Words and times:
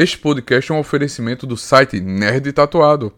Este 0.00 0.16
podcast 0.16 0.70
é 0.70 0.74
um 0.76 0.78
oferecimento 0.78 1.44
do 1.44 1.56
site 1.56 2.00
Nerd 2.00 2.52
Tatuado. 2.52 3.12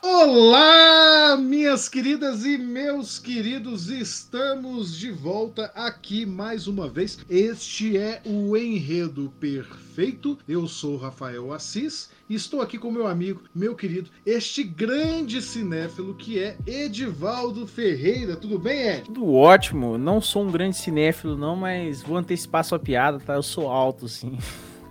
Olá, 0.00 1.36
minhas 1.36 1.88
queridas 1.88 2.44
e 2.44 2.56
meus 2.56 3.18
queridos, 3.18 3.88
estamos 3.90 4.96
de 4.96 5.10
volta 5.10 5.72
aqui 5.74 6.24
mais 6.24 6.68
uma 6.68 6.88
vez. 6.88 7.18
Este 7.28 7.98
é 7.98 8.22
o 8.24 8.56
Enredo 8.56 9.32
Perfeito. 9.40 10.38
Eu 10.46 10.68
sou 10.68 10.96
Rafael 10.96 11.52
Assis 11.52 12.10
e 12.30 12.34
estou 12.36 12.62
aqui 12.62 12.78
com 12.78 12.92
meu 12.92 13.08
amigo, 13.08 13.42
meu 13.52 13.74
querido, 13.74 14.08
este 14.24 14.62
grande 14.62 15.42
cinéfilo 15.42 16.14
que 16.14 16.38
é 16.38 16.56
Edivaldo 16.64 17.66
Ferreira. 17.66 18.36
Tudo 18.36 18.56
bem, 18.56 18.86
Ed? 18.86 19.02
Tudo 19.02 19.34
ótimo. 19.34 19.98
Não 19.98 20.20
sou 20.20 20.44
um 20.44 20.50
grande 20.50 20.76
cinéfilo, 20.76 21.36
não, 21.36 21.56
mas 21.56 22.02
vou 22.02 22.16
antecipar 22.16 22.64
sua 22.64 22.78
piada, 22.78 23.18
tá? 23.18 23.34
Eu 23.34 23.42
sou 23.42 23.68
alto, 23.68 24.08
sim. 24.08 24.38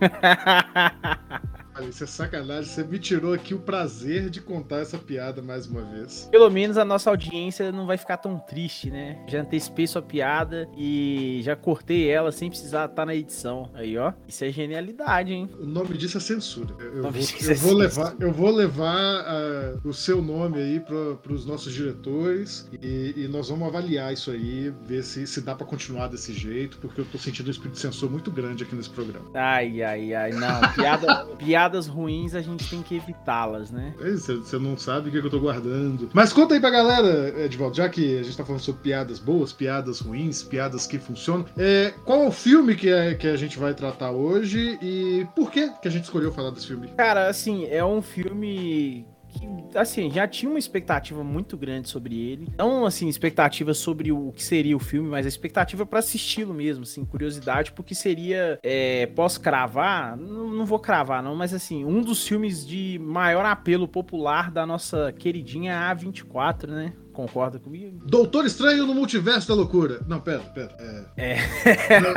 isso 1.88 2.04
é 2.04 2.06
sacanagem. 2.06 2.64
Você 2.64 2.84
me 2.84 2.98
tirou 2.98 3.32
aqui 3.32 3.54
o 3.54 3.58
prazer 3.58 4.28
de 4.28 4.40
contar 4.40 4.78
essa 4.78 4.98
piada 4.98 5.40
mais 5.40 5.66
uma 5.66 5.82
vez. 5.82 6.28
Pelo 6.30 6.50
menos 6.50 6.76
a 6.76 6.84
nossa 6.84 7.10
audiência 7.10 7.72
não 7.72 7.86
vai 7.86 7.96
ficar 7.96 8.16
tão 8.16 8.38
triste, 8.38 8.90
né? 8.90 9.18
Já 9.28 9.40
antecipei 9.40 9.86
sua 9.86 10.02
piada 10.02 10.68
e 10.76 11.40
já 11.42 11.56
cortei 11.56 12.08
ela 12.08 12.32
sem 12.32 12.50
precisar 12.50 12.86
estar 12.86 13.06
na 13.06 13.14
edição. 13.14 13.70
Aí, 13.74 13.96
ó. 13.96 14.12
Isso 14.26 14.44
é 14.44 14.50
genialidade, 14.50 15.32
hein? 15.32 15.48
O 15.58 15.66
nome 15.66 15.96
disso 15.96 16.18
é 16.18 16.20
censura. 16.20 16.74
Eu, 16.80 17.02
vou, 17.02 17.12
eu 17.12 17.50
é 17.50 17.54
vou, 17.54 17.74
levar, 17.74 18.16
eu 18.20 18.32
vou 18.32 18.50
levar 18.50 19.24
uh, 19.24 19.88
o 19.88 19.92
seu 19.92 20.20
nome 20.20 20.58
aí 20.58 20.80
para 20.80 21.32
os 21.32 21.46
nossos 21.46 21.72
diretores 21.72 22.68
e, 22.82 23.14
e, 23.16 23.28
nós 23.28 23.48
vamos 23.48 23.68
avaliar 23.68 24.12
isso 24.12 24.30
aí, 24.30 24.72
ver 24.86 25.02
se, 25.02 25.26
se 25.26 25.40
dá 25.40 25.54
para 25.54 25.66
continuar 25.66 26.08
desse 26.08 26.32
jeito, 26.32 26.78
porque 26.78 27.00
eu 27.00 27.04
tô 27.04 27.18
sentindo 27.18 27.48
um 27.48 27.50
espírito 27.50 27.74
de 27.74 27.80
censura 27.80 28.10
muito 28.10 28.30
grande 28.30 28.64
aqui 28.64 28.74
nesse 28.74 28.90
programa. 28.90 29.30
Ai, 29.34 29.82
ai, 29.82 30.14
ai. 30.14 30.32
Não, 30.32 30.60
piada, 30.72 31.26
piada 31.38 31.69
piadas 31.70 31.86
ruins 31.86 32.34
a 32.34 32.40
gente 32.40 32.68
tem 32.68 32.82
que 32.82 32.96
evitá-las, 32.96 33.70
né? 33.70 33.94
É 34.00 34.10
você 34.10 34.58
não 34.58 34.76
sabe 34.76 35.08
o 35.08 35.12
que 35.12 35.18
eu 35.18 35.30
tô 35.30 35.38
guardando. 35.38 36.10
Mas 36.12 36.32
conta 36.32 36.54
aí 36.54 36.60
pra 36.60 36.70
galera, 36.70 37.44
Edvaldo, 37.44 37.76
já 37.76 37.88
que 37.88 38.18
a 38.18 38.22
gente 38.24 38.36
tá 38.36 38.44
falando 38.44 38.60
sobre 38.60 38.82
piadas 38.82 39.20
boas, 39.20 39.52
piadas 39.52 40.00
ruins, 40.00 40.42
piadas 40.42 40.86
que 40.86 40.98
funcionam, 40.98 41.46
é, 41.56 41.94
qual 42.04 42.24
é 42.24 42.26
o 42.26 42.32
filme 42.32 42.74
que, 42.74 42.90
é, 42.90 43.14
que 43.14 43.28
a 43.28 43.36
gente 43.36 43.56
vai 43.58 43.72
tratar 43.72 44.10
hoje 44.10 44.78
e 44.82 45.26
por 45.36 45.50
que, 45.50 45.70
que 45.80 45.86
a 45.86 45.90
gente 45.90 46.04
escolheu 46.04 46.32
falar 46.32 46.50
desse 46.50 46.66
filme? 46.66 46.88
Cara, 46.96 47.28
assim, 47.28 47.66
é 47.66 47.84
um 47.84 48.02
filme 48.02 49.06
que, 49.30 49.78
assim, 49.78 50.10
já 50.10 50.26
tinha 50.26 50.50
uma 50.50 50.58
expectativa 50.58 51.22
muito 51.22 51.56
grande 51.56 51.88
sobre 51.88 52.18
ele. 52.18 52.48
Não, 52.58 52.84
assim, 52.84 53.08
expectativa 53.08 53.72
sobre 53.74 54.12
o 54.12 54.32
que 54.32 54.42
seria 54.42 54.76
o 54.76 54.80
filme, 54.80 55.08
mas 55.08 55.26
a 55.26 55.28
expectativa 55.28 55.86
para 55.86 55.98
assisti-lo 55.98 56.52
mesmo, 56.52 56.82
assim, 56.82 57.04
curiosidade, 57.04 57.72
porque 57.72 57.94
seria, 57.94 58.58
é, 58.62 59.06
posso 59.06 59.40
cravar? 59.40 60.16
Não, 60.16 60.48
não 60.48 60.66
vou 60.66 60.78
cravar, 60.78 61.22
não, 61.22 61.34
mas 61.34 61.54
assim, 61.54 61.84
um 61.84 62.02
dos 62.02 62.26
filmes 62.26 62.66
de 62.66 62.98
maior 63.02 63.44
apelo 63.44 63.86
popular 63.86 64.50
da 64.50 64.66
nossa 64.66 65.12
queridinha 65.12 65.74
A24, 65.94 66.68
né? 66.68 66.92
Concorda 67.20 67.58
comigo? 67.58 68.00
Doutor 68.06 68.46
Estranho 68.46 68.86
no 68.86 68.94
Multiverso 68.94 69.46
da 69.46 69.54
Loucura. 69.54 70.00
Não, 70.08 70.18
pera, 70.18 70.40
pera. 70.40 70.74
É. 70.78 71.04
é. 71.18 71.38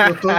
Eu, 0.09 0.15
tô, 0.21 0.29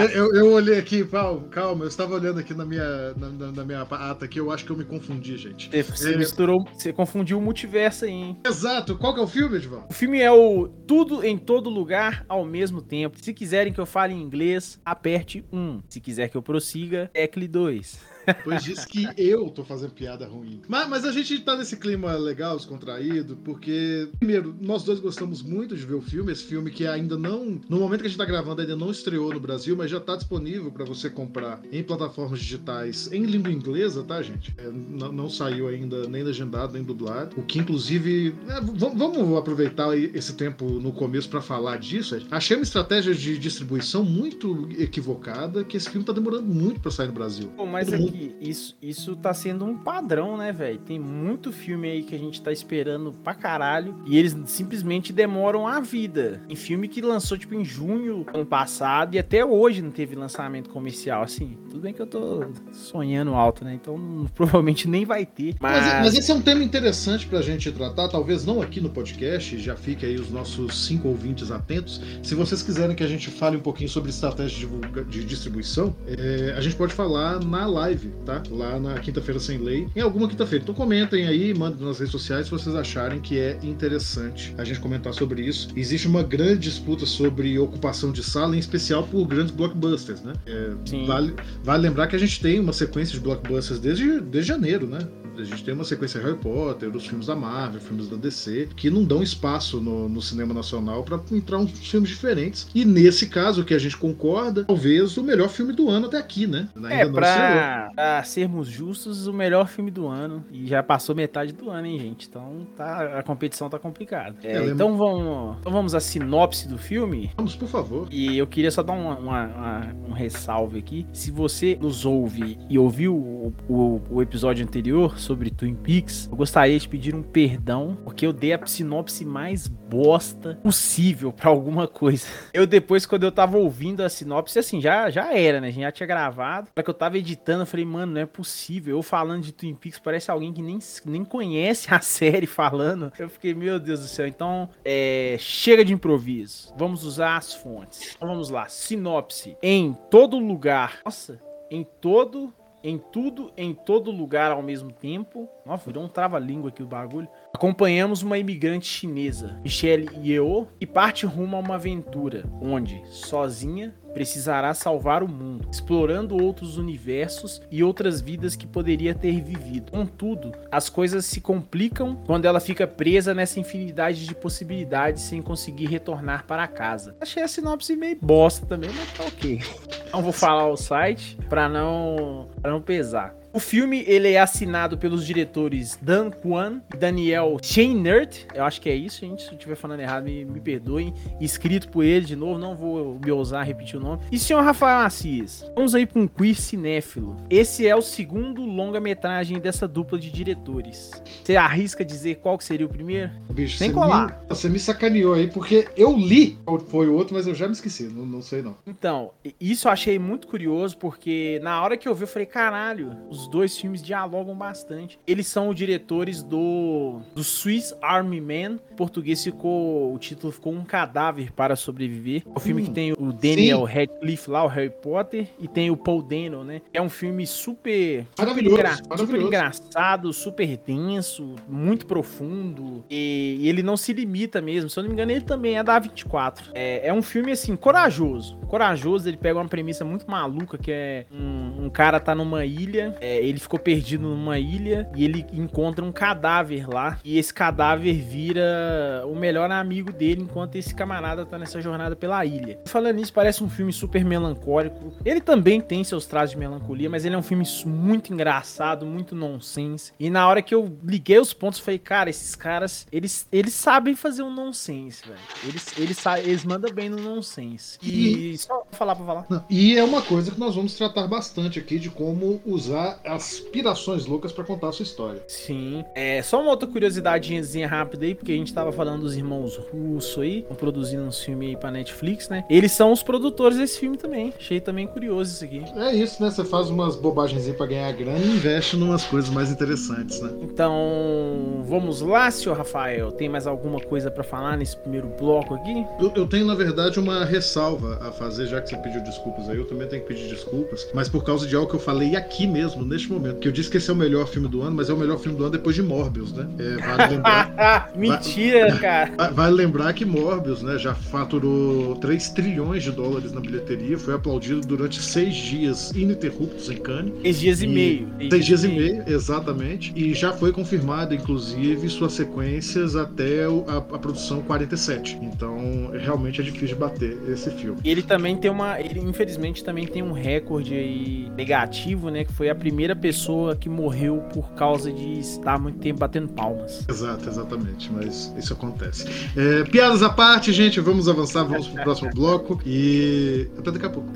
eu, 0.00 0.34
eu, 0.34 0.52
olhei 0.52 0.78
aqui, 0.78 1.02
calma, 1.50 1.84
eu 1.84 1.88
estava 1.88 2.14
olhando 2.14 2.38
aqui 2.38 2.52
na 2.52 2.66
minha, 2.66 3.14
na, 3.14 3.52
na, 3.52 3.64
minha 3.64 3.82
ata 3.82 4.26
aqui, 4.26 4.38
eu 4.38 4.50
acho 4.50 4.66
que 4.66 4.70
eu 4.70 4.76
me 4.76 4.84
confundi, 4.84 5.38
gente. 5.38 5.70
Você 5.82 6.12
é... 6.12 6.16
misturou, 6.18 6.62
você 6.74 6.92
confundiu 6.92 7.38
o 7.38 7.40
multiverso 7.40 8.04
aí, 8.04 8.10
hein? 8.10 8.38
Exato. 8.46 8.96
Qual 8.96 9.14
que 9.14 9.20
é 9.20 9.22
o 9.22 9.26
filme, 9.26 9.56
Edvan? 9.56 9.84
O 9.88 9.94
filme 9.94 10.20
é 10.20 10.30
o 10.30 10.68
Tudo 10.68 11.24
em 11.24 11.38
Todo 11.38 11.70
Lugar 11.70 12.26
ao 12.28 12.44
mesmo 12.44 12.82
tempo. 12.82 13.16
Se 13.18 13.32
quiserem 13.32 13.72
que 13.72 13.80
eu 13.80 13.86
fale 13.86 14.12
em 14.12 14.20
inglês, 14.20 14.78
aperte 14.84 15.42
1. 15.50 15.84
Se 15.88 16.00
quiser 16.00 16.28
que 16.28 16.36
eu 16.36 16.42
prossiga, 16.42 17.10
tecle 17.14 17.48
2. 17.48 18.11
Pois 18.44 18.64
diz 18.64 18.84
que 18.84 19.08
eu 19.16 19.48
tô 19.50 19.64
fazendo 19.64 19.92
piada 19.92 20.26
ruim. 20.26 20.60
Mas, 20.68 20.88
mas, 20.88 21.04
a 21.04 21.12
gente 21.12 21.38
tá 21.40 21.56
nesse 21.56 21.76
clima 21.76 22.12
legal, 22.14 22.56
descontraído, 22.56 23.36
porque, 23.44 24.08
primeiro, 24.18 24.54
nós 24.60 24.84
dois 24.84 25.00
gostamos 25.00 25.42
muito 25.42 25.76
de 25.76 25.84
ver 25.84 25.94
o 25.94 26.00
filme. 26.00 26.32
Esse 26.32 26.44
filme 26.44 26.70
que 26.70 26.86
ainda 26.86 27.16
não, 27.18 27.60
no 27.68 27.80
momento 27.80 28.00
que 28.00 28.06
a 28.06 28.10
gente 28.10 28.18
tá 28.18 28.24
gravando, 28.24 28.60
ainda 28.60 28.76
não 28.76 28.90
estreou 28.90 29.32
no 29.32 29.40
Brasil, 29.40 29.76
mas 29.76 29.90
já 29.90 30.00
tá 30.00 30.16
disponível 30.16 30.70
para 30.70 30.84
você 30.84 31.10
comprar 31.10 31.60
em 31.70 31.82
plataformas 31.82 32.38
digitais 32.38 33.10
em 33.12 33.24
língua 33.24 33.50
inglesa, 33.50 34.02
tá, 34.02 34.22
gente? 34.22 34.54
É, 34.56 34.70
não, 34.70 35.12
não, 35.12 35.30
saiu 35.30 35.68
ainda 35.68 36.08
nem 36.08 36.22
legendado, 36.22 36.72
nem 36.72 36.82
dublado. 36.82 37.36
O 37.38 37.42
que, 37.42 37.58
inclusive, 37.58 38.34
é, 38.48 38.60
vamos 38.60 39.36
aproveitar 39.36 39.96
esse 39.96 40.34
tempo 40.34 40.64
no 40.64 40.92
começo 40.92 41.28
para 41.28 41.40
falar 41.40 41.78
disso. 41.78 42.20
Achei 42.30 42.56
uma 42.56 42.62
estratégia 42.62 43.14
de 43.14 43.38
distribuição 43.38 44.04
muito 44.04 44.68
equivocada, 44.78 45.64
que 45.64 45.76
esse 45.76 45.88
filme 45.90 46.04
tá 46.04 46.12
demorando 46.12 46.46
muito 46.46 46.80
para 46.80 46.90
sair 46.90 47.08
no 47.08 47.12
Brasil. 47.12 47.50
Bom, 47.56 47.66
mas 47.66 47.92
aqui, 47.92 48.11
que 48.12 48.36
isso, 48.40 48.76
isso 48.82 49.16
tá 49.16 49.32
sendo 49.32 49.64
um 49.64 49.76
padrão, 49.76 50.36
né, 50.36 50.52
velho? 50.52 50.78
Tem 50.78 50.98
muito 50.98 51.52
filme 51.52 51.88
aí 51.90 52.02
que 52.02 52.14
a 52.14 52.18
gente 52.18 52.40
tá 52.40 52.52
esperando 52.52 53.12
pra 53.12 53.34
caralho 53.34 53.96
e 54.06 54.18
eles 54.18 54.36
simplesmente 54.46 55.12
demoram 55.12 55.66
a 55.66 55.80
vida. 55.80 56.40
Em 56.48 56.56
filme 56.56 56.88
que 56.88 57.00
lançou, 57.00 57.38
tipo, 57.38 57.54
em 57.54 57.64
junho 57.64 58.26
ano 58.32 58.46
passado 58.46 59.14
e 59.14 59.18
até 59.18 59.44
hoje 59.44 59.82
não 59.82 59.90
teve 59.90 60.14
lançamento 60.14 60.70
comercial, 60.70 61.22
assim. 61.22 61.56
Tudo 61.70 61.80
bem 61.80 61.92
que 61.92 62.02
eu 62.02 62.06
tô 62.06 62.44
sonhando 62.72 63.34
alto, 63.34 63.64
né? 63.64 63.74
Então 63.74 64.26
provavelmente 64.34 64.88
nem 64.88 65.04
vai 65.04 65.24
ter. 65.24 65.54
Mas... 65.60 65.82
Mas, 65.82 66.04
mas 66.04 66.14
esse 66.14 66.30
é 66.30 66.34
um 66.34 66.42
tema 66.42 66.62
interessante 66.62 67.26
pra 67.26 67.40
gente 67.40 67.70
tratar, 67.72 68.08
talvez 68.08 68.44
não 68.44 68.60
aqui 68.60 68.80
no 68.80 68.90
podcast, 68.90 69.58
já 69.58 69.74
fique 69.76 70.04
aí 70.04 70.16
os 70.16 70.30
nossos 70.30 70.86
cinco 70.86 71.08
ouvintes 71.08 71.50
atentos. 71.50 72.00
Se 72.22 72.34
vocês 72.34 72.62
quiserem 72.62 72.94
que 72.94 73.02
a 73.02 73.08
gente 73.08 73.30
fale 73.30 73.56
um 73.56 73.60
pouquinho 73.60 73.88
sobre 73.88 74.10
estratégia 74.10 74.68
de, 74.68 75.04
de 75.04 75.24
distribuição, 75.24 75.94
é, 76.06 76.54
a 76.56 76.60
gente 76.60 76.76
pode 76.76 76.92
falar 76.92 77.40
na 77.40 77.66
live 77.66 78.01
live, 78.02 78.12
tá? 78.24 78.42
Lá 78.50 78.78
na 78.78 78.98
Quinta-feira 78.98 79.38
Sem 79.38 79.58
Lei, 79.58 79.88
em 79.94 80.00
alguma 80.00 80.28
quinta-feira. 80.28 80.62
Então 80.62 80.74
comentem 80.74 81.26
aí, 81.26 81.54
mandem 81.54 81.86
nas 81.86 81.98
redes 81.98 82.12
sociais 82.12 82.46
se 82.46 82.50
vocês 82.50 82.74
acharem 82.74 83.20
que 83.20 83.38
é 83.38 83.58
interessante 83.62 84.54
a 84.58 84.64
gente 84.64 84.80
comentar 84.80 85.14
sobre 85.14 85.42
isso. 85.42 85.68
Existe 85.76 86.08
uma 86.08 86.22
grande 86.22 86.60
disputa 86.60 87.06
sobre 87.06 87.58
ocupação 87.58 88.12
de 88.12 88.22
sala, 88.22 88.56
em 88.56 88.58
especial 88.58 89.04
por 89.04 89.26
grandes 89.26 89.52
blockbusters, 89.54 90.22
né? 90.22 90.32
É, 90.46 90.70
vale, 91.06 91.34
vale 91.62 91.82
lembrar 91.82 92.06
que 92.06 92.16
a 92.16 92.18
gente 92.18 92.40
tem 92.40 92.58
uma 92.58 92.72
sequência 92.72 93.14
de 93.14 93.20
blockbusters 93.20 93.78
desde, 93.78 94.20
desde 94.20 94.48
janeiro, 94.48 94.86
né? 94.86 94.98
A 95.36 95.44
gente 95.44 95.64
tem 95.64 95.74
uma 95.74 95.84
sequência 95.84 96.20
Harry 96.20 96.36
Potter, 96.36 96.94
os 96.94 97.06
filmes 97.06 97.26
da 97.26 97.34
Marvel, 97.34 97.80
filmes 97.80 98.08
da 98.08 98.16
DC, 98.16 98.68
que 98.76 98.90
não 98.90 99.04
dão 99.04 99.22
espaço 99.22 99.80
no, 99.80 100.08
no 100.08 100.20
cinema 100.20 100.52
nacional 100.52 101.02
para 101.02 101.20
entrar 101.32 101.58
uns 101.58 101.70
filmes 101.78 102.10
diferentes. 102.10 102.68
E 102.74 102.84
nesse 102.84 103.28
caso, 103.28 103.64
que 103.64 103.74
a 103.74 103.78
gente 103.78 103.96
concorda, 103.96 104.64
talvez 104.64 105.16
o 105.16 105.22
melhor 105.22 105.48
filme 105.48 105.72
do 105.72 105.88
ano 105.88 106.06
até 106.06 106.18
aqui, 106.18 106.46
né? 106.46 106.68
Ainda 106.76 106.92
é, 106.92 107.08
pra, 107.08 107.90
pra, 107.94 108.22
sermos 108.24 108.68
justos, 108.68 109.26
o 109.26 109.32
melhor 109.32 109.68
filme 109.68 109.90
do 109.90 110.06
ano. 110.06 110.44
E 110.50 110.66
já 110.66 110.82
passou 110.82 111.14
metade 111.14 111.52
do 111.52 111.70
ano, 111.70 111.86
hein, 111.86 111.98
gente? 111.98 112.28
Então 112.28 112.66
tá, 112.76 113.18
a 113.18 113.22
competição 113.22 113.70
tá 113.70 113.78
complicada. 113.78 114.36
É, 114.42 114.58
é, 114.58 114.66
então, 114.66 114.96
vamos, 114.96 115.56
então 115.60 115.72
vamos 115.72 115.94
à 115.94 116.00
sinopse 116.00 116.68
do 116.68 116.76
filme? 116.76 117.30
Vamos, 117.36 117.56
por 117.56 117.68
favor. 117.68 118.08
E 118.10 118.36
eu 118.36 118.46
queria 118.46 118.70
só 118.70 118.82
dar 118.82 118.92
uma, 118.92 119.16
uma, 119.16 119.46
uma, 119.46 119.96
um 120.08 120.12
ressalve 120.12 120.78
aqui. 120.78 121.06
Se 121.12 121.30
você 121.30 121.78
nos 121.80 122.04
ouve 122.04 122.58
e 122.68 122.78
ouviu 122.78 123.14
o, 123.14 123.52
o, 123.68 124.00
o 124.10 124.22
episódio 124.22 124.64
anterior 124.64 125.18
sobre 125.22 125.50
Twin 125.50 125.74
Peaks, 125.74 126.28
eu 126.30 126.36
gostaria 126.36 126.78
de 126.78 126.88
pedir 126.88 127.14
um 127.14 127.22
perdão, 127.22 127.96
porque 128.04 128.26
eu 128.26 128.32
dei 128.32 128.52
a 128.52 128.66
sinopse 128.66 129.24
mais 129.24 129.68
bosta 129.68 130.58
possível 130.62 131.32
para 131.32 131.50
alguma 131.50 131.86
coisa. 131.86 132.26
Eu 132.52 132.66
depois, 132.66 133.04
quando 133.04 133.24
eu 133.24 133.32
tava 133.32 133.58
ouvindo 133.58 134.02
a 134.02 134.08
sinopse, 134.08 134.58
assim, 134.58 134.80
já, 134.80 135.10
já 135.10 135.34
era, 135.34 135.60
né? 135.60 135.68
A 135.68 135.70
gente 135.70 135.82
já 135.82 135.92
tinha 135.92 136.06
gravado. 136.06 136.68
Para 136.74 136.82
que 136.82 136.90
eu 136.90 136.94
tava 136.94 137.18
editando, 137.18 137.62
eu 137.62 137.66
falei, 137.66 137.84
mano, 137.84 138.12
não 138.12 138.20
é 138.20 138.26
possível. 138.26 138.96
Eu 138.96 139.02
falando 139.02 139.42
de 139.42 139.52
Twin 139.52 139.74
Peaks, 139.74 139.98
parece 139.98 140.30
alguém 140.30 140.52
que 140.52 140.62
nem, 140.62 140.78
nem 141.04 141.24
conhece 141.24 141.92
a 141.92 142.00
série 142.02 142.46
falando. 142.46 143.12
Eu 143.18 143.28
fiquei, 143.28 143.54
meu 143.54 143.78
Deus 143.78 144.00
do 144.00 144.06
céu. 144.06 144.26
Então, 144.26 144.68
é, 144.84 145.36
chega 145.38 145.84
de 145.84 145.92
improviso. 145.92 146.72
Vamos 146.76 147.04
usar 147.04 147.36
as 147.36 147.54
fontes. 147.54 148.14
Então 148.16 148.28
vamos 148.28 148.50
lá. 148.50 148.68
Sinopse. 148.68 149.56
Em 149.62 149.94
todo 150.10 150.38
lugar. 150.38 151.00
Nossa, 151.04 151.40
em 151.70 151.86
todo 152.00 152.52
em 152.82 152.98
tudo, 152.98 153.52
em 153.56 153.72
todo 153.74 154.10
lugar 154.10 154.50
ao 154.50 154.62
mesmo 154.62 154.92
tempo. 154.92 155.48
Nossa, 155.64 155.86
virou 155.86 156.04
um 156.04 156.08
trava-língua 156.08 156.70
aqui 156.70 156.82
o 156.82 156.86
bagulho. 156.86 157.28
Acompanhamos 157.54 158.22
uma 158.22 158.38
imigrante 158.38 158.86
chinesa, 158.86 159.58
Michelle 159.62 160.08
Yeoh, 160.24 160.66
que 160.80 160.86
parte 160.86 161.26
rumo 161.26 161.56
a 161.56 161.60
uma 161.60 161.74
aventura, 161.74 162.44
onde, 162.60 163.02
sozinha, 163.06 163.94
precisará 164.12 164.72
salvar 164.74 165.22
o 165.22 165.28
mundo, 165.28 165.68
explorando 165.70 166.42
outros 166.42 166.76
universos 166.76 167.60
e 167.70 167.82
outras 167.82 168.20
vidas 168.20 168.56
que 168.56 168.66
poderia 168.66 169.14
ter 169.14 169.40
vivido. 169.40 169.92
Contudo, 169.92 170.52
as 170.70 170.88
coisas 170.88 171.24
se 171.26 171.40
complicam 171.40 172.16
quando 172.26 172.46
ela 172.46 172.60
fica 172.60 172.86
presa 172.86 173.34
nessa 173.34 173.60
infinidade 173.60 174.26
de 174.26 174.34
possibilidades 174.34 175.22
sem 175.22 175.42
conseguir 175.42 175.86
retornar 175.86 176.46
para 176.46 176.66
casa. 176.66 177.16
Achei 177.20 177.42
a 177.42 177.48
sinopse 177.48 177.96
meio 177.96 178.18
bosta 178.20 178.66
também, 178.66 178.90
mas 178.90 179.12
tá 179.12 179.24
ok. 179.24 179.60
Não 180.12 180.22
vou 180.22 180.32
falar 180.32 180.68
o 180.68 180.76
site 180.76 181.38
para 181.48 181.68
não, 181.68 182.50
pra 182.60 182.70
não 182.70 182.82
pesar. 182.82 183.34
O 183.54 183.60
filme 183.60 184.02
ele 184.06 184.32
é 184.32 184.40
assinado 184.40 184.96
pelos 184.96 185.26
diretores 185.26 185.98
Dan 186.00 186.30
Kwan 186.30 186.80
e 186.94 186.96
Daniel 186.96 187.58
Scheinert. 187.62 188.46
Eu 188.54 188.64
acho 188.64 188.80
que 188.80 188.88
é 188.88 188.94
isso, 188.94 189.20
gente. 189.20 189.42
Se 189.42 189.48
eu 189.48 189.54
estiver 189.54 189.74
falando 189.74 190.00
errado, 190.00 190.24
me, 190.24 190.42
me 190.42 190.58
perdoem. 190.58 191.12
Escrito 191.38 191.90
por 191.90 192.02
ele 192.02 192.24
de 192.24 192.34
novo, 192.34 192.58
não 192.58 192.74
vou 192.74 193.20
me 193.22 193.30
ousar 193.30 193.66
repetir 193.66 193.96
o 193.96 194.00
nome. 194.00 194.22
E 194.32 194.38
senhor 194.38 194.62
Rafael 194.62 195.00
Assis, 195.00 195.70
vamos 195.74 195.94
aí 195.94 196.06
para 196.06 196.22
um 196.22 196.26
quiz 196.26 196.60
cinéfilo. 196.60 197.36
Esse 197.50 197.86
é 197.86 197.94
o 197.94 198.00
segundo 198.00 198.62
longa-metragem 198.64 199.60
dessa 199.60 199.86
dupla 199.86 200.18
de 200.18 200.30
diretores. 200.30 201.10
Você 201.44 201.54
arrisca 201.54 202.02
dizer 202.02 202.36
qual 202.36 202.56
que 202.56 202.64
seria 202.64 202.86
o 202.86 202.88
primeiro? 202.88 203.30
Bicho, 203.50 203.92
colar. 203.92 204.28
Me, 204.28 204.48
você 204.48 204.68
me 204.70 204.78
sacaneou 204.78 205.34
aí, 205.34 205.50
porque 205.50 205.88
eu 205.94 206.16
li 206.16 206.58
qual 206.64 206.78
foi 206.78 207.06
o 207.06 207.14
outro, 207.14 207.34
mas 207.34 207.46
eu 207.46 207.54
já 207.54 207.66
me 207.66 207.74
esqueci. 207.74 208.04
Não, 208.04 208.24
não 208.24 208.40
sei, 208.40 208.62
não. 208.62 208.78
Então, 208.86 209.32
isso 209.60 209.88
eu 209.88 209.92
achei 209.92 210.18
muito 210.18 210.46
curioso, 210.46 210.96
porque 210.96 211.60
na 211.62 211.82
hora 211.82 211.98
que 211.98 212.08
eu 212.08 212.14
vi, 212.14 212.22
eu 212.22 212.28
falei, 212.28 212.46
caralho, 212.46 213.14
os 213.28 213.41
dois 213.48 213.76
filmes 213.76 214.02
dialogam 214.02 214.54
bastante. 214.56 215.18
Eles 215.26 215.46
são 215.46 215.68
os 215.68 215.76
diretores 215.76 216.42
do, 216.42 217.20
do 217.34 217.42
Swiss 217.44 217.94
Army 218.02 218.40
Man. 218.40 218.78
Em 218.92 218.96
português 218.96 219.42
ficou. 219.42 220.14
O 220.14 220.18
título 220.18 220.52
ficou 220.52 220.72
Um 220.72 220.84
Cadáver 220.84 221.52
para 221.52 221.76
Sobreviver. 221.76 222.42
É 222.46 222.50
o 222.54 222.60
filme 222.60 222.82
Hum, 222.82 222.84
que 222.86 222.90
tem 222.90 223.12
o 223.12 223.32
Daniel 223.32 223.84
Radcliffe 223.84 224.50
lá, 224.50 224.64
o 224.64 224.68
Harry 224.68 224.90
Potter, 224.90 225.48
e 225.60 225.68
tem 225.68 225.90
o 225.90 225.96
Paul 225.96 226.22
Dano, 226.22 226.64
né? 226.64 226.80
É 226.92 227.00
um 227.00 227.08
filme 227.10 227.46
super. 227.46 228.26
super 228.36 228.46
Maravilhoso, 228.46 228.76
super 228.96 229.08
maravilhoso. 229.08 229.46
engraçado, 229.46 230.32
super 230.32 230.76
denso, 230.78 231.54
muito 231.68 232.06
profundo. 232.06 233.04
E, 233.10 233.56
e 233.60 233.68
ele 233.68 233.82
não 233.82 233.96
se 233.96 234.12
limita 234.12 234.60
mesmo. 234.60 234.88
Se 234.90 234.98
eu 234.98 235.02
não 235.02 235.08
me 235.08 235.14
engano, 235.14 235.32
ele 235.32 235.42
também 235.42 235.76
é 235.78 235.82
da 235.82 235.98
24. 235.98 236.70
É, 236.74 237.06
é 237.08 237.12
um 237.12 237.22
filme, 237.22 237.52
assim, 237.52 237.76
corajoso. 237.76 238.56
Corajoso, 238.68 239.28
ele 239.28 239.36
pega 239.36 239.58
uma 239.58 239.68
premissa 239.68 240.04
muito 240.04 240.28
maluca, 240.30 240.78
que 240.78 240.90
é 240.90 241.26
um, 241.30 241.84
um 241.86 241.90
cara 241.90 242.18
tá 242.20 242.34
numa 242.34 242.64
ilha, 242.64 243.16
é, 243.20 243.31
ele 243.36 243.58
ficou 243.58 243.78
perdido 243.78 244.28
numa 244.28 244.58
ilha 244.58 245.08
e 245.14 245.24
ele 245.24 245.46
encontra 245.52 246.04
um 246.04 246.12
cadáver 246.12 246.88
lá. 246.88 247.18
E 247.24 247.38
esse 247.38 247.52
cadáver 247.52 248.14
vira 248.14 249.24
o 249.26 249.34
melhor 249.34 249.70
amigo 249.70 250.12
dele 250.12 250.42
enquanto 250.42 250.76
esse 250.76 250.94
camarada 250.94 251.44
tá 251.44 251.58
nessa 251.58 251.80
jornada 251.80 252.16
pela 252.16 252.44
ilha. 252.44 252.78
Falando 252.86 253.16
nisso, 253.16 253.32
parece 253.32 253.62
um 253.62 253.68
filme 253.68 253.92
super 253.92 254.24
melancólico. 254.24 255.12
Ele 255.24 255.40
também 255.40 255.80
tem 255.80 256.04
seus 256.04 256.26
traços 256.26 256.50
de 256.50 256.56
melancolia, 256.58 257.08
mas 257.08 257.24
ele 257.24 257.34
é 257.34 257.38
um 257.38 257.42
filme 257.42 257.64
muito 257.86 258.32
engraçado, 258.32 259.06
muito 259.06 259.34
nonsense. 259.34 260.12
E 260.18 260.30
na 260.30 260.46
hora 260.48 260.62
que 260.62 260.74
eu 260.74 260.96
liguei 261.04 261.38
os 261.38 261.52
pontos, 261.52 261.78
falei, 261.78 261.98
cara, 261.98 262.30
esses 262.30 262.54
caras, 262.54 263.06
eles, 263.12 263.46
eles 263.52 263.72
sabem 263.74 264.14
fazer 264.14 264.42
um 264.42 264.52
nonsense, 264.52 265.22
velho. 265.26 265.38
Eles, 265.64 265.98
eles, 265.98 266.24
eles 266.44 266.64
mandam 266.64 266.92
bem 266.92 267.08
no 267.08 267.18
nonsense. 267.18 267.98
E 268.02 268.56
só 268.58 268.84
falar 268.92 269.14
pra 269.16 269.24
falar. 269.24 269.46
Não, 269.48 269.64
E 269.70 269.96
é 269.96 270.04
uma 270.04 270.22
coisa 270.22 270.50
que 270.50 270.60
nós 270.60 270.74
vamos 270.74 270.94
tratar 270.94 271.26
bastante 271.26 271.78
aqui 271.78 271.98
de 271.98 272.10
como 272.10 272.60
usar 272.64 273.20
aspirações 273.24 274.26
loucas 274.26 274.52
pra 274.52 274.64
contar 274.64 274.88
a 274.88 274.92
sua 274.92 275.02
história. 275.02 275.42
Sim. 275.46 276.04
É, 276.14 276.42
só 276.42 276.60
uma 276.60 276.70
outra 276.70 276.88
curiosidadezinha 276.88 277.86
rápida 277.88 278.24
aí, 278.24 278.34
porque 278.34 278.52
a 278.52 278.56
gente 278.56 278.72
tava 278.72 278.92
falando 278.92 279.22
dos 279.22 279.36
irmãos 279.36 279.76
Russo 279.76 280.40
aí, 280.40 280.60
estão 280.60 280.76
produzindo 280.76 281.22
uns 281.22 281.40
filmes 281.40 281.68
aí 281.70 281.76
pra 281.76 281.90
Netflix, 281.90 282.48
né? 282.48 282.64
Eles 282.68 282.92
são 282.92 283.12
os 283.12 283.22
produtores 283.22 283.78
desse 283.78 283.98
filme 283.98 284.16
também. 284.16 284.52
Achei 284.56 284.80
também 284.80 285.06
curioso 285.06 285.52
isso 285.52 285.64
aqui. 285.64 285.82
É 285.96 286.14
isso, 286.14 286.42
né? 286.42 286.50
Você 286.50 286.64
faz 286.64 286.90
umas 286.90 287.16
bobagens 287.16 287.66
aí 287.66 287.72
pra 287.72 287.86
ganhar 287.86 288.12
grana 288.12 288.44
e 288.44 288.56
investe 288.56 288.96
em 288.96 289.02
umas 289.02 289.24
coisas 289.24 289.50
mais 289.50 289.70
interessantes, 289.70 290.40
né? 290.40 290.52
Então, 290.62 291.82
vamos 291.84 292.20
lá, 292.20 292.50
senhor 292.50 292.76
Rafael. 292.76 293.32
Tem 293.32 293.48
mais 293.48 293.66
alguma 293.66 294.00
coisa 294.00 294.30
pra 294.30 294.42
falar 294.42 294.76
nesse 294.76 294.96
primeiro 294.96 295.28
bloco 295.38 295.74
aqui? 295.74 296.06
Eu, 296.20 296.32
eu 296.34 296.46
tenho, 296.46 296.66
na 296.66 296.74
verdade, 296.74 297.18
uma 297.18 297.44
ressalva 297.44 298.18
a 298.20 298.32
fazer, 298.32 298.66
já 298.66 298.80
que 298.80 298.90
você 298.90 298.96
pediu 298.96 299.22
desculpas 299.22 299.68
aí, 299.68 299.76
eu 299.76 299.86
também 299.86 300.08
tenho 300.08 300.22
que 300.22 300.28
pedir 300.28 300.48
desculpas, 300.48 301.08
mas 301.14 301.28
por 301.28 301.44
causa 301.44 301.66
de 301.66 301.74
algo 301.74 301.88
que 301.88 301.96
eu 301.96 302.00
falei 302.00 302.36
aqui 302.36 302.66
mesmo, 302.66 303.04
neste 303.12 303.30
momento, 303.30 303.58
que 303.58 303.68
eu 303.68 303.72
disse 303.72 303.90
que 303.90 303.96
esse 303.98 304.10
é 304.10 304.12
o 304.12 304.16
melhor 304.16 304.46
filme 304.48 304.68
do 304.68 304.82
ano, 304.82 304.96
mas 304.96 305.08
é 305.10 305.12
o 305.12 305.16
melhor 305.16 305.38
filme 305.38 305.56
do 305.56 305.64
ano 305.64 305.72
depois 305.72 305.94
de 305.94 306.02
Morbius, 306.02 306.52
né? 306.52 306.66
É, 306.78 306.96
vale 306.96 307.34
lembrar. 307.36 308.10
Mentira, 308.16 308.96
cara. 308.98 309.32
Va- 309.36 309.50
Vale 309.50 309.74
lembrar 309.76 310.12
que 310.12 310.24
Morbius, 310.24 310.82
né, 310.82 310.98
já 310.98 311.14
faturou 311.14 312.16
3 312.16 312.48
trilhões 312.50 313.02
de 313.02 313.12
dólares 313.12 313.52
na 313.52 313.60
bilheteria, 313.60 314.18
foi 314.18 314.34
aplaudido 314.34 314.80
durante 314.80 315.20
seis 315.22 315.54
dias 315.54 316.10
ininterruptos 316.12 316.90
em 316.90 316.96
Cannes. 316.96 317.32
Seis 317.42 317.60
dias 317.60 317.82
e, 317.82 317.84
E- 317.84 317.88
meio. 317.88 318.28
Seis 318.50 318.64
dias 318.66 318.84
e 318.84 318.88
meio, 318.88 319.22
exatamente. 319.26 320.12
E 320.16 320.32
já 320.34 320.52
foi 320.52 320.72
confirmada, 320.72 321.34
inclusive, 321.34 322.08
suas 322.08 322.32
sequências 322.32 323.14
até 323.16 323.64
a, 323.64 323.96
a 323.98 324.18
produção 324.18 324.62
47. 324.62 325.38
Então, 325.42 326.10
realmente 326.18 326.60
é 326.60 326.64
difícil 326.64 326.88
de 326.88 326.94
bater 326.94 327.36
esse 327.48 327.70
filme. 327.72 327.98
E 328.04 328.10
ele 328.10 328.22
também 328.22 328.56
tem 328.56 328.70
uma. 328.70 328.98
Ele, 329.00 329.20
infelizmente, 329.20 329.84
também 329.84 330.06
tem 330.06 330.22
um 330.22 330.32
recorde 330.32 330.94
aí 330.94 331.48
negativo, 331.56 332.30
né? 332.30 332.44
Que 332.44 332.52
foi 332.52 332.68
a 332.70 332.74
primeira 332.74 333.01
pessoa 333.16 333.74
que 333.74 333.88
morreu 333.88 334.42
por 334.52 334.72
causa 334.72 335.12
de 335.12 335.38
estar 335.40 335.78
muito 335.78 335.98
tempo 335.98 336.20
batendo 336.20 336.48
palmas. 336.52 337.04
Exato, 337.08 337.48
exatamente, 337.48 338.10
mas 338.12 338.52
isso 338.56 338.72
acontece. 338.72 339.26
É, 339.56 339.84
piadas 339.84 340.22
à 340.22 340.30
parte, 340.30 340.72
gente, 340.72 341.00
vamos 341.00 341.28
avançar, 341.28 341.64
vamos 341.64 341.88
pro 341.88 342.02
próximo 342.02 342.30
bloco 342.34 342.80
e 342.86 343.68
até 343.78 343.90
daqui 343.90 344.06
a 344.06 344.10
pouco. 344.10 344.30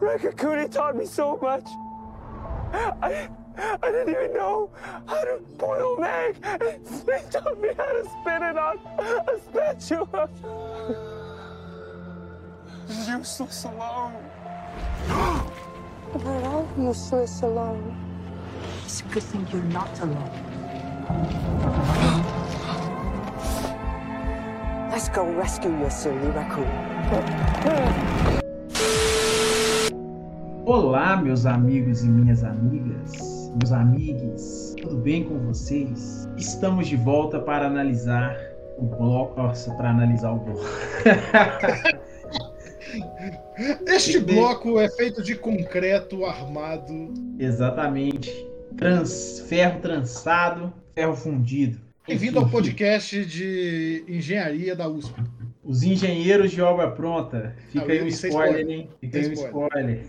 Rakakuni 0.00 0.68
taught 0.68 0.96
me 0.96 1.06
so 1.06 1.38
much. 1.40 1.64
I, 3.02 3.28
I 3.82 3.92
didn't 3.92 4.10
even 4.10 4.34
know 4.34 4.70
how 5.06 5.24
to 5.24 5.40
boil 5.56 5.96
an 5.98 6.04
egg. 6.04 6.36
He 6.36 7.30
taught 7.30 7.60
me 7.60 7.68
how 7.76 7.92
to 7.92 8.04
spin 8.20 8.42
it 8.42 8.58
on 8.58 8.78
a 9.28 9.38
spatula. 9.40 10.28
Useless 13.18 13.64
alone. 13.64 14.33
Useless 16.76 17.42
alone. 17.42 17.96
It's 18.84 19.00
a 19.00 19.04
good 19.04 19.22
thing 19.22 19.46
you're 19.52 19.62
not 19.72 19.88
alone. 20.00 20.30
Let's 24.90 25.08
go 25.08 25.24
rescue 25.24 25.70
your 25.78 25.90
silly 25.90 26.28
raccoon. 26.34 26.68
Olá, 30.66 31.16
meus 31.16 31.46
amigos 31.46 32.02
e 32.02 32.08
minhas 32.08 32.42
amigas, 32.42 33.50
meus 33.60 33.72
amigos, 33.72 34.74
tudo 34.82 34.96
bem 34.96 35.24
com 35.24 35.38
vocês? 35.46 36.28
Estamos 36.36 36.88
de 36.88 36.96
volta 36.96 37.38
para 37.40 37.66
analisar 37.66 38.36
o 38.78 38.84
bloco. 38.84 39.40
Nossa, 39.40 39.72
para 39.74 39.90
analisar 39.90 40.32
o 40.32 40.38
bloco. 40.38 40.60
Este 43.86 44.20
bloco 44.20 44.78
é 44.78 44.88
feito 44.88 45.22
de 45.22 45.34
concreto 45.34 46.24
armado. 46.24 47.12
Exatamente. 47.38 48.30
Trans, 48.76 49.40
ferro 49.48 49.80
trançado, 49.80 50.72
ferro 50.94 51.14
fundido. 51.14 51.80
Bem-vindo 52.06 52.38
ao 52.38 52.48
podcast 52.48 53.24
de 53.24 54.04
engenharia 54.06 54.76
da 54.76 54.88
USP. 54.88 55.14
Os 55.64 55.82
engenheiros 55.82 56.50
de 56.50 56.60
obra 56.60 56.90
pronta. 56.90 57.56
Fica 57.70 57.86
Não, 57.86 57.92
aí 57.92 58.02
um 58.02 58.06
spoiler, 58.06 58.50
spoiler. 58.50 58.78
hein? 58.78 58.90
Fica 59.00 59.18
aí 59.18 59.26
um 59.26 59.30
é 59.30 59.32
spoiler. 59.32 60.06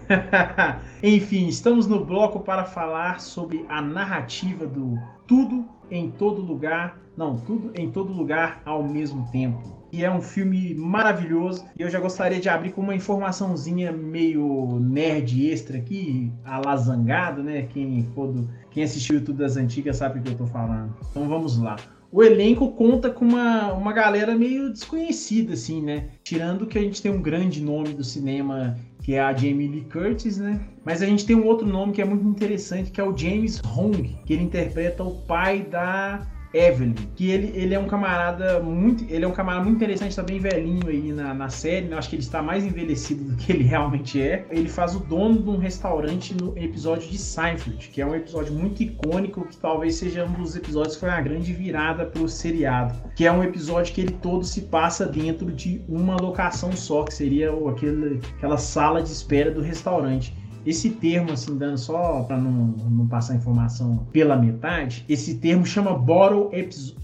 Enfim, 1.02 1.48
estamos 1.48 1.88
no 1.88 2.04
bloco 2.04 2.42
para 2.42 2.66
falar 2.66 3.22
sobre 3.22 3.66
a 3.70 3.82
narrativa 3.82 4.68
do 4.68 5.00
Tudo 5.26 5.66
em 5.90 6.12
Todo 6.12 6.42
Lugar. 6.42 7.00
Não, 7.16 7.38
Tudo 7.38 7.72
em 7.74 7.90
Todo 7.90 8.12
Lugar 8.12 8.62
ao 8.66 8.84
mesmo 8.84 9.26
tempo. 9.32 9.85
E 9.96 10.04
é 10.04 10.12
um 10.12 10.22
filme 10.22 10.76
maravilhoso. 10.76 11.64
E 11.80 11.82
eu 11.82 11.90
já 11.90 12.02
gostaria 12.02 12.38
de 12.38 12.50
abrir 12.50 12.74
com 12.74 12.82
uma 12.82 12.94
informaçãozinha 12.94 13.94
meio 13.94 14.78
nerd 14.82 15.50
extra 15.50 15.78
aqui, 15.78 16.34
a 16.44 16.60
la 16.60 16.76
zangado, 16.76 17.42
né? 17.42 17.62
Quem, 17.64 18.04
for 18.14 18.34
do, 18.34 18.50
quem 18.72 18.84
assistiu 18.84 19.24
tudo 19.24 19.38
das 19.38 19.56
antigas 19.56 19.96
sabe 19.96 20.20
o 20.20 20.22
que 20.22 20.32
eu 20.32 20.38
tô 20.38 20.48
falando. 20.48 20.94
Então 21.10 21.30
vamos 21.30 21.58
lá 21.58 21.78
o 22.12 22.24
elenco 22.24 22.72
conta 22.72 23.10
com 23.10 23.26
uma, 23.26 23.74
uma 23.74 23.92
galera 23.92 24.36
meio 24.36 24.72
desconhecida, 24.72 25.54
assim, 25.54 25.82
né? 25.82 26.12
Tirando 26.24 26.66
que 26.66 26.78
a 26.78 26.82
gente 26.82 27.02
tem 27.02 27.12
um 27.12 27.22
grande 27.22 27.62
nome 27.62 27.90
do 27.90 28.06
cinema, 28.06 28.78
que 29.02 29.16
é 29.16 29.20
a 29.20 29.34
Jamie 29.34 29.68
Lee 29.68 29.86
Curtis, 29.92 30.38
né? 30.38 30.62
Mas 30.86 31.02
a 31.02 31.06
gente 31.06 31.26
tem 31.26 31.36
um 31.36 31.46
outro 31.46 31.68
nome 31.68 31.92
que 31.92 32.02
é 32.02 32.06
muito 32.06 32.26
interessante, 32.26 32.90
que 32.90 33.02
é 33.02 33.04
o 33.04 33.16
James 33.18 33.62
Hong, 33.66 34.16
que 34.26 34.32
ele 34.32 34.44
interpreta 34.44 35.04
o 35.04 35.24
pai 35.24 35.64
da 35.64 36.26
Evelyn, 36.56 36.94
que 37.16 37.30
ele, 37.30 37.52
ele 37.54 37.74
é 37.74 37.80
um 37.80 37.86
camarada 37.86 38.62
muito, 38.62 39.04
ele 39.12 39.26
é 39.26 39.28
um 39.28 39.32
camarada 39.34 39.66
muito 39.66 39.76
interessante, 39.76 40.16
tá 40.16 40.24
bem 40.24 40.40
velhinho 40.40 40.88
aí 40.88 41.12
na, 41.12 41.34
na 41.34 41.50
série, 41.50 41.88
né? 41.88 41.98
Acho 41.98 42.10
que 42.10 42.16
ele 42.16 42.24
está 42.24 42.42
mais 42.42 42.64
envelhecido 42.64 43.26
do 43.26 43.36
que 43.36 43.52
ele 43.52 43.64
realmente 43.68 44.22
é. 44.22 44.46
Ele 44.50 44.70
faz 44.70 44.96
o 44.96 45.00
dono 45.00 45.42
de 45.42 45.50
um 45.50 45.58
restaurante 45.58 46.34
no 46.34 46.58
episódio 46.58 47.10
de 47.10 47.18
Seinfeld, 47.18 47.90
que 47.90 48.02
é 48.02 48.06
um 48.06 48.16
episódio 48.16 48.54
muito 48.54 48.82
icônico, 48.82 49.46
que 49.46 49.58
talvez 49.58 49.96
seja 49.96 50.24
um 50.24 50.32
dos 50.34 50.56
episódios 50.56 50.96
que 50.96 51.02
foi 51.02 51.10
uma 51.10 51.22
grande 51.22 51.52
virada 51.52 52.06
pro 52.06 52.30
seriado, 52.30 52.96
que 53.16 53.26
é 53.26 53.32
um 53.32 53.44
episódio 53.44 53.94
que 53.94 54.02
ele 54.02 54.14
todo 54.22 54.46
se 54.46 54.62
passa 54.62 55.06
dentro 55.06 55.52
de 55.52 55.82
uma 55.90 56.16
locação 56.16 56.72
só, 56.72 57.04
que 57.04 57.14
seria 57.14 57.52
aquele, 57.70 58.22
aquela 58.38 58.58
sala 58.58 59.02
de 59.02 59.10
espera 59.10 59.52
do 59.52 59.62
restaurante. 59.62 60.34
Esse 60.66 60.90
termo, 60.90 61.32
assim, 61.32 61.58
dando 61.58 61.78
só 61.78 62.24
para 62.24 62.38
não, 62.38 62.52
não 62.90 63.08
passar 63.08 63.36
informação 63.36 64.08
pela 64.12 64.36
metade, 64.36 65.06
esse 65.08 65.36
termo 65.38 65.66
chama 65.66 65.94
Bottle 65.94 66.50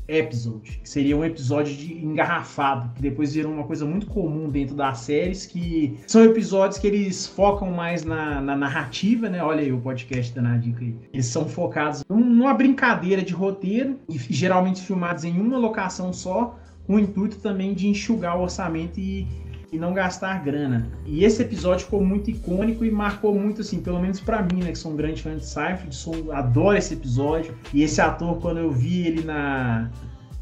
Episode, 0.08 0.80
que 0.84 0.90
seria 0.90 1.16
um 1.16 1.24
episódio 1.24 1.76
de 1.76 1.94
engarrafado, 2.04 2.92
que 2.96 3.02
depois 3.02 3.34
virou 3.34 3.54
uma 3.54 3.64
coisa 3.64 3.86
muito 3.86 4.08
comum 4.08 4.50
dentro 4.50 4.76
das 4.76 5.00
séries, 5.00 5.46
que 5.46 5.98
são 6.08 6.24
episódios 6.24 6.80
que 6.80 6.88
eles 6.88 7.28
focam 7.28 7.72
mais 7.72 8.04
na, 8.04 8.42
na 8.42 8.56
narrativa, 8.56 9.30
né? 9.30 9.44
Olha 9.44 9.62
aí 9.62 9.72
o 9.72 9.80
podcast 9.80 10.34
da 10.34 10.42
Nadica 10.42 10.82
aí. 10.82 10.96
Eles 11.14 11.28
são 11.28 11.48
focados 11.48 12.04
numa 12.10 12.54
brincadeira 12.54 13.22
de 13.22 13.34
roteiro 13.34 14.00
e 14.10 14.18
geralmente 14.18 14.82
filmados 14.82 15.24
em 15.24 15.40
uma 15.40 15.58
locação 15.58 16.12
só, 16.12 16.58
com 16.86 16.96
o 16.96 17.00
intuito 17.00 17.38
também 17.38 17.74
de 17.74 17.88
enxugar 17.88 18.38
o 18.38 18.42
orçamento 18.42 19.00
e 19.00 19.28
e 19.72 19.80
não 19.80 19.94
gastar 19.94 20.44
grana. 20.44 20.88
E 21.06 21.24
esse 21.24 21.42
episódio 21.42 21.86
ficou 21.86 22.04
muito 22.04 22.30
icônico 22.30 22.84
e 22.84 22.92
marcou 22.92 23.34
muito, 23.34 23.62
assim, 23.62 23.80
pelo 23.80 24.00
menos 24.00 24.20
para 24.20 24.42
mim, 24.42 24.64
né, 24.64 24.72
que 24.72 24.78
sou 24.78 24.92
um 24.92 24.96
grande 24.96 25.22
fã 25.22 25.36
de 25.36 25.46
Seinfeld, 25.46 25.96
sou, 25.96 26.32
adoro 26.32 26.78
esse 26.78 26.94
episódio. 26.94 27.56
E 27.74 27.82
esse 27.82 28.02
ator, 28.02 28.40
quando 28.42 28.58
eu 28.58 28.72
vi 28.72 29.08
ele 29.08 29.24
na. 29.24 29.90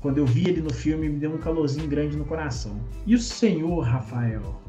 Quando 0.01 0.17
eu 0.17 0.25
vi 0.25 0.47
ele 0.47 0.61
no 0.61 0.73
filme, 0.73 1.09
me 1.09 1.19
deu 1.19 1.33
um 1.33 1.37
calorzinho 1.37 1.87
grande 1.87 2.17
no 2.17 2.25
coração. 2.25 2.79
E 3.05 3.13
o 3.13 3.19
senhor, 3.19 3.81
Rafael? 3.81 4.59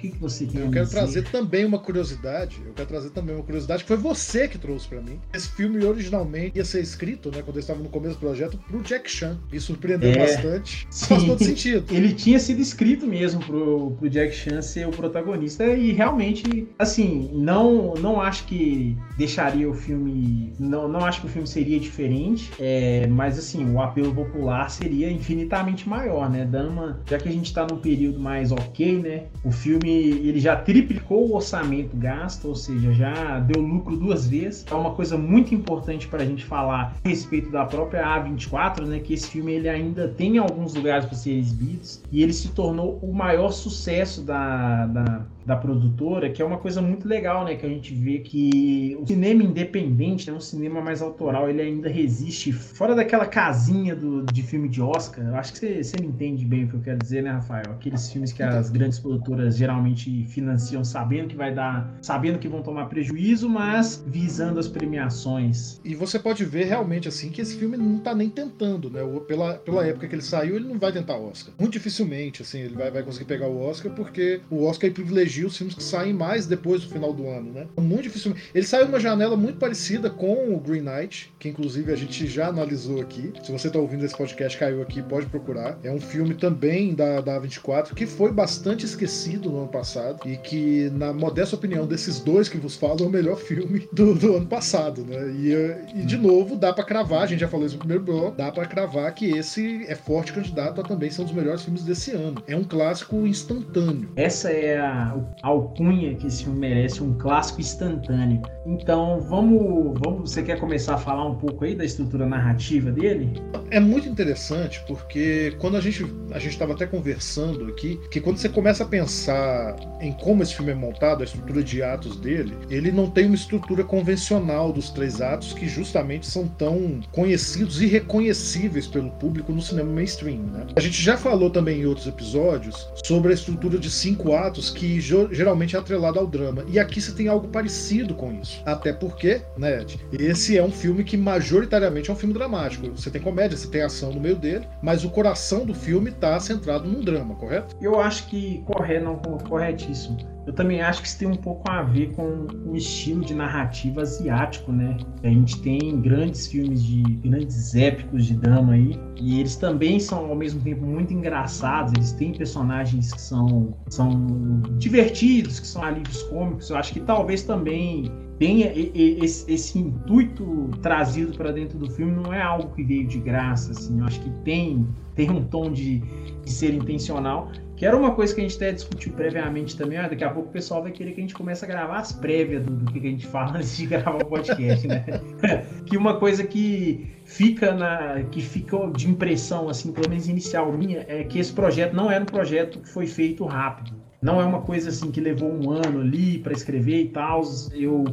Que, 0.00 0.10
que 0.10 0.18
você 0.18 0.46
tem 0.46 0.60
Eu 0.60 0.70
quero 0.70 0.86
dizer? 0.86 0.98
trazer 0.98 1.22
também 1.24 1.64
uma 1.64 1.78
curiosidade. 1.78 2.62
Eu 2.64 2.72
quero 2.72 2.88
trazer 2.88 3.10
também 3.10 3.34
uma 3.34 3.44
curiosidade 3.44 3.82
que 3.82 3.88
foi 3.88 3.96
você 3.96 4.48
que 4.48 4.58
trouxe 4.58 4.88
para 4.88 5.00
mim. 5.00 5.20
Esse 5.32 5.48
filme 5.50 5.84
originalmente 5.84 6.56
ia 6.56 6.64
ser 6.64 6.80
escrito, 6.80 7.30
né, 7.30 7.42
quando 7.42 7.56
eu 7.56 7.60
estava 7.60 7.80
no 7.80 7.88
começo 7.88 8.14
do 8.14 8.20
projeto, 8.20 8.58
pro 8.66 8.82
Jack 8.82 9.10
Chan. 9.10 9.38
Me 9.52 9.60
surpreendeu 9.60 10.10
é, 10.10 10.18
bastante. 10.18 10.86
Sim. 10.90 11.06
Faz 11.06 11.24
todo 11.24 11.44
sentido. 11.44 11.84
Ele 11.94 12.12
tinha 12.14 12.38
sido 12.38 12.60
escrito 12.60 13.06
mesmo 13.06 13.40
pro, 13.44 13.92
pro 13.92 14.08
Jack 14.08 14.34
Chan 14.34 14.62
ser 14.62 14.86
o 14.86 14.90
protagonista 14.90 15.64
e 15.66 15.92
realmente, 15.92 16.68
assim, 16.78 17.30
não, 17.32 17.94
não 17.94 18.20
acho 18.20 18.44
que 18.44 18.96
deixaria 19.18 19.68
o 19.68 19.74
filme. 19.74 20.52
Não, 20.58 20.88
não 20.88 21.04
acho 21.04 21.20
que 21.20 21.26
o 21.26 21.30
filme 21.30 21.46
seria 21.46 21.78
diferente, 21.78 22.50
é, 22.58 23.06
mas 23.06 23.38
assim, 23.38 23.70
o 23.72 23.80
apelo 23.80 24.14
popular 24.14 24.70
seria 24.70 25.10
infinitamente 25.10 25.88
maior, 25.88 26.30
né? 26.30 26.44
Dando 26.44 26.70
uma, 26.70 27.00
já 27.06 27.18
que 27.18 27.28
a 27.28 27.32
gente 27.32 27.52
tá 27.52 27.66
num 27.70 27.78
período 27.78 28.18
mais 28.18 28.52
ok, 28.52 28.98
né? 28.98 29.24
O 29.44 29.50
filme 29.50 29.89
ele 29.90 30.40
já 30.40 30.56
triplicou 30.56 31.28
o 31.28 31.34
orçamento 31.34 31.96
gasto, 31.96 32.48
ou 32.48 32.54
seja, 32.54 32.92
já 32.92 33.38
deu 33.40 33.62
lucro 33.62 33.96
duas 33.96 34.26
vezes. 34.26 34.64
É 34.70 34.74
uma 34.74 34.92
coisa 34.92 35.16
muito 35.16 35.54
importante 35.54 36.06
para 36.06 36.22
a 36.22 36.26
gente 36.26 36.44
falar 36.44 36.96
a 37.04 37.08
respeito 37.08 37.50
da 37.50 37.64
própria 37.64 38.04
A24, 38.04 38.86
né? 38.86 38.98
Que 38.98 39.14
esse 39.14 39.28
filme 39.28 39.52
ele 39.52 39.68
ainda 39.68 40.08
tem 40.08 40.38
alguns 40.38 40.74
lugares 40.74 41.06
para 41.06 41.16
ser 41.16 41.32
exibidos 41.32 42.02
e 42.10 42.22
ele 42.22 42.32
se 42.32 42.48
tornou 42.48 42.98
o 43.02 43.12
maior 43.12 43.50
sucesso 43.50 44.22
da, 44.22 44.86
da 44.86 45.26
da 45.50 45.56
produtora, 45.56 46.30
que 46.30 46.40
é 46.40 46.44
uma 46.44 46.58
coisa 46.58 46.80
muito 46.80 47.08
legal, 47.08 47.44
né? 47.44 47.56
Que 47.56 47.66
a 47.66 47.68
gente 47.68 47.92
vê 47.92 48.20
que 48.20 48.96
o 49.00 49.04
cinema 49.04 49.42
independente, 49.42 50.30
né, 50.30 50.36
um 50.36 50.40
cinema 50.40 50.80
mais 50.80 51.02
autoral, 51.02 51.50
ele 51.50 51.60
ainda 51.60 51.88
resiste 51.88 52.52
fora 52.52 52.94
daquela 52.94 53.26
casinha 53.26 53.96
do, 53.96 54.24
de 54.26 54.44
filme 54.44 54.68
de 54.68 54.80
Oscar. 54.80 55.24
Eu 55.24 55.34
acho 55.34 55.52
que 55.52 55.82
você, 55.82 55.96
me 56.00 56.06
entende 56.06 56.44
bem 56.44 56.64
o 56.64 56.68
que 56.68 56.74
eu 56.74 56.80
quero 56.80 56.98
dizer, 56.98 57.24
né, 57.24 57.32
Rafael? 57.32 57.72
Aqueles 57.72 58.12
filmes 58.12 58.32
que 58.32 58.44
as 58.44 58.70
grandes 58.70 59.00
produtoras 59.00 59.56
geralmente 59.56 60.24
financiam 60.26 60.84
sabendo 60.84 61.26
que 61.26 61.36
vai 61.36 61.52
dar, 61.52 61.98
sabendo 62.00 62.38
que 62.38 62.46
vão 62.46 62.62
tomar 62.62 62.86
prejuízo, 62.86 63.48
mas 63.48 64.04
visando 64.06 64.60
as 64.60 64.68
premiações. 64.68 65.80
E 65.84 65.96
você 65.96 66.16
pode 66.16 66.44
ver 66.44 66.66
realmente 66.66 67.08
assim 67.08 67.28
que 67.28 67.40
esse 67.40 67.56
filme 67.56 67.76
não 67.76 67.98
tá 67.98 68.14
nem 68.14 68.30
tentando, 68.30 68.88
né? 68.88 69.00
Pela, 69.26 69.54
pela 69.54 69.84
época 69.84 70.06
que 70.06 70.14
ele 70.14 70.22
saiu, 70.22 70.54
ele 70.54 70.68
não 70.68 70.78
vai 70.78 70.92
tentar 70.92 71.16
Oscar. 71.16 71.52
Muito 71.58 71.72
dificilmente, 71.72 72.42
assim, 72.42 72.60
ele 72.60 72.76
vai, 72.76 72.88
vai 72.88 73.02
conseguir 73.02 73.24
pegar 73.24 73.48
o 73.48 73.60
Oscar, 73.60 73.92
porque 73.92 74.40
o 74.48 74.64
Oscar 74.64 74.88
é 74.88 74.92
privilegiado 74.92 75.39
os 75.44 75.56
filmes 75.56 75.74
que 75.74 75.82
saem 75.82 76.12
mais 76.12 76.46
depois 76.46 76.82
do 76.82 76.88
final 76.88 77.12
do 77.12 77.28
ano, 77.28 77.52
né? 77.52 77.66
É 77.76 77.80
muito 77.80 78.02
difícil. 78.02 78.34
Ele 78.54 78.66
saiu 78.66 78.86
numa 78.86 79.00
janela 79.00 79.36
muito 79.36 79.58
parecida 79.58 80.10
com 80.10 80.54
o 80.54 80.60
Green 80.60 80.82
Knight, 80.82 81.32
que 81.38 81.48
inclusive 81.48 81.92
a 81.92 81.96
gente 81.96 82.26
já 82.26 82.48
analisou 82.48 83.00
aqui. 83.00 83.32
Se 83.42 83.52
você 83.52 83.68
está 83.68 83.78
ouvindo 83.78 84.04
esse 84.04 84.16
podcast, 84.16 84.58
caiu 84.58 84.82
aqui, 84.82 85.02
pode 85.02 85.26
procurar. 85.26 85.78
É 85.82 85.90
um 85.90 86.00
filme 86.00 86.34
também 86.34 86.94
da, 86.94 87.20
da 87.20 87.38
24 87.38 87.94
que 87.94 88.06
foi 88.06 88.32
bastante 88.32 88.84
esquecido 88.84 89.50
no 89.50 89.58
ano 89.58 89.68
passado 89.68 90.28
e 90.28 90.36
que, 90.36 90.90
na 90.90 91.12
modesta 91.12 91.56
opinião 91.56 91.86
desses 91.86 92.20
dois 92.20 92.48
que 92.48 92.58
vos 92.58 92.76
falam, 92.76 93.04
é 93.04 93.06
o 93.06 93.10
melhor 93.10 93.36
filme 93.36 93.88
do, 93.92 94.14
do 94.14 94.36
ano 94.36 94.46
passado, 94.46 95.04
né? 95.04 95.30
E, 95.30 96.00
e 96.00 96.02
de 96.04 96.16
novo, 96.16 96.56
dá 96.56 96.72
para 96.72 96.84
cravar, 96.84 97.22
a 97.22 97.26
gente 97.26 97.40
já 97.40 97.48
falou 97.48 97.66
isso 97.66 97.74
no 97.74 97.80
primeiro 97.80 98.02
bloco, 98.02 98.36
dá 98.36 98.50
para 98.50 98.66
cravar 98.66 99.14
que 99.14 99.26
esse 99.30 99.84
é 99.86 99.94
forte 99.94 100.32
candidato 100.32 100.80
a 100.80 100.84
também 100.84 101.10
ser 101.10 101.22
um 101.22 101.24
dos 101.24 101.34
melhores 101.34 101.62
filmes 101.62 101.82
desse 101.84 102.12
ano. 102.12 102.42
É 102.46 102.56
um 102.56 102.64
clássico 102.64 103.26
instantâneo. 103.26 104.08
Essa 104.16 104.50
é 104.50 104.78
a, 104.78 105.14
alcunha 105.42 106.14
que 106.14 106.26
esse 106.26 106.44
filme 106.44 106.58
merece, 106.58 107.02
um 107.02 107.14
clássico 107.14 107.60
instantâneo. 107.60 108.42
Então, 108.66 109.20
vamos, 109.20 109.98
vamos. 110.04 110.30
Você 110.30 110.42
quer 110.42 110.58
começar 110.58 110.94
a 110.94 110.98
falar 110.98 111.26
um 111.26 111.34
pouco 111.34 111.64
aí 111.64 111.74
da 111.74 111.84
estrutura 111.84 112.26
narrativa 112.26 112.90
dele? 112.90 113.40
É 113.70 113.80
muito 113.80 114.08
interessante 114.08 114.82
porque 114.86 115.54
quando 115.58 115.76
a 115.76 115.80
gente 115.80 116.04
a 116.32 116.38
gente 116.38 116.52
estava 116.52 116.72
até 116.72 116.86
conversando 116.86 117.66
aqui 117.66 118.00
que 118.10 118.20
quando 118.20 118.38
você 118.38 118.48
começa 118.48 118.84
a 118.84 118.86
pensar 118.86 119.76
em 120.00 120.12
como 120.12 120.42
esse 120.42 120.54
filme 120.54 120.72
é 120.72 120.74
montado, 120.74 121.22
a 121.22 121.24
estrutura 121.24 121.62
de 121.62 121.82
atos 121.82 122.16
dele, 122.16 122.56
ele 122.68 122.90
não 122.92 123.08
tem 123.10 123.26
uma 123.26 123.34
estrutura 123.34 123.84
convencional 123.84 124.72
dos 124.72 124.90
três 124.90 125.20
atos 125.20 125.52
que 125.52 125.68
justamente 125.68 126.26
são 126.26 126.46
tão 126.46 127.00
conhecidos 127.12 127.80
e 127.80 127.86
reconhecíveis 127.86 128.86
pelo 128.86 129.10
público 129.12 129.52
no 129.52 129.60
cinema 129.60 129.90
mainstream. 129.92 130.42
Né? 130.42 130.66
A 130.76 130.80
gente 130.80 131.02
já 131.02 131.16
falou 131.16 131.50
também 131.50 131.80
em 131.80 131.86
outros 131.86 132.06
episódios 132.06 132.88
sobre 133.04 133.32
a 133.32 133.34
estrutura 133.34 133.78
de 133.78 133.90
cinco 133.90 134.34
atos 134.34 134.70
que 134.70 135.00
geralmente 135.30 135.76
é 135.76 135.78
atrelado 135.78 136.18
ao 136.18 136.26
drama. 136.26 136.64
E 136.68 136.78
aqui 136.78 137.00
você 137.00 137.12
tem 137.12 137.28
algo 137.28 137.48
parecido 137.48 138.14
com 138.14 138.32
isso. 138.32 138.62
Até 138.64 138.92
porque, 138.92 139.42
né, 139.56 139.84
esse 140.12 140.56
é 140.56 140.62
um 140.62 140.70
filme 140.70 141.04
que 141.04 141.16
majoritariamente 141.16 142.10
é 142.10 142.12
um 142.12 142.16
filme 142.16 142.34
dramático. 142.34 142.90
Você 142.90 143.10
tem 143.10 143.20
comédia, 143.20 143.56
você 143.56 143.68
tem 143.68 143.82
ação 143.82 144.12
no 144.12 144.20
meio 144.20 144.36
dele, 144.36 144.66
mas 144.82 145.04
o 145.04 145.10
coração 145.10 145.64
do 145.64 145.74
filme 145.74 146.10
está 146.10 146.38
centrado 146.40 146.88
num 146.88 147.00
drama, 147.00 147.34
correto? 147.34 147.76
Eu 147.80 148.00
acho 148.00 148.26
que 148.28 148.62
correto, 148.66 149.04
não, 149.04 149.16
corretíssimo. 149.16 150.18
Eu 150.46 150.52
também 150.52 150.80
acho 150.80 151.02
que 151.02 151.08
isso 151.08 151.18
tem 151.18 151.28
um 151.28 151.36
pouco 151.36 151.70
a 151.70 151.82
ver 151.82 152.12
com 152.12 152.46
o 152.66 152.74
estilo 152.74 153.24
de 153.24 153.34
narrativa 153.34 154.02
asiático, 154.02 154.72
né? 154.72 154.96
A 155.22 155.28
gente 155.28 155.60
tem 155.60 156.00
grandes 156.00 156.46
filmes 156.46 156.82
de 156.82 157.02
grandes 157.02 157.74
épicos 157.74 158.26
de 158.26 158.34
drama 158.34 158.72
aí, 158.72 158.98
e 159.16 159.38
eles 159.38 159.56
também 159.56 160.00
são 160.00 160.26
ao 160.26 160.34
mesmo 160.34 160.60
tempo 160.62 160.84
muito 160.84 161.12
engraçados, 161.12 161.92
eles 161.94 162.12
têm 162.12 162.32
personagens 162.32 163.12
que 163.12 163.20
são, 163.20 163.74
são 163.88 164.62
divertidos, 164.78 165.60
que 165.60 165.66
são 165.66 165.82
alívios 165.84 166.22
cômicos. 166.24 166.70
Eu 166.70 166.76
acho 166.76 166.92
que 166.92 167.00
talvez 167.00 167.42
também 167.42 168.10
tenha 168.38 168.72
esse, 168.74 169.52
esse 169.52 169.78
intuito 169.78 170.70
trazido 170.80 171.36
para 171.36 171.52
dentro 171.52 171.78
do 171.78 171.90
filme 171.90 172.12
não 172.12 172.32
é 172.32 172.40
algo 172.40 172.74
que 172.74 172.82
veio 172.82 173.06
de 173.06 173.18
graça, 173.18 173.72
assim. 173.72 174.00
Eu 174.00 174.06
acho 174.06 174.18
que 174.20 174.30
tem, 174.42 174.88
tem 175.14 175.30
um 175.30 175.44
tom 175.44 175.70
de, 175.70 175.98
de 176.42 176.50
ser 176.50 176.72
intencional 176.72 177.50
que 177.80 177.86
era 177.86 177.96
uma 177.96 178.14
coisa 178.14 178.34
que 178.34 178.42
a 178.42 178.44
gente 178.44 178.56
até 178.56 178.72
discutiu 178.72 179.10
previamente 179.14 179.74
também. 179.74 179.98
Ó, 179.98 180.02
daqui 180.02 180.22
a 180.22 180.28
pouco 180.28 180.50
o 180.50 180.52
pessoal 180.52 180.82
vai 180.82 180.92
querer 180.92 181.12
que 181.12 181.20
a 181.20 181.22
gente 181.22 181.32
comece 181.32 181.64
a 181.64 181.68
gravar 181.68 181.96
as 181.96 182.12
prévias 182.12 182.62
do, 182.62 182.72
do 182.72 182.92
que, 182.92 182.98
a 182.98 183.10
gente 183.10 183.26
fala 183.26 183.52
antes 183.56 183.74
de 183.74 183.86
gravar 183.86 184.16
o 184.16 184.26
podcast, 184.26 184.86
né? 184.86 185.02
que 185.86 185.96
uma 185.96 186.18
coisa 186.18 186.44
que 186.44 187.08
fica 187.24 187.72
na 187.72 188.22
que 188.30 188.42
fica 188.42 188.76
de 188.94 189.08
impressão 189.08 189.70
assim, 189.70 189.92
pelo 189.92 190.10
menos 190.10 190.28
inicial 190.28 190.70
minha, 190.70 191.06
é 191.08 191.24
que 191.24 191.38
esse 191.38 191.54
projeto 191.54 191.94
não 191.94 192.10
era 192.10 192.22
um 192.22 192.26
projeto 192.26 192.80
que 192.80 192.88
foi 192.90 193.06
feito 193.06 193.46
rápido. 193.46 193.96
Não 194.20 194.38
é 194.38 194.44
uma 194.44 194.60
coisa 194.60 194.90
assim 194.90 195.10
que 195.10 195.18
levou 195.18 195.50
um 195.50 195.70
ano 195.70 196.02
ali 196.02 196.38
para 196.38 196.52
escrever 196.52 197.04
e 197.04 197.08
tal. 197.08 197.40
Eu, 197.72 198.04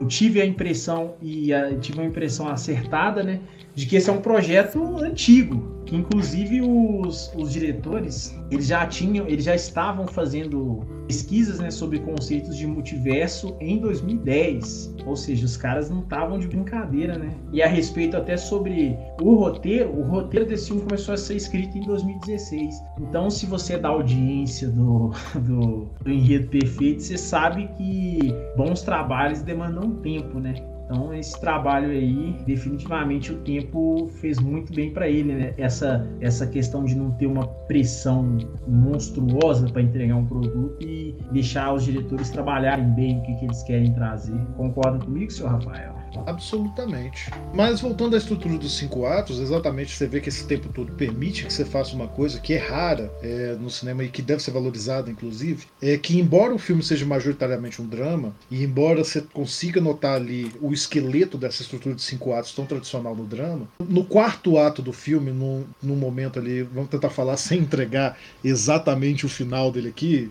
eu, 0.00 0.06
tive 0.06 0.40
a 0.40 0.46
impressão 0.46 1.16
e 1.20 1.52
a, 1.52 1.76
tive 1.76 1.98
uma 1.98 2.06
impressão 2.06 2.48
acertada, 2.48 3.24
né, 3.24 3.40
de 3.74 3.84
que 3.84 3.96
esse 3.96 4.08
é 4.08 4.12
um 4.12 4.20
projeto 4.20 4.80
antigo, 5.02 5.77
que 5.88 5.96
inclusive 5.96 6.60
os, 6.60 7.32
os 7.34 7.50
diretores 7.50 8.38
eles 8.50 8.66
já 8.66 8.86
tinham, 8.86 9.26
eles 9.26 9.44
já 9.44 9.54
estavam 9.54 10.06
fazendo 10.06 10.86
pesquisas 11.06 11.58
né, 11.58 11.70
sobre 11.70 11.98
conceitos 12.00 12.54
de 12.54 12.66
multiverso 12.66 13.56
em 13.58 13.78
2010. 13.78 14.94
Ou 15.06 15.16
seja, 15.16 15.46
os 15.46 15.56
caras 15.56 15.88
não 15.88 16.00
estavam 16.00 16.38
de 16.38 16.46
brincadeira, 16.46 17.16
né? 17.16 17.34
E 17.50 17.62
a 17.62 17.66
respeito 17.66 18.16
até 18.16 18.36
sobre 18.36 18.98
o 19.22 19.34
roteiro, 19.34 19.90
o 19.98 20.02
roteiro 20.02 20.44
desse 20.44 20.66
filme 20.66 20.82
começou 20.82 21.14
a 21.14 21.16
ser 21.16 21.36
escrito 21.36 21.78
em 21.78 21.80
2016. 21.80 22.74
Então, 23.00 23.30
se 23.30 23.46
você 23.46 23.74
é 23.74 23.78
da 23.78 23.88
audiência 23.88 24.68
do, 24.68 25.12
do, 25.40 25.88
do 26.02 26.10
enredo 26.10 26.48
perfeito, 26.48 27.02
você 27.02 27.16
sabe 27.16 27.66
que 27.78 28.34
bons 28.54 28.82
trabalhos 28.82 29.40
demandam 29.40 29.92
tempo, 30.02 30.38
né? 30.38 30.54
Então 30.88 31.12
esse 31.12 31.38
trabalho 31.38 31.90
aí, 31.90 32.34
definitivamente 32.46 33.30
o 33.30 33.36
tempo 33.40 34.08
fez 34.20 34.38
muito 34.38 34.72
bem 34.72 34.90
para 34.90 35.06
ele, 35.06 35.34
né? 35.34 35.54
Essa 35.58 36.08
essa 36.18 36.46
questão 36.46 36.84
de 36.84 36.96
não 36.96 37.10
ter 37.10 37.26
uma 37.26 37.46
pressão 37.46 38.38
monstruosa 38.66 39.68
para 39.68 39.82
entregar 39.82 40.16
um 40.16 40.24
produto 40.24 40.82
e 40.82 41.14
deixar 41.30 41.74
os 41.74 41.84
diretores 41.84 42.30
trabalharem 42.30 42.86
bem 42.94 43.18
o 43.18 43.22
que, 43.22 43.34
que 43.34 43.44
eles 43.44 43.62
querem 43.64 43.92
trazer. 43.92 44.38
Concorda 44.56 45.04
comigo, 45.04 45.30
senhor 45.30 45.50
Rafael? 45.50 45.97
Absolutamente. 46.26 47.30
Mas 47.54 47.80
voltando 47.80 48.14
à 48.14 48.18
estrutura 48.18 48.58
dos 48.58 48.76
cinco 48.76 49.06
atos, 49.06 49.38
exatamente 49.38 49.94
você 49.94 50.06
vê 50.06 50.20
que 50.20 50.28
esse 50.28 50.46
tempo 50.46 50.68
todo 50.72 50.92
permite 50.92 51.44
que 51.44 51.52
você 51.52 51.64
faça 51.64 51.94
uma 51.94 52.08
coisa 52.08 52.40
que 52.40 52.54
é 52.54 52.58
rara 52.58 53.12
é, 53.22 53.56
no 53.60 53.70
cinema 53.70 54.04
e 54.04 54.08
que 54.08 54.22
deve 54.22 54.42
ser 54.42 54.50
valorizada, 54.50 55.10
inclusive, 55.10 55.66
é 55.80 55.96
que 55.96 56.18
embora 56.18 56.54
o 56.54 56.58
filme 56.58 56.82
seja 56.82 57.06
majoritariamente 57.06 57.80
um 57.80 57.86
drama, 57.86 58.34
e 58.50 58.62
embora 58.62 59.04
você 59.04 59.20
consiga 59.20 59.80
notar 59.80 60.16
ali 60.16 60.52
o 60.60 60.72
esqueleto 60.72 61.36
dessa 61.36 61.62
estrutura 61.62 61.94
de 61.94 62.02
cinco 62.02 62.32
atos 62.32 62.52
tão 62.52 62.66
tradicional 62.66 63.14
no 63.14 63.24
drama, 63.24 63.68
no 63.78 64.04
quarto 64.04 64.58
ato 64.58 64.82
do 64.82 64.92
filme, 64.92 65.30
num, 65.30 65.96
momento 65.96 66.38
ali, 66.38 66.62
vamos 66.62 66.90
tentar 66.90 67.10
falar 67.10 67.36
sem 67.38 67.60
entregar 67.60 68.18
exatamente 68.44 69.26
o 69.26 69.28
final 69.28 69.70
dele 69.70 69.88
aqui, 69.88 70.30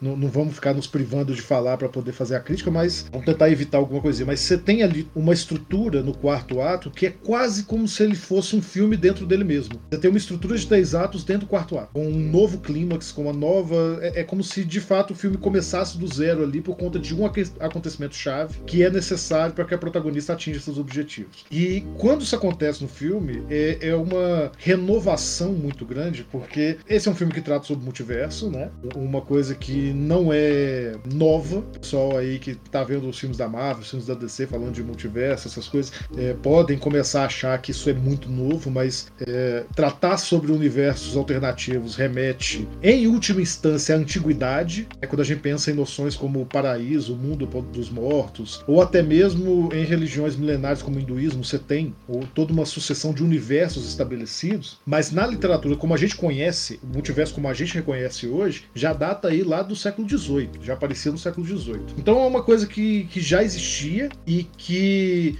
não, 0.00 0.16
não 0.16 0.28
vamos 0.28 0.54
ficar 0.54 0.74
nos 0.74 0.86
privando 0.86 1.34
de 1.34 1.42
falar 1.42 1.76
para 1.76 1.88
poder 1.88 2.12
fazer 2.12 2.36
a 2.36 2.40
crítica, 2.40 2.70
mas 2.70 3.06
vamos 3.10 3.26
tentar 3.26 3.50
evitar 3.50 3.78
alguma 3.78 4.00
coisinha. 4.00 4.26
Mas 4.26 4.40
você 4.40 4.56
tem 4.56 4.82
ali 4.82 4.91
uma 5.14 5.32
estrutura 5.32 6.02
no 6.02 6.14
quarto 6.14 6.60
ato 6.60 6.90
que 6.90 7.06
é 7.06 7.10
quase 7.10 7.64
como 7.64 7.86
se 7.88 8.02
ele 8.02 8.14
fosse 8.14 8.54
um 8.56 8.62
filme 8.62 8.96
dentro 8.96 9.26
dele 9.26 9.44
mesmo. 9.44 9.80
Você 9.90 9.98
tem 9.98 10.10
uma 10.10 10.18
estrutura 10.18 10.56
de 10.56 10.66
três 10.66 10.94
atos 10.94 11.24
dentro 11.24 11.46
do 11.46 11.50
quarto 11.50 11.78
ato, 11.78 11.92
com 11.94 12.06
um 12.06 12.18
novo 12.18 12.58
clímax, 12.58 13.12
com 13.12 13.22
uma 13.22 13.32
nova. 13.32 13.98
É, 14.02 14.20
é 14.20 14.24
como 14.24 14.42
se 14.42 14.64
de 14.64 14.80
fato 14.80 15.12
o 15.12 15.16
filme 15.16 15.36
começasse 15.36 15.98
do 15.98 16.06
zero 16.06 16.42
ali 16.42 16.60
por 16.60 16.76
conta 16.76 16.98
de 16.98 17.14
um 17.14 17.24
acontecimento 17.26 18.14
chave 18.14 18.60
que 18.66 18.82
é 18.82 18.90
necessário 18.90 19.54
para 19.54 19.64
que 19.64 19.74
a 19.74 19.78
protagonista 19.78 20.32
atinja 20.32 20.60
seus 20.60 20.78
objetivos. 20.78 21.44
E 21.50 21.84
quando 21.98 22.22
isso 22.22 22.36
acontece 22.36 22.82
no 22.82 22.88
filme, 22.88 23.42
é, 23.50 23.78
é 23.80 23.94
uma 23.94 24.52
renovação 24.58 25.52
muito 25.52 25.84
grande, 25.84 26.24
porque 26.30 26.78
esse 26.88 27.08
é 27.08 27.10
um 27.10 27.14
filme 27.14 27.32
que 27.32 27.40
trata 27.40 27.66
sobre 27.66 27.84
multiverso, 27.84 28.50
né? 28.50 28.70
Uma 28.94 29.20
coisa 29.20 29.54
que 29.54 29.92
não 29.92 30.32
é 30.32 30.94
nova. 31.12 31.58
O 31.58 31.78
pessoal 31.80 32.16
aí 32.16 32.38
que 32.38 32.54
tá 32.54 32.82
vendo 32.84 33.08
os 33.08 33.18
filmes 33.18 33.38
da 33.38 33.48
Marvel, 33.48 33.82
os 33.82 33.90
filmes 33.90 34.06
da 34.06 34.14
DC 34.14 34.46
falando 34.46 34.72
de 34.72 34.81
multiverso, 34.82 35.48
essas 35.48 35.68
coisas, 35.68 35.92
é, 36.16 36.34
podem 36.34 36.78
começar 36.78 37.22
a 37.22 37.26
achar 37.26 37.58
que 37.60 37.70
isso 37.70 37.88
é 37.88 37.92
muito 37.92 38.28
novo, 38.28 38.70
mas 38.70 39.10
é, 39.26 39.64
tratar 39.74 40.16
sobre 40.18 40.52
universos 40.52 41.16
alternativos 41.16 41.96
remete, 41.96 42.68
em 42.82 43.06
última 43.06 43.40
instância, 43.40 43.94
à 43.94 43.98
antiguidade. 43.98 44.88
É 45.00 45.06
quando 45.06 45.20
a 45.20 45.24
gente 45.24 45.40
pensa 45.40 45.70
em 45.70 45.74
noções 45.74 46.16
como 46.16 46.40
o 46.40 46.46
paraíso, 46.46 47.14
o 47.14 47.16
mundo 47.16 47.46
dos 47.46 47.90
mortos, 47.90 48.62
ou 48.66 48.82
até 48.82 49.02
mesmo 49.02 49.70
em 49.72 49.84
religiões 49.84 50.36
milenares 50.36 50.82
como 50.82 50.96
o 50.96 51.00
hinduísmo, 51.00 51.44
você 51.44 51.58
tem 51.58 51.94
ou 52.08 52.24
toda 52.34 52.52
uma 52.52 52.66
sucessão 52.66 53.12
de 53.12 53.22
universos 53.22 53.88
estabelecidos, 53.88 54.78
mas 54.84 55.10
na 55.10 55.26
literatura, 55.26 55.76
como 55.76 55.94
a 55.94 55.96
gente 55.96 56.16
conhece, 56.16 56.80
o 56.82 56.86
multiverso 56.86 57.34
como 57.34 57.48
a 57.48 57.54
gente 57.54 57.74
reconhece 57.74 58.26
hoje, 58.26 58.64
já 58.74 58.92
data 58.92 59.12
data 59.12 59.28
aí 59.28 59.42
lá 59.42 59.62
do 59.62 59.76
século 59.76 60.08
XVIII, 60.08 60.50
já 60.62 60.72
aparecia 60.74 61.12
no 61.12 61.18
século 61.18 61.46
XVIII. 61.46 61.80
Então 61.98 62.18
é 62.22 62.26
uma 62.26 62.42
coisa 62.42 62.66
que, 62.66 63.04
que 63.04 63.20
já 63.20 63.42
existia 63.42 64.08
e 64.26 64.44
que 64.44 64.71